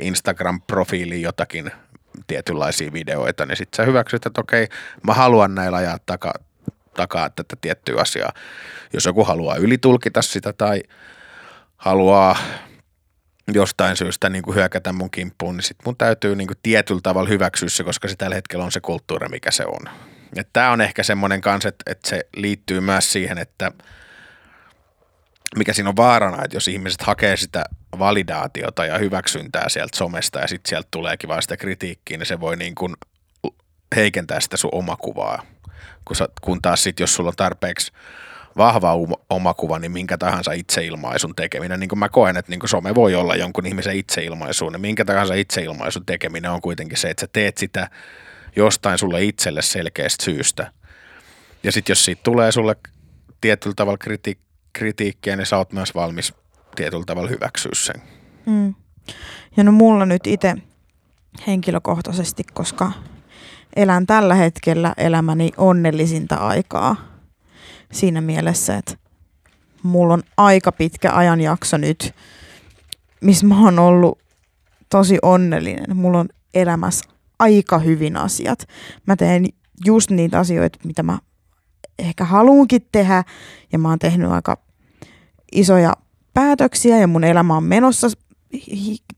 [0.00, 1.70] Instagram-profiiliin jotakin
[2.26, 4.68] tietynlaisia videoita, niin sitten sä hyväksyt, että okei,
[5.02, 6.34] mä haluan näillä ajaa takaa,
[6.94, 8.32] takaa tätä tiettyä asiaa.
[8.92, 10.82] Jos joku haluaa ylitulkita sitä tai
[11.76, 12.36] haluaa
[13.54, 17.28] jostain syystä niin kuin hyökätä mun kimppuun, niin sit mun täytyy niin kuin tietyllä tavalla
[17.28, 19.92] hyväksyä se, koska se tällä hetkellä on se kulttuuri, mikä se on.
[20.52, 23.72] Tämä on ehkä semmoinen kanssa, että, että se liittyy myös siihen, että–
[25.56, 27.64] mikä siinä on vaarana, että jos ihmiset hakee sitä
[27.98, 32.56] validaatiota ja hyväksyntää sieltä somesta ja sitten sieltä tuleekin vaan sitä kritiikkiä, niin se voi
[32.56, 32.94] niin kuin
[33.96, 35.42] heikentää sitä sun omakuvaa.
[36.04, 37.92] Kun, sä, kun taas sitten, jos sulla on tarpeeksi
[38.56, 38.92] vahva
[39.30, 43.14] omakuva, niin minkä tahansa itseilmaisun tekeminen, niin kuin mä koen, että niin kuin some voi
[43.14, 47.58] olla jonkun ihmisen itseilmaisu, niin minkä tahansa itseilmaisun tekeminen on kuitenkin se, että sä teet
[47.58, 47.90] sitä
[48.56, 50.72] jostain sulle itselle selkeästä syystä.
[51.62, 52.76] Ja sitten jos siitä tulee sulle
[53.40, 54.38] tietyllä tavalla kriti-
[54.72, 56.34] kritiikkiä, niin sä oot myös valmis
[56.76, 58.02] tietyllä tavalla hyväksyä sen.
[58.46, 58.74] Mm.
[59.56, 60.54] Ja no mulla nyt itse
[61.46, 62.92] henkilökohtaisesti, koska
[63.76, 66.96] elän tällä hetkellä elämäni onnellisinta aikaa
[67.92, 68.96] siinä mielessä, että
[69.82, 72.14] mulla on aika pitkä ajanjakso nyt,
[73.20, 74.18] missä mä oon ollut
[74.90, 75.96] tosi onnellinen.
[75.96, 77.04] Mulla on elämässä
[77.38, 78.68] aika hyvin asiat.
[79.06, 79.46] Mä teen
[79.84, 81.18] just niitä asioita, mitä mä
[81.98, 83.24] ehkä haluunkin tehdä
[83.72, 84.58] ja mä oon tehnyt aika
[85.52, 85.92] isoja
[86.36, 88.06] päätöksiä ja mun elämä on menossa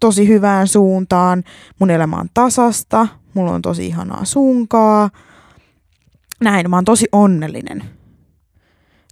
[0.01, 1.45] tosi hyvään suuntaan.
[1.79, 5.11] Mun elämä on tasasta, mulla on tosi ihanaa sunkaa.
[6.41, 7.85] Näin, mä oon tosi onnellinen.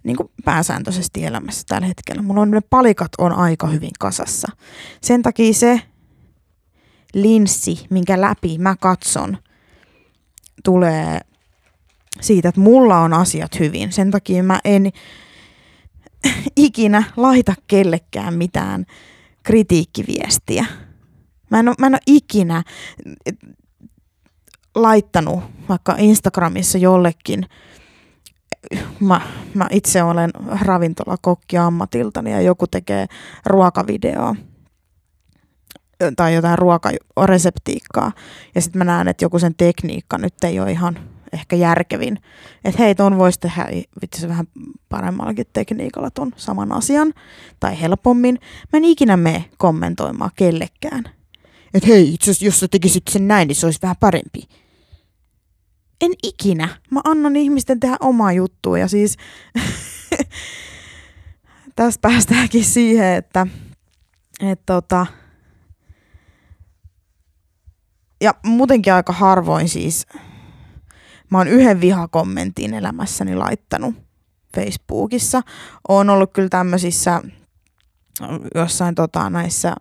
[0.03, 2.21] niin kuin pääsääntöisesti elämässä tällä hetkellä.
[2.21, 4.47] Mulla on ne palikat on aika hyvin kasassa.
[5.01, 5.81] Sen takia se
[7.13, 9.37] linssi, minkä läpi mä katson,
[10.63, 11.19] tulee
[12.21, 13.91] siitä, että mulla on asiat hyvin.
[13.91, 14.91] Sen takia mä en
[16.55, 18.85] ikinä laita kellekään mitään
[19.43, 20.65] kritiikkiviestiä.
[21.51, 22.63] Mä en ole, mä en ole ikinä
[24.75, 27.45] laittanut vaikka Instagramissa jollekin,
[28.99, 29.21] mä,
[29.53, 30.31] mä itse olen
[30.61, 33.05] ravintolakokki ammatiltani ja joku tekee
[33.45, 34.35] ruokavideoa
[36.15, 38.11] tai jotain ruokareseptiikkaa
[38.55, 40.99] ja sitten mä näen, että joku sen tekniikka nyt ei ole ihan
[41.33, 42.19] ehkä järkevin.
[42.65, 43.67] Että hei, ton voisi tehdä
[44.01, 44.47] vitsi vähän
[44.89, 47.13] paremmallakin tekniikalla ton saman asian
[47.59, 48.39] tai helpommin.
[48.73, 51.03] Mä en ikinä mene kommentoimaan kellekään.
[51.73, 54.47] Että hei, itse asiassa jos sä tekisit sen näin, niin se olisi vähän parempi.
[56.01, 56.69] En ikinä.
[56.91, 59.17] Mä annan ihmisten tehdä omaa juttua ja siis
[61.75, 63.47] tässä päästäänkin siihen, että
[64.39, 65.05] et tota,
[68.21, 70.07] ja muutenkin aika harvoin siis
[71.29, 73.95] Mä oon yhden vihakommentin elämässäni laittanut
[74.55, 75.41] Facebookissa.
[75.89, 77.21] Oon ollut kyllä tämmöisissä
[78.55, 79.75] jossain tota, näissä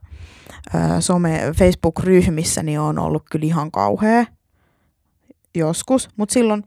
[0.75, 4.25] ö, some Facebook-ryhmissä, niin on ollut kyllä ihan kauhea
[5.55, 6.65] joskus, mutta silloin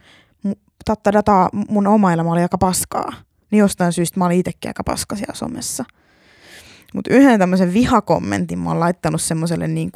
[0.86, 3.14] tatta dataa mun oma elämä oli aika paskaa.
[3.52, 5.86] Niin jostain syystä mä olin itsekin aika paska siellä somessa.
[6.94, 9.92] Mutta yhden tämmöisen vihakommentin mä oon laittanut semmoiselle niin,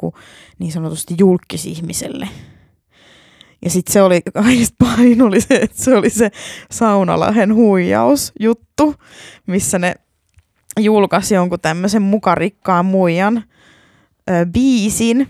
[0.60, 2.30] niin sanotusti julkisihmiselle,
[3.64, 6.32] ja sitten se oli kaikista pahin oli se, että se oli se
[6.72, 8.96] Saunalahen huijausjuttu,
[9.48, 9.96] missä ne
[10.80, 13.44] julkaisi jonkun tämmöisen mukarikkaan muijan
[14.30, 15.28] ö, biisin.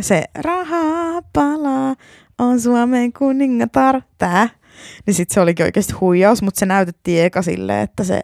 [0.00, 1.94] Se rahaa palaa,
[2.38, 4.48] on Suomen kuningatar, tää.
[5.06, 8.20] Niin sitten se olikin oikeasti huijaus, mutta se näytettiin eka silleen, että se,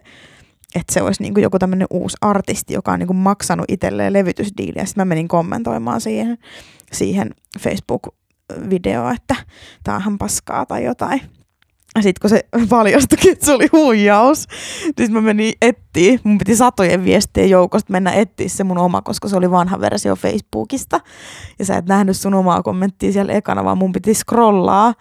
[0.75, 4.85] että se olisi niinku joku tämmöinen uusi artisti, joka on niinku maksanut itselleen levytysdiiliä.
[4.85, 6.37] Sitten mä menin kommentoimaan siihen,
[6.91, 8.07] siihen Facebook
[8.69, 9.35] video, että
[9.83, 11.21] tää on paskaa tai jotain.
[11.95, 14.47] Ja sitten kun se paljastui, että se oli huijaus,
[14.97, 16.19] niin mä menin etsiä.
[16.23, 20.15] Mun piti satojen viestien joukosta mennä etsiä se mun oma, koska se oli vanha versio
[20.15, 20.99] Facebookista.
[21.59, 24.93] Ja sä et nähnyt sun omaa kommenttia siellä ekana, vaan mun piti scrollaa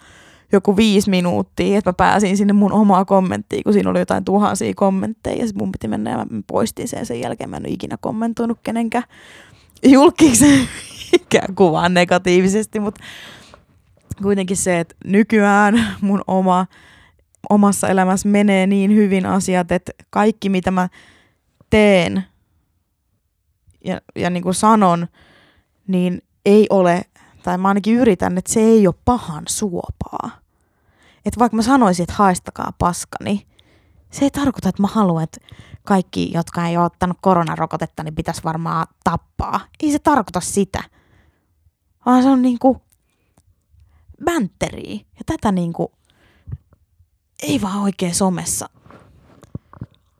[0.52, 4.72] joku viisi minuuttia, että mä pääsin sinne mun omaa kommenttia, kun siinä oli jotain tuhansia
[4.76, 5.44] kommentteja.
[5.44, 7.06] Ja mun piti mennä ja mä poistin sen.
[7.06, 9.04] Sen jälkeen mä en ole ikinä kommentoinut kenenkään
[9.82, 10.68] julkiksi
[11.20, 13.04] ikään kuvaan negatiivisesti, mutta
[14.14, 16.66] kuitenkin se, että nykyään mun oma,
[17.50, 20.88] omassa elämässä menee niin hyvin asiat, että kaikki mitä mä
[21.70, 22.24] teen
[23.84, 25.06] ja, ja niin kuin sanon,
[25.86, 27.02] niin ei ole,
[27.42, 30.30] tai mä ainakin yritän, että se ei ole pahan suopaa.
[31.24, 33.46] Että vaikka mä sanoisin, että haistakaa paskani, niin
[34.10, 35.38] se ei tarkoita, että mä haluan, että
[35.84, 39.60] kaikki, jotka ei ole ottanut koronarokotetta, niin pitäisi varmaan tappaa.
[39.82, 40.82] Ei se tarkoita sitä.
[42.06, 42.82] Vaan se on niinku
[44.24, 44.94] bänteriä.
[44.94, 45.92] Ja tätä niinku
[47.42, 48.68] ei vaan oikein somessa.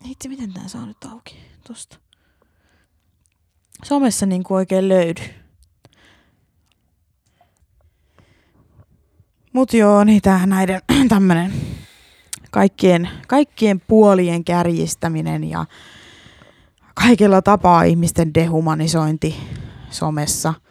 [0.05, 1.37] Itse, miten tää saa nyt auki
[1.69, 1.97] tosta?
[3.85, 5.23] Somessa niinku oikein löydy.
[9.53, 11.53] Mut joo, niin tää näiden tämmönen
[12.51, 15.67] kaikkien, kaikkien puolien kärjistäminen ja
[16.95, 19.37] kaikella tapaa ihmisten dehumanisointi
[19.91, 20.55] somessa–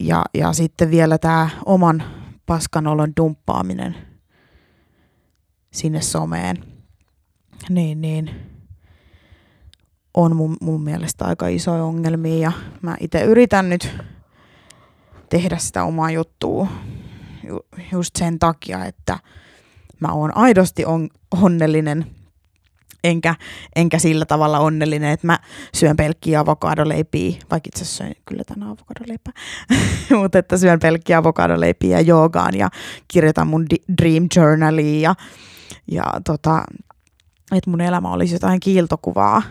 [0.00, 2.02] ja, ja sitten vielä tämä oman
[2.46, 3.96] paskanolon dumppaaminen
[5.72, 6.64] sinne someen,
[7.68, 8.30] niin, niin.
[10.14, 12.52] On mun, mun mielestä aika iso ongelmia ja
[12.82, 13.96] mä itse yritän nyt
[15.28, 16.68] tehdä sitä omaa juttua
[17.48, 17.60] ju,
[17.92, 19.18] just sen takia, että
[20.00, 21.08] mä oon aidosti on,
[21.42, 22.15] onnellinen
[23.04, 23.34] enkä,
[23.76, 25.38] enkä sillä tavalla onnellinen, että mä
[25.74, 29.32] syön pelkkiä avokadoleipiä, vaikka itse asiassa söin kyllä tänään avokadoleipää,
[30.20, 32.68] mutta että syön pelkkiä avokadoleipiä ja joogaan ja
[33.08, 33.66] kirjoitan mun
[34.02, 35.14] dream journalia ja,
[35.90, 36.64] ja tota,
[37.52, 39.42] että mun elämä olisi jotain kiiltokuvaa,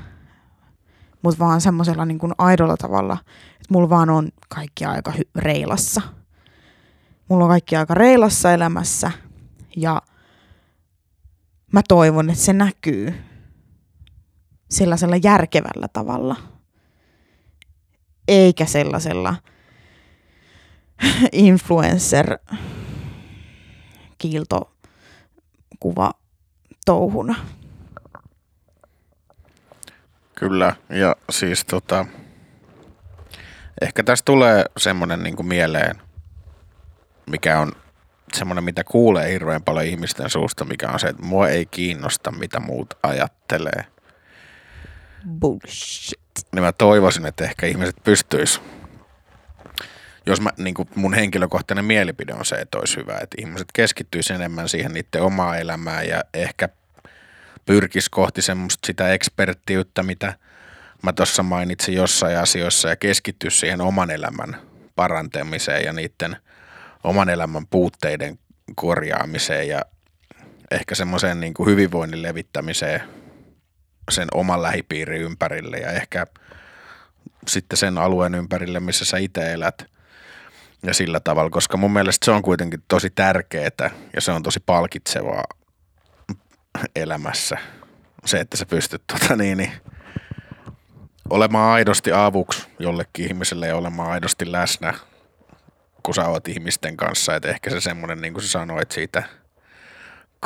[1.22, 3.18] mutta vaan semmoisella niin kuin aidolla tavalla,
[3.56, 6.02] että mulla vaan on kaikki aika hy- reilassa.
[7.30, 9.12] Mulla on kaikki aika reilassa elämässä
[9.76, 10.02] ja
[11.74, 13.14] mä toivon, että se näkyy
[14.70, 16.36] sellaisella järkevällä tavalla,
[18.28, 19.36] eikä sellaisella
[21.32, 22.38] influencer
[24.18, 26.12] kiiltokuva
[26.86, 27.36] touhuna.
[30.36, 32.06] Kyllä, ja siis tota,
[33.82, 36.02] ehkä tässä tulee semmoinen niin kuin mieleen,
[37.26, 37.72] mikä on
[38.34, 42.60] semmoinen, mitä kuulee hirveän paljon ihmisten suusta, mikä on se, että mua ei kiinnosta, mitä
[42.60, 43.95] muut ajattelee.
[45.30, 46.20] Bullshit.
[46.52, 48.62] Niin mä toivoisin, että ehkä ihmiset pystyis
[50.26, 54.70] jos mä, niin mun henkilökohtainen mielipide on se, että olisi hyvä, että ihmiset keskittyisi enemmän
[54.70, 56.70] siihen niiden omaa elämään ja ehkä
[57.66, 60.34] pyrkisi kohti semmoista sitä eksperttiyttä, mitä
[61.02, 64.58] mä tuossa mainitsin jossain asioissa ja keskittyisi siihen oman elämän
[64.96, 66.38] parantamiseen ja niiden
[67.04, 68.40] oman elämän puutteiden
[68.76, 69.82] korjaamiseen ja
[70.72, 73.02] ehkä semmoiseen niin hyvinvoinnin levittämiseen
[74.12, 76.28] sen oman lähipiirin ympärille ja ehkä
[77.48, 79.86] sitten sen alueen ympärille, missä sä itse elät
[80.84, 84.60] ja sillä tavalla, koska mun mielestä se on kuitenkin tosi tärkeää ja se on tosi
[84.66, 85.44] palkitsevaa
[86.96, 87.58] elämässä.
[88.26, 89.72] Se, että sä pystyt tota niin, niin,
[91.30, 94.94] olemaan aidosti avuksi jollekin ihmiselle ja olemaan aidosti läsnä,
[96.04, 97.36] kun sä oot ihmisten kanssa.
[97.36, 99.24] Et ehkä se semmoinen, niin kuin sä sanoit siitä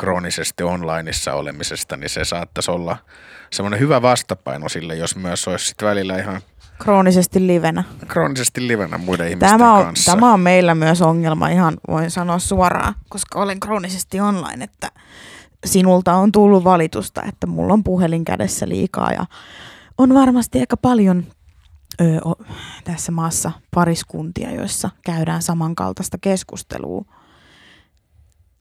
[0.00, 2.96] kroonisesti onlineissa olemisesta, niin se saattaisi olla
[3.52, 6.40] semmoinen hyvä vastapaino sille, jos myös olisi sit välillä ihan
[6.78, 7.84] Kroonisesti livenä.
[8.08, 10.12] kroonisesti livenä muiden ihmisten Tämä on, kanssa.
[10.12, 14.90] tämä on meillä myös ongelma, ihan voin sanoa suoraan, koska olen kroonisesti online, että
[15.66, 19.26] sinulta on tullut valitusta, että mulla on puhelin kädessä liikaa ja
[19.98, 21.24] on varmasti aika paljon
[22.00, 22.34] ö, o,
[22.84, 27.04] tässä maassa pariskuntia, joissa käydään samankaltaista keskustelua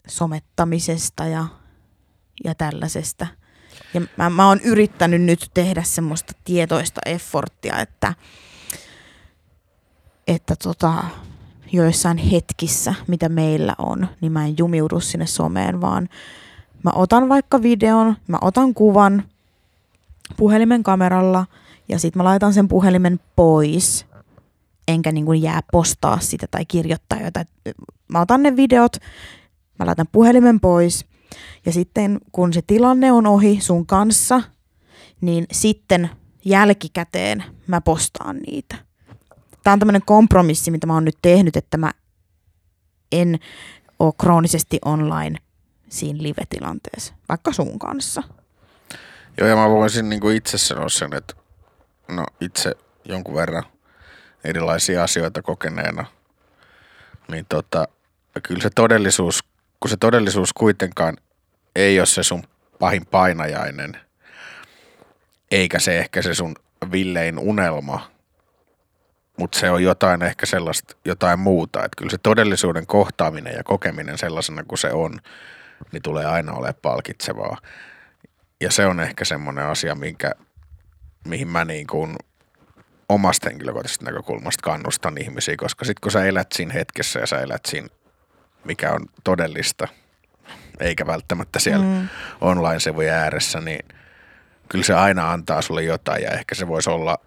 [0.09, 1.45] somettamisesta ja,
[2.43, 3.27] ja tällaisesta.
[3.93, 8.13] Ja mä, mä oon yrittänyt nyt tehdä semmoista tietoista efforttia, että,
[10.27, 11.03] että tota,
[11.71, 16.09] joissain hetkissä, mitä meillä on, niin mä en jumiudu sinne someen, vaan
[16.83, 19.23] mä otan vaikka videon, mä otan kuvan
[20.37, 21.45] puhelimen kameralla
[21.89, 24.05] ja sitten mä laitan sen puhelimen pois,
[24.87, 27.47] enkä niin kuin jää postaa sitä tai kirjoittaa jotain.
[28.07, 28.97] Mä otan ne videot,
[29.79, 31.05] mä laitan puhelimen pois
[31.65, 34.41] ja sitten kun se tilanne on ohi sun kanssa,
[35.21, 36.09] niin sitten
[36.45, 38.75] jälkikäteen mä postaan niitä.
[39.63, 41.91] Tämä on tämmöinen kompromissi, mitä mä oon nyt tehnyt, että mä
[43.11, 43.39] en
[43.99, 45.39] ole kroonisesti online
[45.89, 48.23] siinä live-tilanteessa, vaikka sun kanssa.
[49.37, 51.33] Joo, ja mä voisin niin kuin itse sanoa sen, että
[52.07, 52.75] no itse
[53.05, 53.63] jonkun verran
[54.43, 56.05] erilaisia asioita kokeneena,
[57.31, 57.87] niin tota,
[58.43, 59.43] kyllä se todellisuus,
[59.79, 61.17] kun se todellisuus kuitenkaan
[61.75, 62.43] ei ole se sun
[62.79, 63.97] pahin painajainen,
[65.51, 66.55] eikä se ehkä se sun
[66.91, 68.11] villein unelma,
[69.37, 71.79] mutta se on jotain ehkä sellaista, jotain muuta.
[71.79, 75.19] Että kyllä se todellisuuden kohtaaminen ja kokeminen sellaisena kuin se on,
[75.91, 77.57] niin tulee aina olemaan palkitsevaa.
[78.61, 80.31] Ja se on ehkä semmoinen asia, minkä,
[81.27, 82.15] mihin mä niin kuin
[83.09, 87.65] omasta henkilökohtaisesta näkökulmasta kannustan ihmisiä, koska sitten kun sä elät siinä hetkessä ja sä elät
[87.65, 87.87] siinä,
[88.69, 89.87] mikä on todellista,
[90.79, 92.07] eikä välttämättä siellä mm.
[92.41, 93.85] online-sivujen ääressä, niin
[94.69, 97.17] kyllä se aina antaa sulle jotain ja ehkä se voisi olla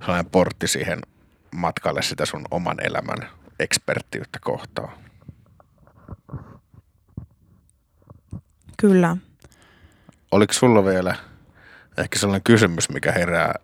[0.00, 0.98] sellainen portti siihen
[1.50, 3.28] matkalle sitä sun oman elämän
[3.60, 4.92] eksperttiyttä kohtaan.
[8.76, 9.16] Kyllä.
[10.30, 11.14] Oliko sulla vielä
[11.98, 13.54] ehkä sellainen kysymys, mikä herää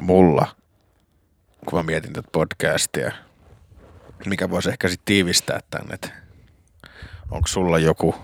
[0.00, 0.56] mulla,
[1.66, 3.12] kun mä mietin tätä podcastia,
[4.30, 6.08] mikä voisi ehkä sitten tiivistää tämän, että
[7.30, 8.14] onko sulla joku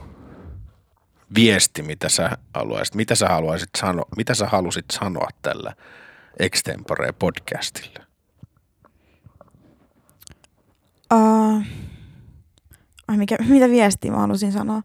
[1.34, 5.74] viesti, mitä sä haluaisit, mitä sä haluaisit sanoa, mitä sä halusit sanoa tällä
[6.38, 8.04] Extempore podcastilla?
[11.14, 11.62] Uh,
[13.16, 14.82] mikä, mitä viestiä mä halusin sanoa?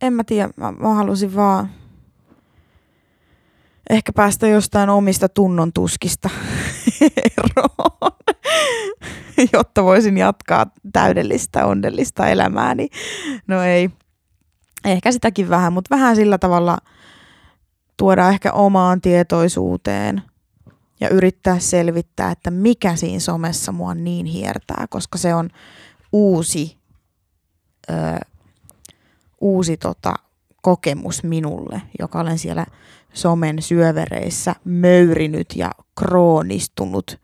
[0.00, 1.70] En mä tiedä, mä, mä halusin vaan
[3.90, 6.30] ehkä päästä jostain omista tunnon tuskista
[7.38, 8.12] eroon,
[9.52, 12.88] jotta voisin jatkaa täydellistä, onnellista elämääni.
[13.46, 13.90] No ei,
[14.84, 16.78] ehkä sitäkin vähän, mutta vähän sillä tavalla
[17.96, 20.22] tuoda ehkä omaan tietoisuuteen
[21.00, 25.50] ja yrittää selvittää, että mikä siinä somessa mua niin hiertää, koska se on
[26.12, 26.78] uusi,
[27.90, 27.94] ö,
[29.40, 30.14] uusi tota,
[30.66, 32.66] kokemus minulle, joka olen siellä
[33.12, 37.20] somen syövereissä möyrinyt ja kroonistunut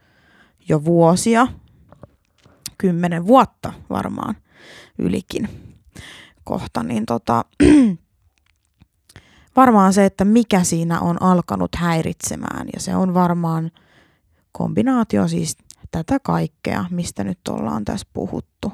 [0.68, 1.46] jo vuosia,
[2.78, 4.34] kymmenen vuotta varmaan
[4.98, 5.48] ylikin
[6.44, 7.44] kohta, niin tota,
[9.56, 12.66] varmaan se, että mikä siinä on alkanut häiritsemään.
[12.74, 13.70] Ja se on varmaan
[14.52, 15.56] kombinaatio siis
[15.90, 18.72] tätä kaikkea, mistä nyt ollaan tässä puhuttu,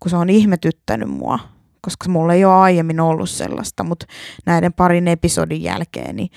[0.00, 1.38] kun se on ihmetyttänyt mua,
[1.82, 4.06] koska mulla ei ole aiemmin ollut sellaista, mutta
[4.46, 6.30] näiden parin episodin jälkeen niin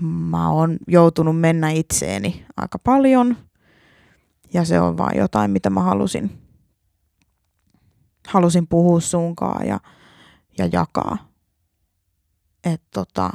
[0.00, 3.36] mä oon joutunut mennä itseeni aika paljon
[4.54, 6.42] ja se on vaan jotain, mitä mä halusin
[8.28, 9.80] halusin puhua sunkaan ja,
[10.58, 11.32] ja jakaa.
[12.64, 13.30] Et tota,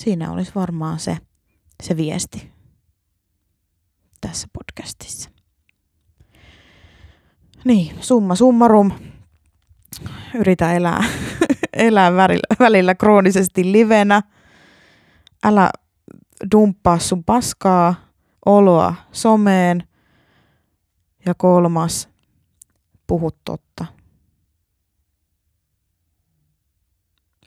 [0.00, 1.18] siinä olisi varmaan se,
[1.82, 2.52] se viesti
[4.20, 5.30] tässä podcastissa.
[7.64, 8.90] Niin, summa summarum.
[10.34, 11.04] Yritä elää,
[11.72, 14.22] elää välillä, välillä kroonisesti livenä.
[15.44, 15.70] Älä
[16.52, 17.94] dumppaa sun paskaa,
[18.46, 19.88] oloa someen.
[21.26, 22.08] Ja kolmas,
[23.06, 23.86] puhu totta.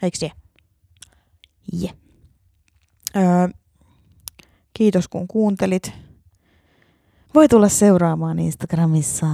[0.02, 0.32] Eikö se?
[1.74, 1.90] Je.
[3.16, 3.48] Öö,
[4.74, 5.94] kiitos kun kuuntelit.
[7.36, 9.28] Voi tulla seuraamaan Instagramissa.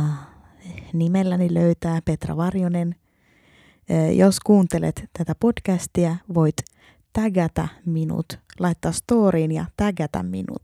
[0.98, 2.96] Nimelläni löytää Petra Varjonen.
[4.16, 6.56] Jos kuuntelet tätä podcastia, voit
[7.14, 10.64] tägätä minut, laittaa storyin ja tägätä minut.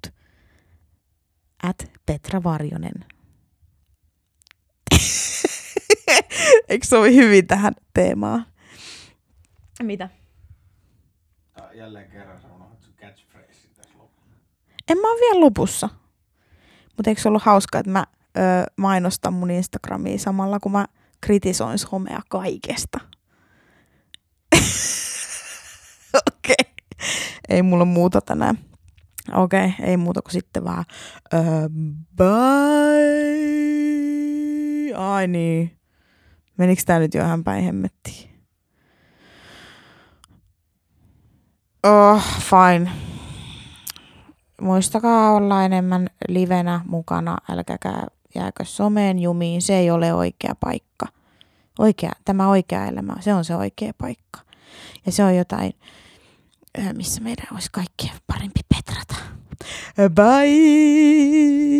[1.63, 3.05] At Petra Varjonen.
[6.69, 8.45] Eikö sovi hyvin tähän teemaan?
[9.83, 10.09] Mitä?
[11.73, 14.35] Jälleen kerran sä unohdat sun catchphrase tässä lopussa.
[14.89, 15.89] En mä ole vielä lopussa.
[16.97, 18.05] Mutta eikö se ollut hauskaa, että mä
[18.37, 18.41] ö,
[18.77, 20.85] mainostan mun Instagramia samalla, kun mä
[21.21, 22.99] kritisoin somea kaikesta.
[26.27, 26.55] Okei.
[26.61, 26.73] Okay.
[27.49, 28.57] Ei mulla muuta tänään.
[29.33, 30.85] Okei, okay, ei muuta kuin sitten vaan
[31.33, 31.69] uh,
[32.15, 32.93] bye.
[34.95, 35.77] Ai niin.
[36.57, 38.33] Menikö tää nyt jo ihan päin hemmettiin?
[41.83, 42.91] Oh, fine.
[44.61, 51.05] Muistakaa olla enemmän livenä mukana, älkäkää jääkö someen jumiin, se ei ole oikea paikka.
[51.79, 54.39] Oikea, tämä oikea elämä, se on se oikea paikka.
[55.05, 55.73] Ja se on jotain,
[56.93, 59.15] missä meidän olisi kaikkien parempi petrata.
[60.15, 61.73] Bye!